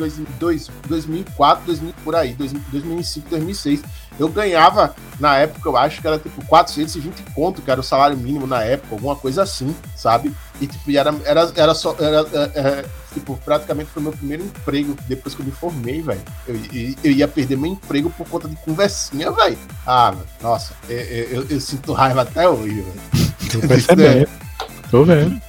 [0.88, 3.82] 2004, 2000, por aí, 2005, 2006.
[4.20, 8.16] Eu ganhava, na época, eu acho que era tipo 420 conto, que era o salário
[8.16, 10.32] mínimo na época, alguma coisa assim, sabe?
[10.62, 11.96] E tipo, era, era, era só.
[12.00, 16.22] Era, é, é, tipo, praticamente foi meu primeiro emprego depois que eu me formei, velho.
[16.48, 19.58] Eu, eu, eu, ia perder meu emprego por conta de conversinha, velho.
[19.86, 23.34] Ah, nossa, eu, eu, eu, sinto raiva até hoje, velho.
[23.52, 24.30] Tô percebendo.
[24.92, 25.42] Tô vendo.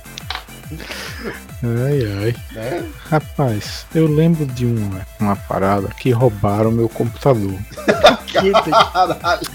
[1.65, 2.35] Ai, ai.
[2.57, 2.83] É?
[3.09, 7.55] Rapaz, eu lembro de uma, uma parada que roubaram meu computador.
[8.33, 9.47] Caralho.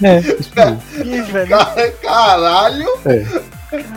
[1.76, 2.88] É, Caralho.
[3.04, 3.26] É.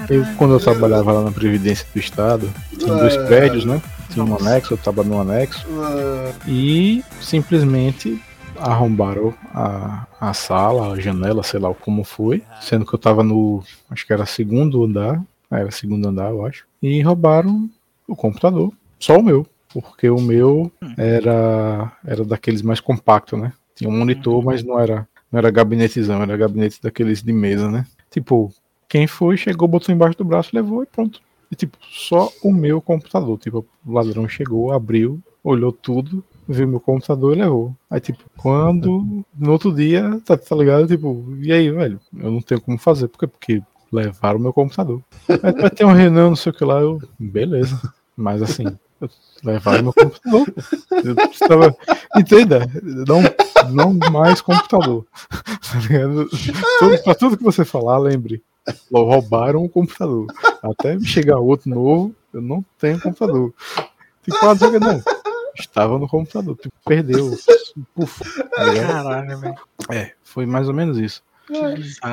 [0.09, 3.25] Eu, quando eu trabalhava lá na Previdência do Estado, tinha dois é.
[3.25, 3.81] prédios, né?
[4.09, 5.65] Tinha um anexo, eu tava no anexo.
[5.67, 6.33] É.
[6.47, 8.21] E simplesmente
[8.59, 12.43] arrombaram a, a sala, a janela, sei lá como foi.
[12.61, 13.63] Sendo que eu tava no.
[13.89, 15.21] Acho que era segundo andar.
[15.49, 16.65] Era segundo andar, eu acho.
[16.81, 17.69] E roubaram
[18.07, 18.71] o computador.
[18.99, 19.45] Só o meu.
[19.73, 20.93] Porque o meu hum.
[20.97, 23.53] era, era daqueles mais compactos, né?
[23.75, 24.43] Tinha um monitor, uhum.
[24.43, 27.85] mas não era, não era gabinetezão, era gabinete daqueles de mesa, né?
[28.11, 28.53] Tipo,
[28.87, 31.19] quem foi, chegou, botou embaixo do braço, levou e pronto.
[31.51, 33.37] E tipo, só o meu computador.
[33.39, 37.75] Tipo, o ladrão chegou, abriu, olhou tudo, viu meu computador e levou.
[37.89, 40.87] Aí, tipo, quando no outro dia, tá, tá ligado?
[40.87, 41.99] Tipo, e aí, velho?
[42.15, 43.61] Eu não tenho como fazer, porque
[43.93, 45.01] levaram o meu computador.
[45.27, 47.79] Vai ter um Renan, não sei o que lá, eu, beleza.
[48.17, 48.65] Mas assim,
[49.43, 50.53] levaram meu computador.
[50.91, 51.75] Eu estava.
[52.17, 52.67] Entenda,
[53.07, 53.21] não,
[53.69, 55.05] não mais computador.
[55.73, 58.43] Tá tudo, pra tudo que você falar, lembre.
[58.91, 60.27] Roubaram o computador.
[60.61, 63.51] Até chegar outro novo, eu não tenho computador.
[64.21, 65.01] Tipo, ah, não.
[65.57, 67.35] Estava no computador, tipo, perdeu.
[67.95, 68.21] Puf,
[68.51, 69.55] Caralho, velho.
[69.89, 71.23] É, foi mais ou menos isso.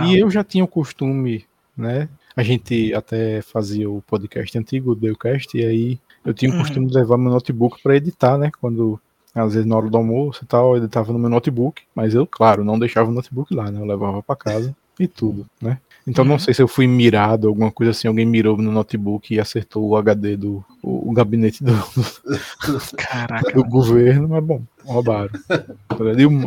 [0.07, 1.47] E eu já tinha o costume,
[1.81, 2.09] né?
[2.37, 6.61] A gente até fazia o podcast antigo, o Deucast, e aí eu tinha o uhum.
[6.61, 8.51] costume de levar meu notebook para editar, né?
[8.61, 9.01] Quando
[9.35, 12.27] às vezes na hora do almoço e tal, eu editava no meu notebook, mas eu,
[12.27, 13.81] claro, não deixava o notebook lá, né?
[13.81, 15.79] Eu levava para casa e tudo, né?
[16.07, 16.39] Então não uhum.
[16.39, 19.97] sei se eu fui mirado, alguma coisa assim, alguém mirou no notebook e acertou o
[19.97, 21.73] HD do o, o gabinete do,
[22.97, 25.31] Caraca, do governo, mas bom, roubaram.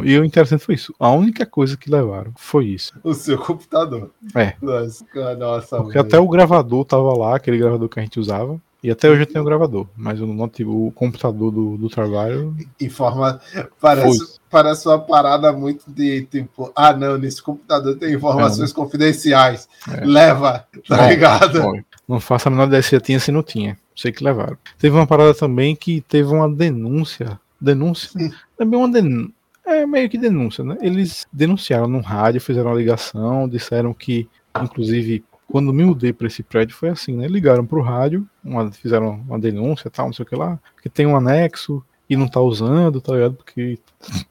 [0.03, 0.93] E, o interessante foi isso.
[0.99, 2.93] A única coisa que levaram foi isso.
[3.03, 4.11] O seu computador.
[4.35, 4.55] É.
[4.61, 5.05] Nossa,
[5.37, 8.59] nossa Porque até o gravador tava lá, aquele gravador que a gente usava.
[8.83, 12.53] E até hoje eu tenho o gravador, mas o, o computador do, do trabalho.
[12.81, 13.39] Informa.
[13.79, 19.67] Parece, parece uma parada muito de tipo, ah, não, nesse computador tem informações é, confidenciais.
[19.91, 20.05] É.
[20.05, 21.61] Leva, tá bom, ligado?
[21.63, 23.75] Bom, não faço a menor ideia se tinha, se não tinha.
[23.95, 24.55] Sei que levaram.
[24.77, 27.39] Teve uma parada também que teve uma denúncia.
[27.59, 28.11] Denúncia?
[28.55, 29.33] Também uma denúncia.
[29.65, 30.77] É meio que denúncia, né?
[30.81, 34.29] Eles denunciaram no rádio, fizeram uma ligação, disseram que,
[34.61, 37.27] inclusive, quando me mudei para esse prédio foi assim, né?
[37.27, 41.07] Ligaram pro rádio, uma, fizeram uma denúncia, tal, não sei o que lá, que tem
[41.07, 43.35] um anexo e não tá usando, tá ligado?
[43.35, 43.79] Porque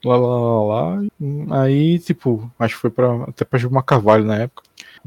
[0.05, 1.62] lá, lá, lá, lá.
[1.62, 4.62] Aí, tipo, acho que foi para até para Gilmar Carvalho na época.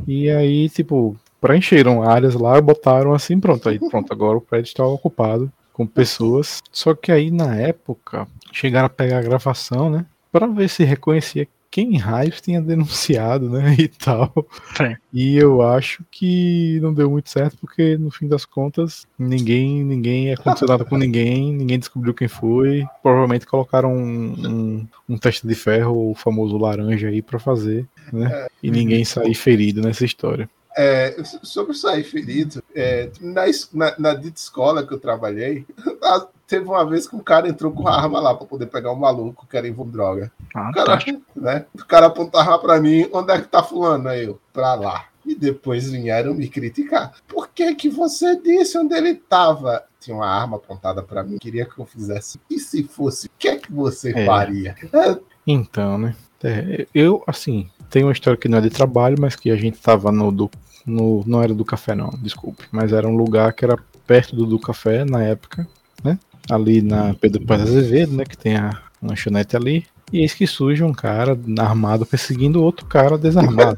[0.07, 4.85] E aí, tipo, preencheram áreas lá, botaram assim, pronto, aí pronto, agora o prédio está
[4.85, 6.61] ocupado com pessoas.
[6.71, 10.05] Só que aí na época chegaram a pegar a gravação, né?
[10.31, 14.31] Para ver se reconhecia quem raios tinha denunciado, né, e tal.
[14.79, 14.95] É.
[15.11, 20.31] E eu acho que não deu muito certo porque no fim das contas ninguém, ninguém
[20.31, 22.85] é condicionado com ninguém, ninguém descobriu quem foi.
[23.03, 28.29] Provavelmente colocaram um, um, um teste de ferro, o famoso laranja aí para fazer, né?
[28.31, 28.47] É.
[28.63, 30.49] E ninguém sair ferido nessa história.
[30.77, 33.43] É, sobre sair ferido, é, na,
[33.73, 35.65] na, na dita escola que eu trabalhei,
[36.47, 38.95] teve uma vez que um cara entrou com a arma lá para poder pegar um
[38.95, 40.31] maluco que era envolver droga.
[40.53, 41.11] Ah, o, cara, tá.
[41.35, 44.09] né, o cara apontava para mim, onde é que tá fulano?
[44.09, 45.05] Aí eu, pra lá.
[45.25, 47.13] E depois vieram me criticar.
[47.27, 49.83] Por que que você disse onde ele estava?
[49.99, 52.39] Tinha uma arma apontada para mim, queria que eu fizesse.
[52.47, 54.25] E se fosse, o que é que você é.
[54.25, 54.75] faria?
[54.93, 55.17] É.
[55.47, 56.15] Então, né?
[56.43, 59.79] É, eu, assim, tem uma história que não é de trabalho, mas que a gente
[59.79, 60.51] tava no, do,
[60.85, 64.45] no não era do café não, desculpe, mas era um lugar que era perto do,
[64.45, 65.67] do café na época,
[66.03, 66.19] né?
[66.49, 68.23] Ali na Pedro Paz Azevedo, né?
[68.23, 69.85] Que tem a lanchonete ali.
[70.11, 73.77] E eis que surge um cara armado perseguindo outro cara desarmado.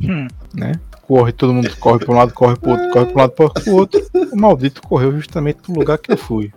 [0.54, 0.72] né?
[1.02, 3.50] Corre, todo mundo corre para um lado, corre para outro, corre para um lado, corre
[3.52, 4.00] para o outro.
[4.32, 6.52] O maldito correu justamente pro lugar que eu fui.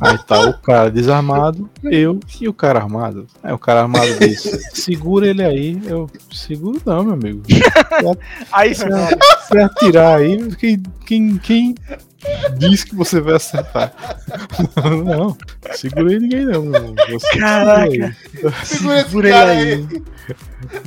[0.00, 3.26] Aí tá o cara desarmado, eu e o cara armado.
[3.42, 5.80] Aí o cara armado disse: segura ele aí.
[5.86, 7.42] Eu seguro não, meu amigo.
[8.52, 11.74] aí se, se atirar aí, quem, quem, quem
[12.58, 13.94] diz que você vai acertar?
[15.04, 15.36] não,
[15.72, 16.94] segura ninguém não, meu irmão.
[17.10, 18.16] Você Caraca,
[18.64, 19.72] segura, segura ele aí.
[19.72, 20.02] aí.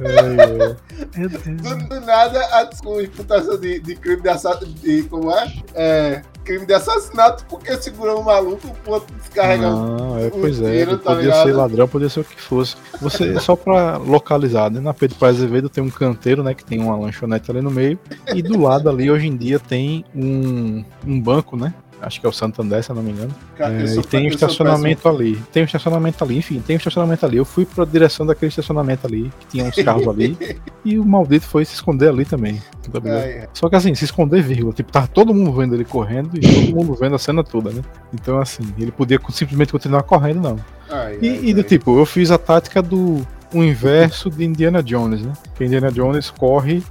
[0.02, 1.28] É, é.
[1.28, 2.70] Do, do, nada, a
[3.04, 5.54] imputação de, de crime de assalto, de, como é?
[5.76, 9.98] é crime de assassinato porque segurou um maluco, o outro descarregando.
[9.98, 12.76] Não, é, pois é, tiro, tá podia ser ladrão, podia ser o que fosse.
[13.02, 14.80] Você, só pra localizar, né?
[14.80, 16.54] Na Pedro Paz Azevedo tem um canteiro, né?
[16.54, 18.00] Que tem uma lanchonete ali no meio.
[18.34, 21.74] E do lado ali, hoje em dia, tem um, um banco, né?
[22.02, 23.34] Acho que é o Santander, se eu não me engano.
[23.56, 25.36] Cara, é, e tem um estacionamento ali.
[25.52, 27.38] Tem um estacionamento ali, enfim, tem um estacionamento ali.
[27.38, 30.38] Eu fui pra direção daquele estacionamento ali, que tinha uns carros ali,
[30.86, 32.62] e o maldito foi se esconder ali também.
[32.92, 33.48] Tá é.
[33.54, 34.74] Só que assim, se esconder, vírgula.
[34.74, 37.82] Tipo, tava todo mundo vendo ele correndo e todo mundo vendo a cena toda, né?
[38.14, 40.60] Então, assim, ele podia simplesmente continuar correndo, não.
[40.90, 44.84] Ai, e, ai, e do tipo, eu fiz a tática do o inverso de Indiana
[44.84, 45.34] Jones, né?
[45.60, 46.84] Indiana Jones corre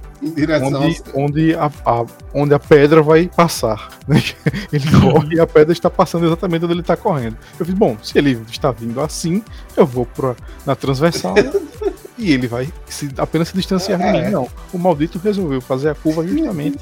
[0.63, 3.89] onde, onde, a, a, onde a pedra vai passar.
[4.07, 4.21] Né?
[4.73, 7.37] Ele corre e a pedra está passando exatamente onde ele está correndo.
[7.59, 9.43] Eu fiz, bom, se ele está vindo assim,
[9.75, 10.35] eu vou pra,
[10.65, 11.35] na transversal
[12.17, 14.11] e ele vai se, apenas se distanciar é.
[14.11, 14.31] de mim.
[14.31, 16.79] Não, o maldito resolveu fazer a curva justamente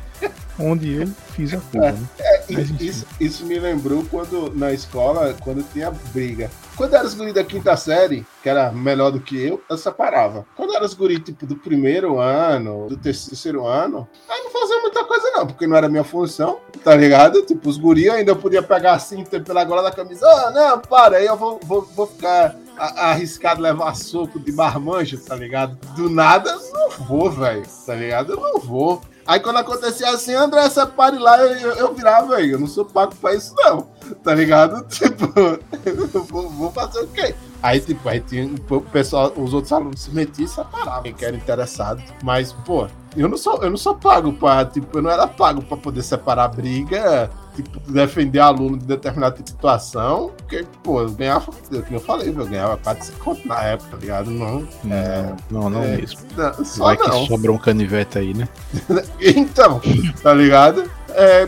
[0.60, 1.92] onde eu fiz a curva.
[1.92, 2.08] Né?
[2.20, 2.44] É,
[2.80, 6.50] isso, isso, me lembrou quando na escola, quando tinha briga.
[6.76, 10.46] Quando era os guri da quinta série, que era melhor do que eu, eu separava.
[10.56, 15.04] Quando era os guri, tipo, do primeiro ano, do terceiro ano, aí não fazia muita
[15.06, 17.42] coisa não, porque não era minha função, tá ligado?
[17.44, 21.18] Tipo, os guri ainda eu podia pegar assim, pela gola da camisa, oh, não, para,
[21.18, 25.78] aí eu vou, vou, vou ficar arriscado levar soco de marmanjo, tá ligado?
[25.96, 28.34] Do nada, eu não vou, velho, tá ligado?
[28.34, 29.02] Eu não vou.
[29.28, 33.16] Aí quando acontecia assim, André, separe lá, eu, eu, virava, velho, eu não sou pago
[33.16, 33.88] pra isso, não.
[34.24, 34.86] Tá ligado?
[34.90, 35.28] Tipo,
[36.26, 37.36] vou, vou, fazer o quê?
[37.62, 41.38] Aí, tipo, aí tinha, o pessoal, os outros alunos se metiam e separavam quem era
[41.38, 42.02] interessado.
[42.24, 45.62] Mas, pô, eu não sou, eu não sou pago pra, tipo, eu não era pago
[45.62, 51.84] pra poder separar briga tipo, defender aluno de determinada situação, porque, pô, eu ganhava, como
[51.90, 54.30] eu falei, eu ganhava 4 conto na época, tá ligado?
[54.30, 56.20] Não, não, é, não, não é, mesmo.
[56.36, 57.22] Não, só Vai não.
[57.22, 58.48] que sobrou um canivete aí, né?
[59.22, 59.82] então,
[60.22, 60.90] tá ligado?
[61.10, 61.46] É,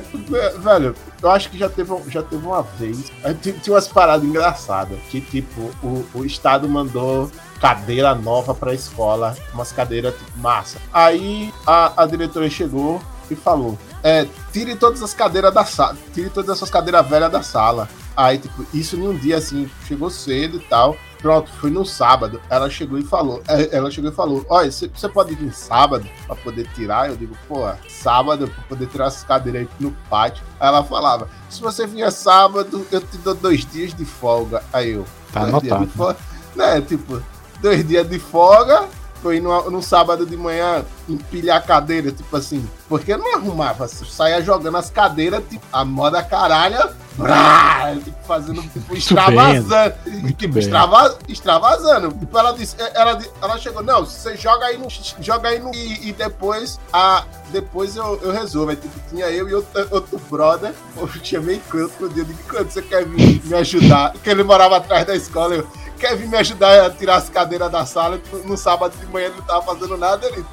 [0.59, 3.11] velho, eu acho que já teve, já teve uma vez.
[3.41, 4.99] Tinha umas paradas engraçadas.
[5.10, 9.35] Que, tipo, o, o Estado mandou cadeira nova pra escola.
[9.53, 10.80] Umas cadeiras, tipo, massa.
[10.94, 16.30] Aí a, a diretora chegou e falou: é, tire todas as cadeiras da sala, tire
[16.30, 17.89] todas essas cadeiras velhas da sala.
[18.15, 20.98] Aí, tipo, isso em um dia assim, chegou cedo e tal.
[21.22, 22.41] Pronto, foi no sábado.
[22.49, 23.41] Ela chegou e falou.
[23.48, 27.10] É, ela chegou e falou: Olha, você pode vir sábado pra poder tirar?
[27.10, 30.44] Eu digo, pô, sábado pra poder tirar essas cadeiras aí no pátio.
[30.60, 34.64] Aí ela falava: Se você vier sábado, eu te dou dois dias de folga.
[34.72, 35.06] Aí eu.
[35.34, 36.15] Tá anotado.
[36.56, 37.22] Né, tipo,
[37.61, 38.88] dois dias de folga
[39.22, 44.41] foi no, no sábado de manhã empilhar a cadeira, tipo assim, porque não arrumava, saia
[44.41, 49.95] jogando as cadeiras, tipo, a moda caralha, brá, tipo, fazendo, tipo, extravasando,
[50.38, 52.11] tipo, extrava, extravasando.
[52.18, 54.88] Tipo, ela disse, ela, ela chegou, não, você joga aí no,
[55.19, 58.72] joga aí no, e, e depois, a, depois eu, eu resolvo.
[58.72, 62.34] Aí, tipo, tinha eu e outro, outro brother, eu tinha meio canto no dia, de
[62.44, 66.27] quando você quer vir me ajudar, que ele morava atrás da escola, eu, quer vir
[66.27, 68.19] me ajudar a tirar as cadeiras da sala.
[68.45, 70.25] No sábado de manhã ele não tava fazendo nada.
[70.27, 70.45] Ele,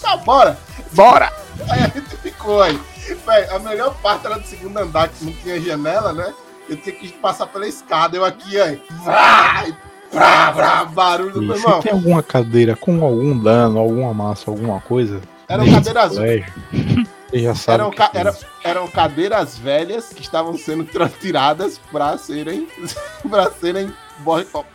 [0.00, 0.58] tá, bora!
[0.92, 1.32] Bora!
[1.68, 2.78] Aí a gente ficou aí.
[3.26, 6.32] Véi, a melhor parte era do segundo andar, que não tinha janela, né?
[6.68, 8.16] Eu tinha que passar pela escada.
[8.16, 8.80] Eu aqui, aí.
[9.04, 9.76] Vai!
[10.12, 11.80] Brá, brá, barulho do meu irmão.
[11.80, 15.20] tem alguma cadeira com algum dano, alguma massa, alguma coisa?
[15.48, 16.12] Eram cadeiras.
[17.32, 20.84] já sabe eram, ca era, eram cadeiras velhas que estavam sendo
[21.20, 22.68] tiradas para serem,
[23.28, 23.92] para serem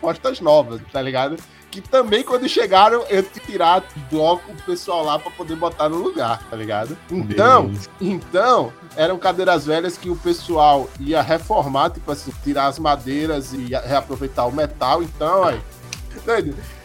[0.02, 1.38] postas novas, tá ligado?
[1.72, 6.42] Que também, quando chegaram, eu tirar logo o pessoal lá para poder botar no lugar,
[6.50, 6.98] tá ligado?
[7.12, 13.52] Então, então, eram cadeiras velhas que o pessoal ia reformar, tipo assim, tirar as madeiras
[13.52, 15.04] e reaproveitar o metal.
[15.04, 15.62] Então, aí,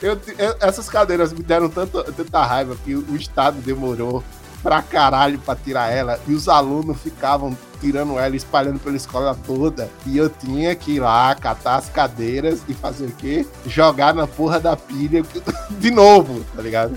[0.02, 4.24] eu, eu, essas cadeiras me deram tanto, tanta raiva que o Estado demorou
[4.62, 6.18] pra caralho pra tirar ela.
[6.26, 9.90] E os alunos ficavam tirando ela, espalhando pela escola toda.
[10.06, 13.46] E eu tinha que ir lá, catar as cadeiras e fazer o quê?
[13.66, 15.24] Jogar na porra da pilha
[15.70, 16.96] de novo, tá ligado?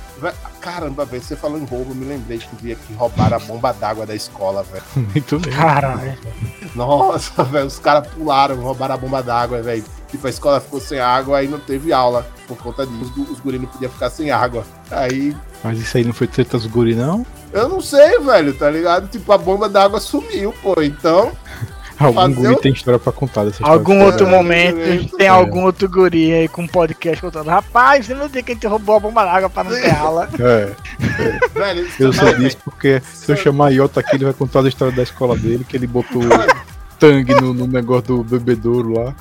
[0.59, 4.05] Caramba, velho, você falou em roubo, me lembrei que dia que roubaram a bomba d'água
[4.05, 4.83] da escola, velho.
[5.13, 5.53] Muito bem.
[5.53, 6.17] Caralho.
[6.75, 9.83] Nossa, velho, os caras pularam, roubaram a bomba d'água, velho.
[10.09, 13.11] Tipo, a escola ficou sem água, aí não teve aula por conta disso.
[13.17, 14.63] Os, os guris não podiam ficar sem água.
[14.91, 15.35] Aí.
[15.63, 17.25] Mas isso aí não foi treta dos guri, não?
[17.53, 19.07] Eu não sei, velho, tá ligado?
[19.07, 20.81] Tipo, a bomba d'água sumiu, pô.
[20.81, 21.31] Então.
[21.99, 24.05] Algum guri tem história pra contar dessa Algum história.
[24.05, 25.29] outro é, momento, é, tem é.
[25.29, 27.47] algum outro guri aí com um podcast contando.
[27.47, 30.27] Rapaz, você não tem que a gente roubou a bomba d'água pra não ter aula.
[30.39, 30.71] É.
[30.99, 31.47] é.
[31.59, 34.93] Velho, eu sei disso porque se eu chamar Iota aqui, ele vai contar a história
[34.93, 36.23] da escola dele, que ele botou
[36.99, 39.15] tangue no, no negócio do bebedouro lá.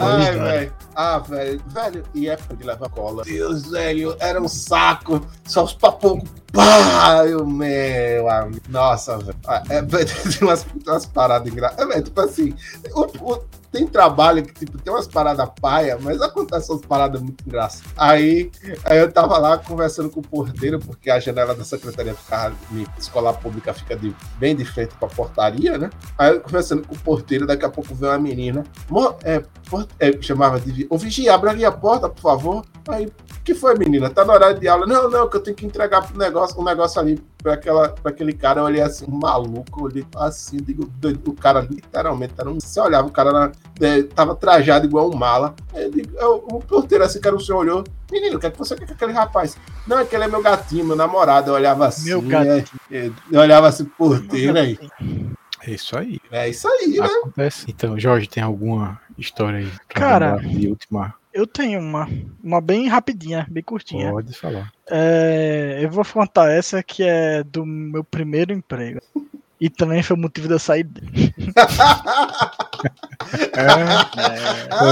[0.00, 0.72] Ai, velho.
[0.94, 1.60] Ah, velho.
[1.66, 3.22] Velho, e época de levar cola.
[3.24, 5.26] Deus, velho, era um saco.
[5.44, 6.28] Só os papocos.
[6.52, 8.62] Pá, meu amigo.
[8.68, 9.36] Nossa, velho.
[9.70, 11.96] É, tem umas, umas paradas engraçadas.
[11.96, 12.54] É, tipo assim,
[12.94, 13.44] o, o,
[13.76, 17.92] tem trabalho que, tipo, tem umas paradas paia, mas acontece umas paradas muito engraçadas.
[17.96, 18.50] Aí,
[18.84, 22.54] aí eu tava lá conversando com o porteiro, porque a janela da secretaria ficava,
[22.98, 25.90] escola pública fica de, bem de frente pra portaria, né?
[26.16, 28.64] Aí eu conversando com o porteiro, daqui a pouco veio uma menina,
[29.24, 29.42] é,
[30.00, 32.64] é, chamava de, ô Vigia, abre ali a porta, por favor.
[32.88, 33.10] Aí,
[33.44, 34.08] que foi, menina?
[34.08, 34.86] Tá no horário de aula?
[34.86, 38.10] Não, não, que eu tenho que entregar pro negócio, um negócio ali pra, aquela, pra
[38.10, 38.60] aquele cara.
[38.60, 40.88] Eu olhei assim, um maluco, eu olhei assim, digo,
[41.26, 42.60] o cara literalmente era um.
[42.60, 45.54] Você olhava, o cara era, é, tava trajado igual um mala.
[45.74, 47.84] Aí, digo, eu, o porteiro assim, que era o senhor olhou.
[48.10, 49.56] Menino, o que, é que você quer com aquele rapaz?
[49.84, 51.50] Não, é que ele é meu gatinho, meu namorado.
[51.50, 52.04] Eu olhava assim.
[52.04, 52.80] Meu gatinho.
[52.90, 54.78] É, eu olhava assim, porteiro aí.
[55.66, 56.20] É isso aí.
[56.30, 57.06] É isso aí, né?
[57.06, 57.66] Acontece.
[57.68, 59.70] Então, Jorge, tem alguma história aí?
[59.88, 61.14] Cara, de última?
[61.36, 62.08] Eu tenho uma.
[62.42, 64.10] Uma bem rapidinha, bem curtinha.
[64.10, 64.72] Pode falar.
[64.90, 69.02] É, eu vou contar essa que é do meu primeiro emprego.
[69.60, 71.34] E também foi o motivo de eu sair dele.
[73.52, 73.84] é,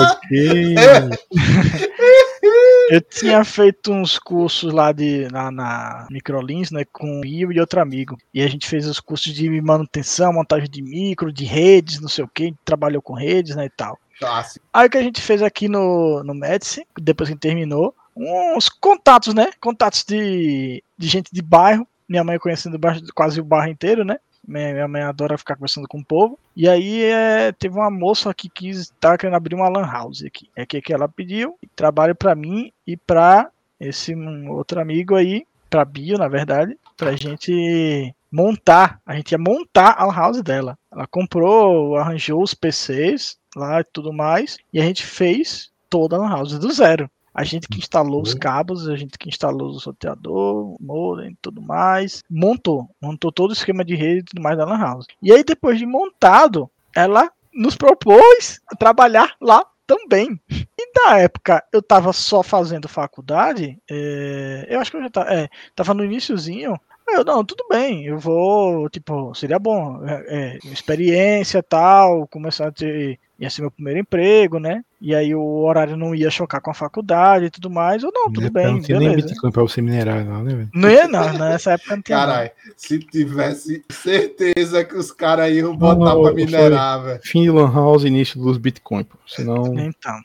[0.02, 0.74] ok.
[2.90, 7.60] eu tinha feito uns cursos lá de, lá na Microlins, né, com o Bio e
[7.60, 8.18] outro amigo.
[8.34, 12.24] E a gente fez os cursos de manutenção, montagem de micro, de redes, não sei
[12.24, 13.98] o que, trabalhou com redes, né, e tal.
[14.18, 14.64] Clássico.
[14.72, 19.34] Aí o que a gente fez aqui no, no Médici, depois que terminou, uns contatos,
[19.34, 22.78] né, contatos de, de gente de bairro, minha mãe conhecendo
[23.14, 26.38] quase o bairro inteiro, né, Minha mãe adora ficar conversando com o povo.
[26.54, 30.22] E aí é, teve uma moça que quis estar tá querendo abrir uma lan house
[30.22, 30.48] aqui.
[30.54, 33.50] É que, que ela pediu trabalho para mim e para
[33.80, 39.00] esse um outro amigo aí, para Bio, na verdade, pra gente montar.
[39.06, 40.76] A gente ia montar a house dela.
[40.92, 46.18] Ela comprou, arranjou os PCs lá e tudo mais, e a gente fez toda a
[46.18, 47.08] lan house do zero.
[47.32, 48.38] A gente que instalou os uhum.
[48.38, 53.50] cabos, a gente que instalou o roteador, o modem e tudo mais, montou, montou todo
[53.50, 55.06] o esquema de rede e tudo mais da Lan House.
[55.22, 60.40] E aí, depois de montado, ela nos propôs trabalhar lá também.
[60.50, 65.32] E na época eu tava só fazendo faculdade, é, eu acho que eu já tava,
[65.32, 66.78] é, tava no iníciozinho,
[67.08, 72.72] eu, não, tudo bem, eu vou, tipo, seria bom, é, é, experiência tal, começar a
[72.72, 74.84] ter ia ser meu primeiro emprego, né?
[75.00, 78.02] E aí o horário não ia chocar com a faculdade e tudo mais.
[78.04, 78.66] Ou não, tudo bem.
[78.66, 80.70] Não tinha nem Bitcoin pra você minerar, não, né, velho?
[80.72, 82.18] Não ia, não, nessa época não tinha.
[82.18, 87.20] Caralho, se tivesse certeza que os caras iam botar não, pra minerar, velho.
[87.22, 89.18] Fim de Lan House, início dos Bitcoin, pô.
[89.26, 89.78] Senão.
[89.78, 90.18] Então.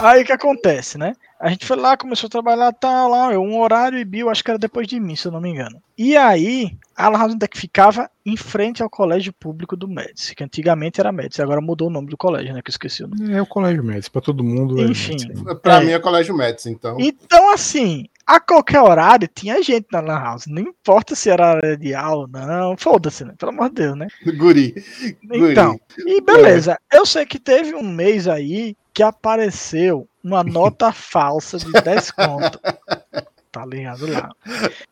[0.00, 1.14] aí o que acontece, né?
[1.38, 4.50] A gente foi lá, começou a trabalhar, tá lá, um horário e Bill, acho que
[4.50, 5.80] era depois de mim, se eu não me engano.
[5.96, 10.44] E aí, a Lan House que ficava em frente ao colégio público do Médici, que
[10.44, 12.62] antigamente era Médici, agora mudou o nome do colégio, né?
[12.62, 13.32] Que eu esqueci o nome.
[13.32, 14.80] É o colégio Médici, pra todo mundo.
[14.80, 15.16] É Enfim.
[15.48, 15.84] É pra é.
[15.84, 16.96] mim é colégio Médici, então.
[16.98, 20.46] Então, assim, a qualquer horário tinha gente na Lan House.
[20.46, 22.76] Não importa se era área de aula ou não.
[22.76, 23.34] Foda-se, né?
[23.36, 24.06] Pelo amor de Deus, né?
[24.36, 24.74] Guri.
[25.32, 26.78] Então, e beleza.
[26.92, 26.98] É.
[26.98, 32.60] Eu sei que teve um mês aí que apareceu uma nota falsa de 10 conto.
[33.52, 34.30] Tá ligado lá.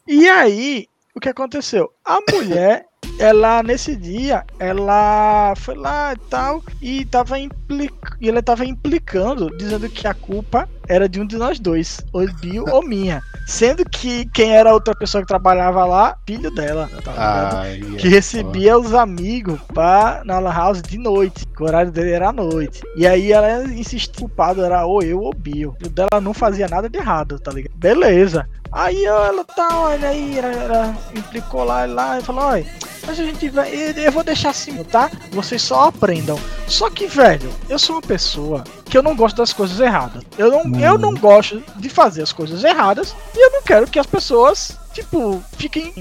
[0.04, 1.92] E aí, o que aconteceu?
[2.04, 2.86] A mulher,
[3.18, 7.92] ela nesse dia, ela foi lá e tal, e tava implic...
[8.20, 12.26] e ela tava implicando, dizendo que a culpa era de um de nós dois, ou
[12.40, 13.22] Bill ou minha.
[13.46, 18.06] Sendo que quem era a outra pessoa que trabalhava lá, filho dela, tá Ai, que
[18.06, 22.32] é recebia os amigos pra, na La House de noite, o horário dele era à
[22.32, 22.82] noite.
[22.96, 25.76] E aí ela insistia, o culpado era ou eu ou Bill.
[25.84, 27.76] O dela não fazia nada de errado, tá ligado?
[27.76, 28.48] Beleza.
[28.70, 32.66] Aí ela tá, olha aí, ela, ela implicou lá, lá e falou, olha,
[33.06, 35.10] mas a gente vai, eu vou deixar assim, tá?
[35.30, 36.38] Vocês só aprendam.
[36.66, 40.22] Só que, velho, eu sou uma pessoa que eu não gosto das coisas erradas.
[40.36, 40.80] Eu não, hum.
[40.80, 44.76] eu não gosto de fazer as coisas erradas e eu não quero que as pessoas
[44.92, 45.92] tipo, fiquem,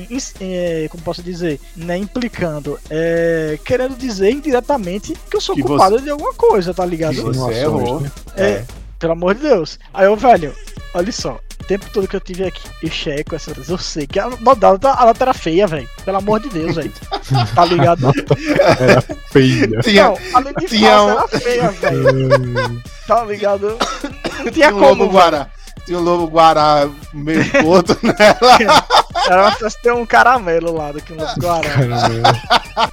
[0.42, 5.98] é, como posso dizer, né, implicando, é, querendo dizer indiretamente que eu sou que culpado
[5.98, 6.06] você...
[6.06, 7.16] de alguma coisa, tá ligado?
[7.16, 8.04] Que você errou.
[8.36, 8.66] É, é,
[8.98, 9.78] pelo amor de Deus.
[9.94, 10.56] Aí eu, velho,
[10.96, 13.70] olha só, tempo todo que eu tive aqui, eu checo essas coisas.
[13.70, 15.88] Eu sei que a nota, a nota era feia, velho.
[16.04, 16.92] Pelo amor de Deus, velho.
[17.56, 18.12] Tá ligado?
[18.80, 19.02] Era
[19.32, 19.68] feia.
[19.82, 21.18] Tinha, Não, além de tinha falsa, um...
[21.20, 22.84] era feia, velho.
[23.08, 23.78] tá ligado?
[24.44, 25.08] Não tinha um como.
[25.10, 25.50] Guará.
[25.86, 28.84] Tinha um lobo guará meio gordo nela.
[29.26, 31.70] Era pra ter um caramelo lá do que um lobo guará.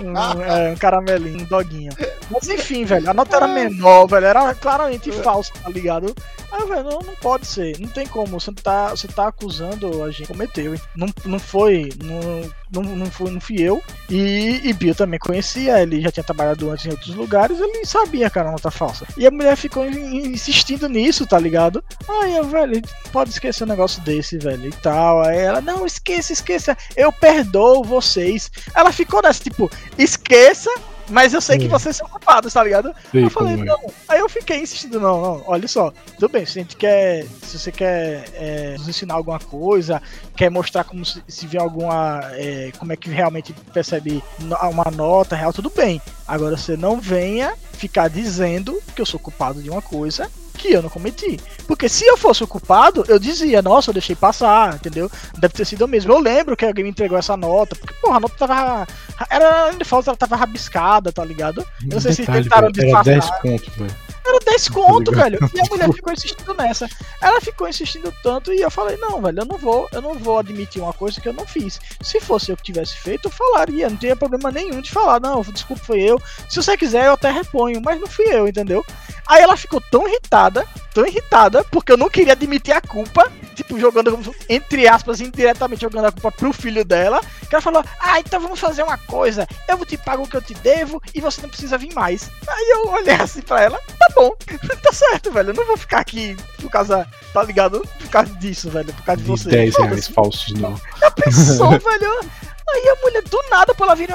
[0.00, 1.90] Um, é, um caramelinho, um doguinho.
[2.30, 4.26] Mas enfim, velho, a nota era menor, velho.
[4.26, 6.14] Era claramente falsa, tá ligado?
[6.56, 7.78] Ah, velho, não, não pode ser.
[7.80, 8.38] Não tem como.
[8.38, 10.78] Você tá, você tá acusando a gente cometeu.
[10.94, 11.90] Não, não foi.
[12.02, 13.82] Não, não, não, foi, não fui eu.
[14.08, 15.82] E, e Bill também conhecia.
[15.82, 17.58] Ele já tinha trabalhado antes em outros lugares.
[17.58, 19.04] Ele sabia que era nota falsa.
[19.16, 21.82] E a mulher ficou insistindo nisso, tá ligado?
[22.08, 24.68] Ai, velho, pode esquecer um negócio desse, velho.
[24.68, 25.22] E tal.
[25.22, 26.78] Aí ela, não, esqueça, esqueça.
[26.96, 28.48] Eu perdoo vocês.
[28.76, 29.68] Ela ficou nessa, tipo,
[29.98, 30.70] esqueça
[31.08, 32.94] mas eu sei que vocês são culpados, tá ligado?
[33.12, 33.56] eu falei, é.
[33.56, 33.78] não.
[34.08, 37.26] Aí eu fiquei insistindo, não, não, olha só, tudo bem, se a gente quer.
[37.42, 40.00] Se você quer é, nos ensinar alguma coisa,
[40.36, 42.20] quer mostrar como se, se vê alguma.
[42.32, 46.00] É, como é que realmente percebe uma nota real, tudo bem.
[46.26, 50.82] Agora você não venha ficar dizendo que eu sou culpado de uma coisa que eu
[50.82, 51.38] não cometi.
[51.66, 55.10] Porque se eu fosse o culpado, eu dizia, nossa, eu deixei passar, entendeu?
[55.38, 56.12] Deve ter sido eu mesmo.
[56.12, 58.86] Eu lembro que alguém me entregou essa nota, porque, porra, a nota tava.
[59.30, 61.60] Era de falta, ela tava rabiscada, tá ligado?
[61.82, 63.12] Eu não sei Detalhe, se tentaram disfarçar.
[63.12, 64.03] Era 10 pontos, velho.
[64.26, 65.38] Era 10 conto, tá velho.
[65.54, 66.88] E a mulher ficou insistindo nessa.
[67.20, 70.38] Ela ficou insistindo tanto e eu falei, não, velho, eu não vou, eu não vou
[70.38, 71.80] admitir uma coisa que eu não fiz.
[72.00, 75.42] Se fosse eu que tivesse feito, eu falaria, não teria problema nenhum de falar, não,
[75.42, 76.20] desculpa, foi eu.
[76.48, 78.84] Se você quiser, eu até reponho, mas não fui eu, entendeu?
[79.26, 83.78] Aí ela ficou tão irritada, tão irritada, porque eu não queria admitir a culpa, tipo,
[83.78, 84.18] jogando,
[84.48, 88.60] entre aspas, indiretamente jogando a culpa pro filho dela, que ela falou, ah, então vamos
[88.60, 91.48] fazer uma coisa, eu vou te pagar o que eu te devo e você não
[91.48, 92.30] precisa vir mais.
[92.46, 94.34] Aí eu olhei assim pra ela, tá bom,
[94.82, 97.80] tá certo, velho, eu não vou ficar aqui por causa, tá ligado?
[97.98, 99.48] Por causa disso, velho, por causa de, de você.
[99.48, 100.80] 10 reais falsos, não.
[101.00, 102.20] Já pensou, velho?
[102.68, 104.08] Aí a mulher, do nada, ela vir,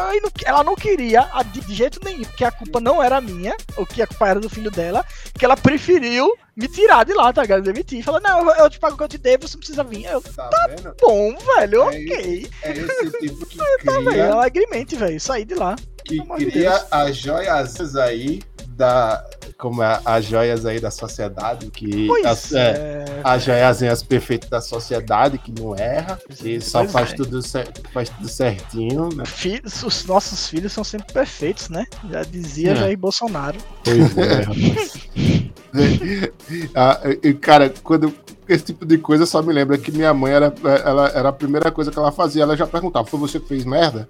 [0.43, 4.07] ela não queria, de jeito nenhum, porque a culpa não era minha, ou que a
[4.07, 5.05] culpa era do filho dela,
[5.37, 7.63] que ela preferiu me tirar de lá, tá ligado?
[7.63, 8.03] Demitir.
[8.03, 10.05] Falou, não, eu te pago o que eu te dei, você não precisa vir.
[10.05, 12.51] Eu, tá, tá bom, velho, é ok.
[12.63, 14.01] É esse tipo que tá, cria...
[14.01, 15.75] velho, alegremente, velho, sair de lá.
[16.03, 18.41] Que cria as joias aí
[18.79, 19.23] da
[19.57, 24.61] como é, as joias aí da sociedade, que as, é, é, as joiazinhas perfeitas da
[24.61, 27.15] sociedade, que não erra, e só faz, é.
[27.15, 27.41] tudo,
[27.93, 29.09] faz tudo certinho.
[29.13, 29.25] Né?
[29.25, 31.85] Filhos, os nossos filhos são sempre perfeitos, né?
[32.09, 32.75] Já dizia é.
[32.75, 33.57] Jair Bolsonaro.
[33.83, 34.45] Pois é,
[36.75, 36.99] ah,
[37.39, 38.13] cara, quando
[38.49, 41.71] esse tipo de coisa só me lembra que minha mãe era, ela, era a primeira
[41.71, 44.07] coisa que ela fazia, ela já perguntava: foi você que fez merda?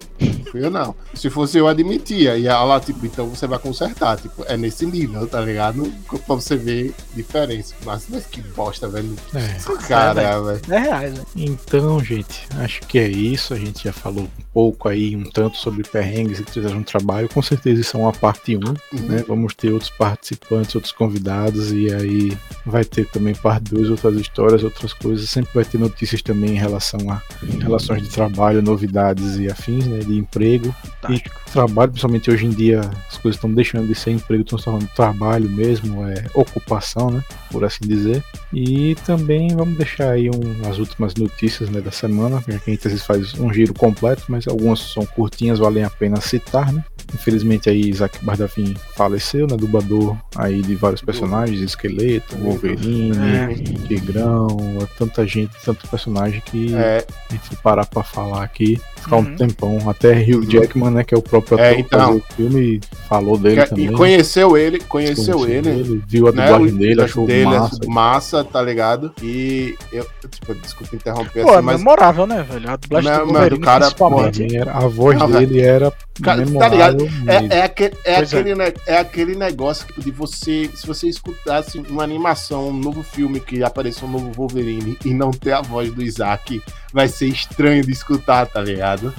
[0.54, 0.96] Eu não.
[1.14, 2.38] Se fosse eu, admitia.
[2.38, 4.18] E ela, tipo, então você vai consertar.
[4.18, 5.92] Tipo, é nesse nível, tá ligado?
[6.26, 7.76] Pra você ver diferença.
[7.86, 9.16] Mas, mas que bosta, velho.
[9.36, 9.88] É.
[9.88, 10.62] Cara, velho.
[10.70, 11.24] É reais, né?
[11.36, 13.54] Então, gente, acho que é isso.
[13.54, 17.30] A gente já falou um pouco aí, um tanto sobre perrengues e fizeram um trabalho.
[17.30, 18.76] Com certeza isso é uma parte 1, uhum.
[19.08, 19.24] né?
[19.28, 21.72] Vamos ter outros participantes, outros convidados.
[21.72, 25.30] E aí vai ter também parte 2, outras histórias, outras coisas.
[25.30, 27.22] Sempre vai ter notícias também em relação a
[27.62, 30.00] relações de trabalho, novidades e afins, né?
[30.00, 30.76] De emprego.
[31.02, 31.42] Fantástico.
[31.48, 34.66] E trabalho, principalmente hoje em dia, as coisas estão deixando de ser emprego, estão se
[34.66, 37.24] tornando trabalho mesmo, é ocupação, né?
[37.50, 38.24] Por assim dizer.
[38.54, 42.88] E também vamos deixar aí um, as últimas notícias né, da semana, que a gente
[42.88, 46.84] às vezes faz um giro completo, mas algumas são curtinhas, valem a pena citar, né?
[47.14, 49.56] Infelizmente aí Isaac Bardafim faleceu, né?
[49.56, 53.54] Dublador aí de vários personagens, Esqueleto, Wolverine, é.
[53.88, 54.48] Tigrão,
[54.98, 57.06] tanta gente, tanto personagem que é.
[57.30, 59.22] a gente parar pra falar aqui, ficar uhum.
[59.24, 59.90] um tempão.
[59.90, 60.46] Até Hugh.
[60.50, 61.04] Jackman, né?
[61.04, 63.86] Que é o próprio é, ator é, então, o filme, falou dele que, também.
[63.86, 67.46] E conheceu ele, conheceu, conheceu ele, ele, Viu a né, dublagem né, dele, achou dele,
[67.46, 67.80] massa.
[67.88, 69.14] Massa, tá ligado?
[69.22, 71.78] E eu, tipo, desculpa interromper pô, assim, é mas...
[71.78, 72.70] memorável, né, velho?
[72.70, 74.08] A dublagem do, do cara, pô,
[74.54, 77.08] era, a voz não, dele era Cara, tá ligado?
[77.28, 78.74] É, é, aquele, é, aquele, é.
[78.88, 83.64] é aquele negócio tipo, de você, se você escutasse uma animação, um novo filme que
[83.64, 86.62] apareceu um novo Wolverine e não ter a voz do Isaac,
[86.92, 89.14] vai ser estranho de escutar, tá ligado?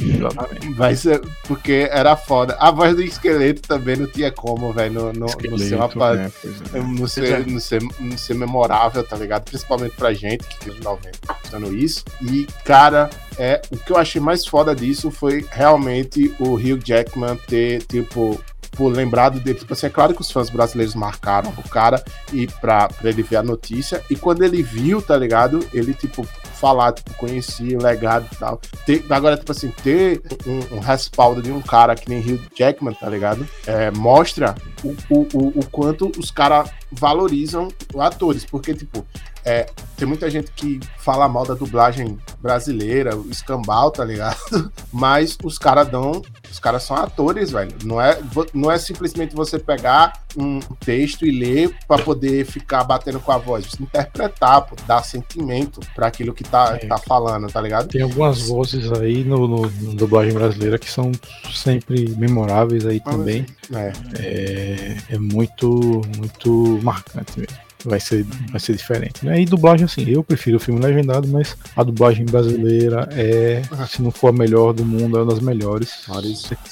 [0.77, 2.57] Vai ser, porque era foda.
[2.59, 6.33] A voz do esqueleto também não tinha como, velho, no, no, no, ser uma, né?
[6.75, 6.79] é.
[6.81, 9.45] no, ser, no, ser, no ser memorável, tá ligado?
[9.45, 11.11] Principalmente pra gente, que é 90,
[11.47, 12.05] usando isso.
[12.23, 17.37] E, cara, é, o que eu achei mais foda disso foi realmente o Hugh Jackman
[17.47, 18.41] ter, tipo,
[18.73, 19.59] por lembrado dele.
[19.59, 22.03] Tipo assim, é claro que os fãs brasileiros marcaram o cara
[22.33, 24.03] e pra, pra ele ver a notícia.
[24.11, 25.67] E quando ele viu, tá ligado?
[25.73, 26.27] Ele, tipo,
[26.61, 28.61] falar, tipo, conhecia o legado e tal.
[28.85, 32.95] Ter, agora, tipo assim, ter um, um, respaldo de um cara que nem Hugh Jackman,
[32.95, 33.49] tá ligado?
[33.67, 34.55] É, mostra
[34.85, 37.69] o, o, o, o quanto os caras valorizam
[37.99, 39.07] atores, porque, tipo,
[39.45, 44.37] é, tem muita gente que fala mal da dublagem brasileira, o escambau, tá ligado?
[44.93, 46.23] Mas os caras dão.
[46.51, 47.73] Os caras são atores, velho.
[47.85, 48.19] Não é,
[48.53, 53.39] não é simplesmente você pegar um texto e ler para poder ficar batendo com a
[53.39, 53.67] voz.
[53.67, 56.87] Você interpretar, pô, dar sentimento para aquilo que tá, é.
[56.87, 57.89] tá falando, tá ligado?
[57.89, 61.13] Tem algumas vozes aí no, no, no, dublagem brasileira que são
[61.53, 63.47] sempre memoráveis aí também.
[63.73, 69.25] É, é, é muito, muito marcante mesmo vai ser, vai ser diferente.
[69.25, 69.41] Né?
[69.41, 74.11] E dublagem, assim, eu prefiro o filme legendado, mas a dublagem brasileira é, se não
[74.11, 76.07] for a melhor do mundo, é uma das melhores.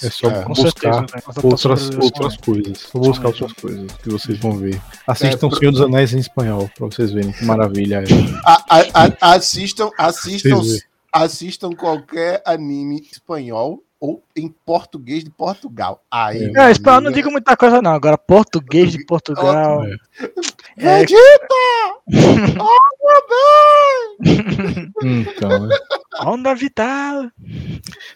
[0.02, 1.22] É só é, buscar certeza, né?
[1.43, 2.78] outras, outras coisas.
[2.78, 4.80] Só buscar outras coisas que vocês vão ver.
[5.06, 8.05] Assistam é, Senhor dos Anéis em espanhol, pra vocês verem que maravilha é.
[8.44, 10.60] A, a, a, assistam, assistam,
[11.12, 16.02] assistam qualquer anime espanhol ou em português de Portugal.
[16.10, 17.93] Aí, é, espanhol não digo muita coisa, não.
[17.93, 19.85] Agora, português de Portugal.
[19.85, 19.97] É.
[20.79, 21.65] Vegeta!
[22.61, 23.21] oh, meu
[24.23, 24.93] bem!
[25.03, 25.77] Então, né?
[26.25, 27.31] Onda vital!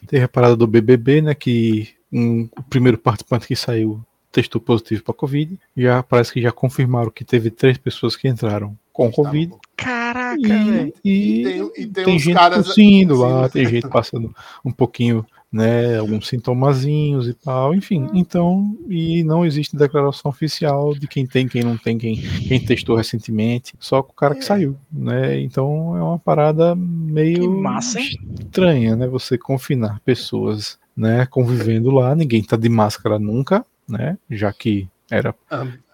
[0.07, 1.35] Tem a parada do BBB, né?
[1.35, 5.59] Que um, o primeiro participante que saiu testou positivo para Covid.
[5.77, 9.53] Já parece que já confirmaram que teve três pessoas que entraram com Covid.
[9.77, 12.67] Caraca, e, e, e, tem, e tem, tem gente caras...
[12.67, 14.35] tossindo lá, tem gente passando
[14.65, 18.09] um pouquinho né, alguns sintomazinhos e tal, enfim.
[18.15, 22.97] Então, e não existe declaração oficial de quem tem, quem não tem, quem, quem testou
[22.97, 24.45] recentemente, só com o cara que é.
[24.45, 25.39] saiu, né?
[25.41, 29.07] Então é uma parada meio massa, estranha, né?
[29.07, 34.16] Você confinar pessoas, né, convivendo lá, ninguém tá de máscara nunca, né?
[34.31, 35.35] Já que era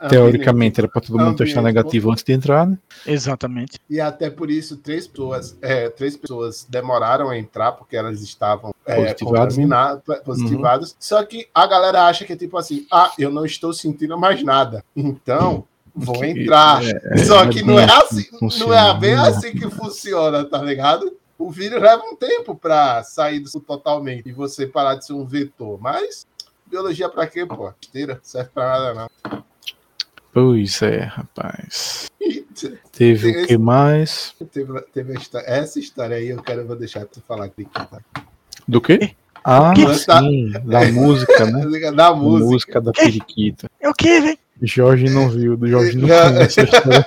[0.08, 2.78] teoricamente era para todo mundo testar negativo antes de entrar, né?
[3.04, 3.80] Exatamente.
[3.90, 8.72] E até por isso três pessoas, é, três pessoas demoraram a entrar porque elas estavam
[8.86, 10.16] é, contaminadas, né?
[10.24, 10.90] positivadas.
[10.90, 10.96] Uhum.
[11.00, 14.40] Só que a galera acha que é tipo assim, ah, eu não estou sentindo mais
[14.44, 16.80] nada, então vou que, entrar.
[16.84, 18.24] É, Só que não é assim,
[18.60, 21.18] não é bem assim que funciona, tá ligado?
[21.38, 25.24] o vírus leva um tempo para sair disso totalmente e você parar de ser um
[25.24, 25.78] vetor.
[25.80, 26.26] Mas
[26.68, 27.72] biologia para quê, pô?
[27.80, 29.42] Esteira, serve para nada não.
[30.32, 32.08] Pois é, rapaz.
[32.92, 34.34] Teve o que mais?
[34.52, 37.88] Teve, teve história, essa história aí eu quero vou deixar tu falar aqui, tá?
[38.66, 39.14] Do quê?
[39.44, 41.64] Ah, sim, da música, né?
[41.94, 42.44] Da música.
[42.44, 43.70] música da periquita.
[43.80, 44.38] É o que, velho?
[44.60, 47.06] Jorge não viu, do Jorge não conhece a história.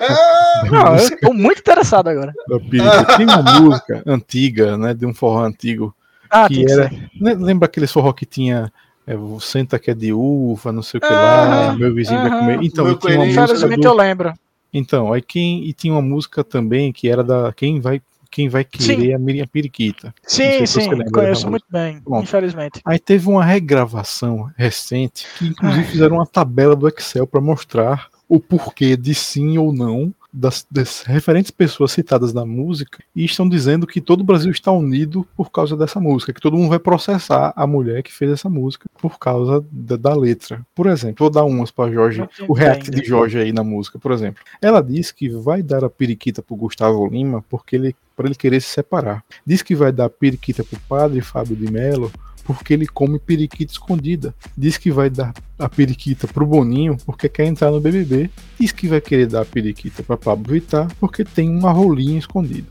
[0.71, 2.33] Não, eu tô muito interessado agora.
[2.47, 3.17] Da periquita.
[3.17, 4.93] Tem uma música antiga, né?
[4.93, 5.93] De um forró antigo.
[6.29, 6.89] Ah, que era.
[7.19, 8.71] Lembra aquele forró que tinha.
[9.07, 12.59] É, senta que é de uva, não sei o que lá, meu vizinho vai comer.
[12.61, 13.43] Então, meu tinha uma música.
[13.43, 13.87] Infelizmente do...
[13.87, 14.33] eu lembro.
[14.73, 15.65] Então, aí quem.
[15.65, 17.51] E tinha uma música também que era da.
[17.51, 18.01] Quem vai
[18.31, 19.13] quem vai querer sim.
[19.13, 20.15] a Miriam Periquita.
[20.23, 22.79] Sim, sim, conheço muito bem, Bom, infelizmente.
[22.85, 25.91] Aí teve uma regravação recente, que inclusive Ai.
[25.91, 31.03] fizeram uma tabela do Excel para mostrar o porquê de sim ou não das, das,
[31.03, 35.51] referentes pessoas citadas na música e estão dizendo que todo o Brasil está unido por
[35.51, 39.19] causa dessa música, que todo mundo vai processar a mulher que fez essa música por
[39.19, 40.65] causa da, da letra.
[40.73, 44.11] Por exemplo, vou dar umas para Jorge, o react de Jorge aí na música, por
[44.11, 44.41] exemplo.
[44.61, 48.61] Ela diz que vai dar a periquita pro Gustavo Lima porque ele para ele querer
[48.61, 49.23] se separar.
[49.45, 52.11] Diz que vai dar a periquita pro padre Fábio de Mello
[52.43, 54.33] porque ele come periquita escondida.
[54.57, 58.29] Diz que vai dar a periquita pro Boninho porque quer entrar no BBB.
[58.59, 62.67] Diz que vai querer dar a periquita para Pablo Vittar porque tem uma rolinha escondida.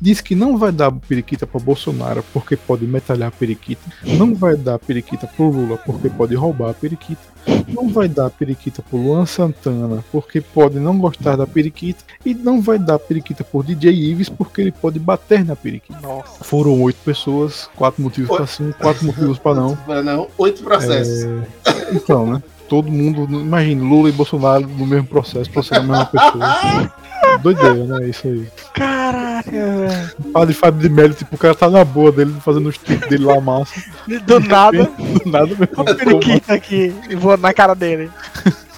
[0.00, 3.82] Diz que não vai dar a periquita para Bolsonaro porque pode metralhar a periquita.
[4.04, 7.36] Não vai dar a periquita pro Lula porque pode roubar a periquita
[7.68, 12.60] não vai dar periquita por Luan Santana porque pode não gostar da periquita e não
[12.60, 16.00] vai dar periquita por DJ Ives porque ele pode bater na periquita.
[16.00, 16.44] Nossa.
[16.44, 19.78] Foram oito pessoas, quatro motivos para sim, quatro motivos para não.
[20.02, 21.24] não, oito processos.
[21.24, 21.66] É...
[21.92, 22.42] Então, né?
[22.68, 26.92] Todo mundo, imagina, Lula e Bolsonaro no mesmo processo, processando a mesma pessoa.
[27.42, 28.08] Doideira, né?
[28.08, 28.48] Isso aí.
[28.74, 30.32] Caraca, velho.
[30.32, 33.24] Padre Fábio de Mello, tipo, o cara tá na boa dele, fazendo os tipos dele
[33.24, 33.80] lá massa.
[34.26, 34.84] Do nada.
[34.84, 35.68] Do nada mesmo.
[35.76, 38.10] O periquito aqui voando na cara dele.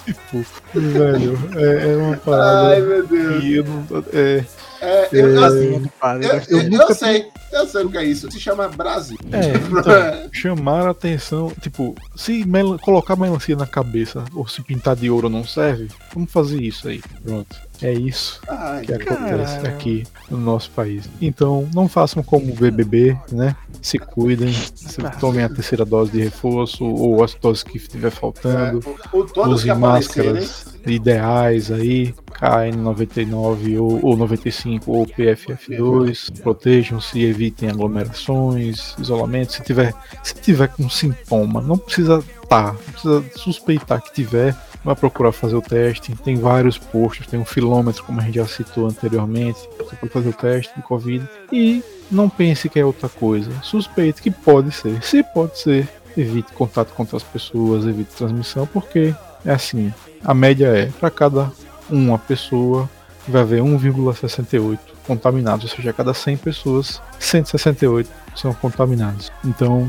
[0.05, 2.69] tipo, velho, é, é uma parada.
[2.69, 3.43] Ai, meu Deus.
[3.43, 4.43] eu não, é,
[4.81, 8.31] é, eu, assim, eu, eu, eu, eu sei, eu sei o que é isso.
[8.31, 9.17] Se chama Brasil.
[9.31, 11.51] É, então, chamar a atenção.
[11.61, 16.31] Tipo, se mel colocar melancia na cabeça ou se pintar de ouro não serve, vamos
[16.31, 17.01] fazer isso aí.
[17.23, 17.68] Pronto.
[17.81, 19.69] É isso Ai, que acontece cara.
[19.69, 21.09] aqui no nosso país.
[21.21, 23.55] Então, não façam como o BBB, né?
[23.81, 28.83] Se cuidem, se tomem a terceira dose de reforço ou as doses que estiver faltando.
[29.13, 36.41] É, usem máscaras ideais aí, KN99 ou, ou 95 ou PFF2.
[36.41, 39.53] Protejam-se, evitem aglomerações, isolamento.
[39.53, 44.95] Se tiver, se tiver com sintoma, não precisa tá, não precisa suspeitar que tiver vai
[44.95, 46.15] procurar fazer o teste.
[46.15, 49.59] Tem vários postos, tem um filômetro, como a gente já citou anteriormente.
[49.77, 51.27] Você pode fazer o teste de Covid.
[51.51, 53.51] E não pense que é outra coisa.
[53.63, 55.03] Suspeite que pode ser.
[55.03, 55.87] Se pode ser,
[56.17, 59.13] evite contato com outras pessoas, evite transmissão, porque
[59.45, 59.93] é assim.
[60.23, 61.51] A média é para cada
[61.89, 62.89] uma pessoa
[63.29, 69.31] vai haver 1,68 contaminados, ou seja, a cada 100 pessoas, 168 são contaminados.
[69.43, 69.87] Então,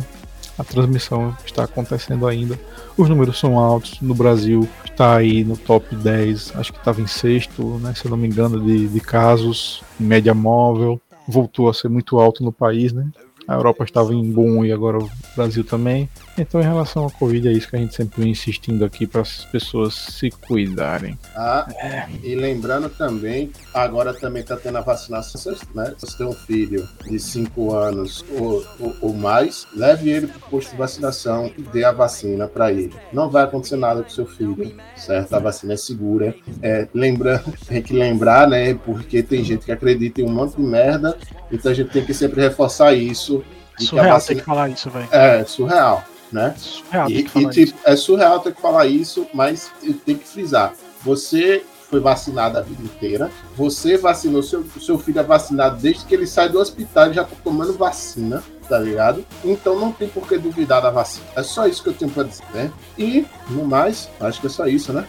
[0.60, 2.58] a transmissão está acontecendo ainda.
[2.96, 3.98] Os números são altos.
[4.00, 8.10] No Brasil está aí no top 10, acho que estava em sexto, né, se eu
[8.10, 11.00] não me engano, de, de casos, média móvel.
[11.26, 13.08] Voltou a ser muito alto no país, né?
[13.48, 16.08] A Europa estava em boom e agora o Brasil também.
[16.38, 19.20] Então, em relação à Covid, é isso que a gente sempre vem insistindo aqui para
[19.20, 21.18] as pessoas se cuidarem.
[21.36, 22.06] Ah, é.
[22.22, 25.94] e lembrando também, agora também está tendo a vacinação, né?
[25.98, 30.38] Se você tem um filho de 5 anos ou, ou, ou, mais, leve ele para
[30.38, 32.94] o posto de vacinação e dê a vacina para ele.
[33.12, 35.34] Não vai acontecer nada com seu filho, certo?
[35.34, 36.34] A vacina é segura.
[36.62, 38.74] É, lembrando, tem que lembrar, né?
[38.74, 41.16] Porque tem gente que acredita em um monte de merda,
[41.50, 43.44] então a gente tem que sempre reforçar isso.
[43.78, 44.36] Surreal vacina...
[44.36, 45.08] ter que falar isso, velho.
[45.10, 46.54] É, surreal né?
[46.56, 49.70] Surreal, e, e tipo, é surreal ter que falar isso, mas
[50.04, 50.74] tem que frisar.
[51.02, 53.30] Você foi vacinado a vida inteira.
[53.56, 57.24] Você vacinou, seu, seu filho é vacinado desde que ele sai do hospital e já
[57.24, 59.26] tá tomando vacina, tá ligado?
[59.44, 61.26] Então não tem por que duvidar da vacina.
[61.34, 62.70] É só isso que eu tenho pra dizer, né?
[62.96, 65.04] E, no mais, acho que é só isso, né?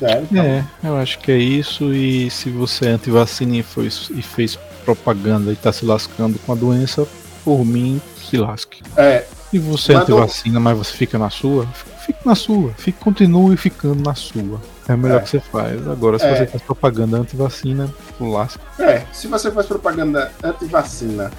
[0.00, 0.44] É, então.
[0.44, 1.92] é eu acho que é isso.
[1.92, 6.52] E se você é antivacina e, foi, e fez propaganda e tá se lascando com
[6.52, 7.06] a doença,
[7.44, 8.82] por mim, se lasque.
[8.96, 10.18] É, e você Mandou...
[10.18, 11.66] anti-vacina, mas você fica na sua,
[12.06, 12.72] fique na sua.
[12.76, 14.60] Fique, continue ficando na sua.
[14.88, 15.22] É o melhor é.
[15.22, 15.86] que você faz.
[15.86, 16.36] Agora, se é.
[16.36, 18.60] você faz propaganda anti-vacina, lasca.
[18.78, 21.30] É, se você faz propaganda anti-vacina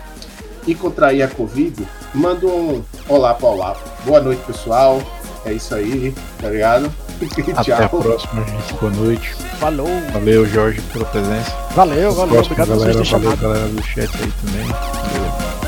[0.67, 3.77] e contrair a Covid, manda um olá para olá.
[4.05, 5.01] Boa noite, pessoal.
[5.45, 6.93] É isso aí, tá ligado?
[7.55, 8.73] Até a próxima, gente.
[8.75, 9.33] Boa noite.
[9.59, 9.87] Falou.
[10.13, 11.51] Valeu, Jorge, pela presença.
[11.75, 12.39] Valeu, valeu.
[12.41, 14.67] Obrigado galera, por vocês Valeu, galera do chat aí também.
[14.67, 15.62] Valeu.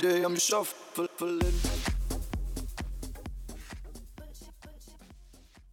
[0.00, 1.69] day I'm shuffling.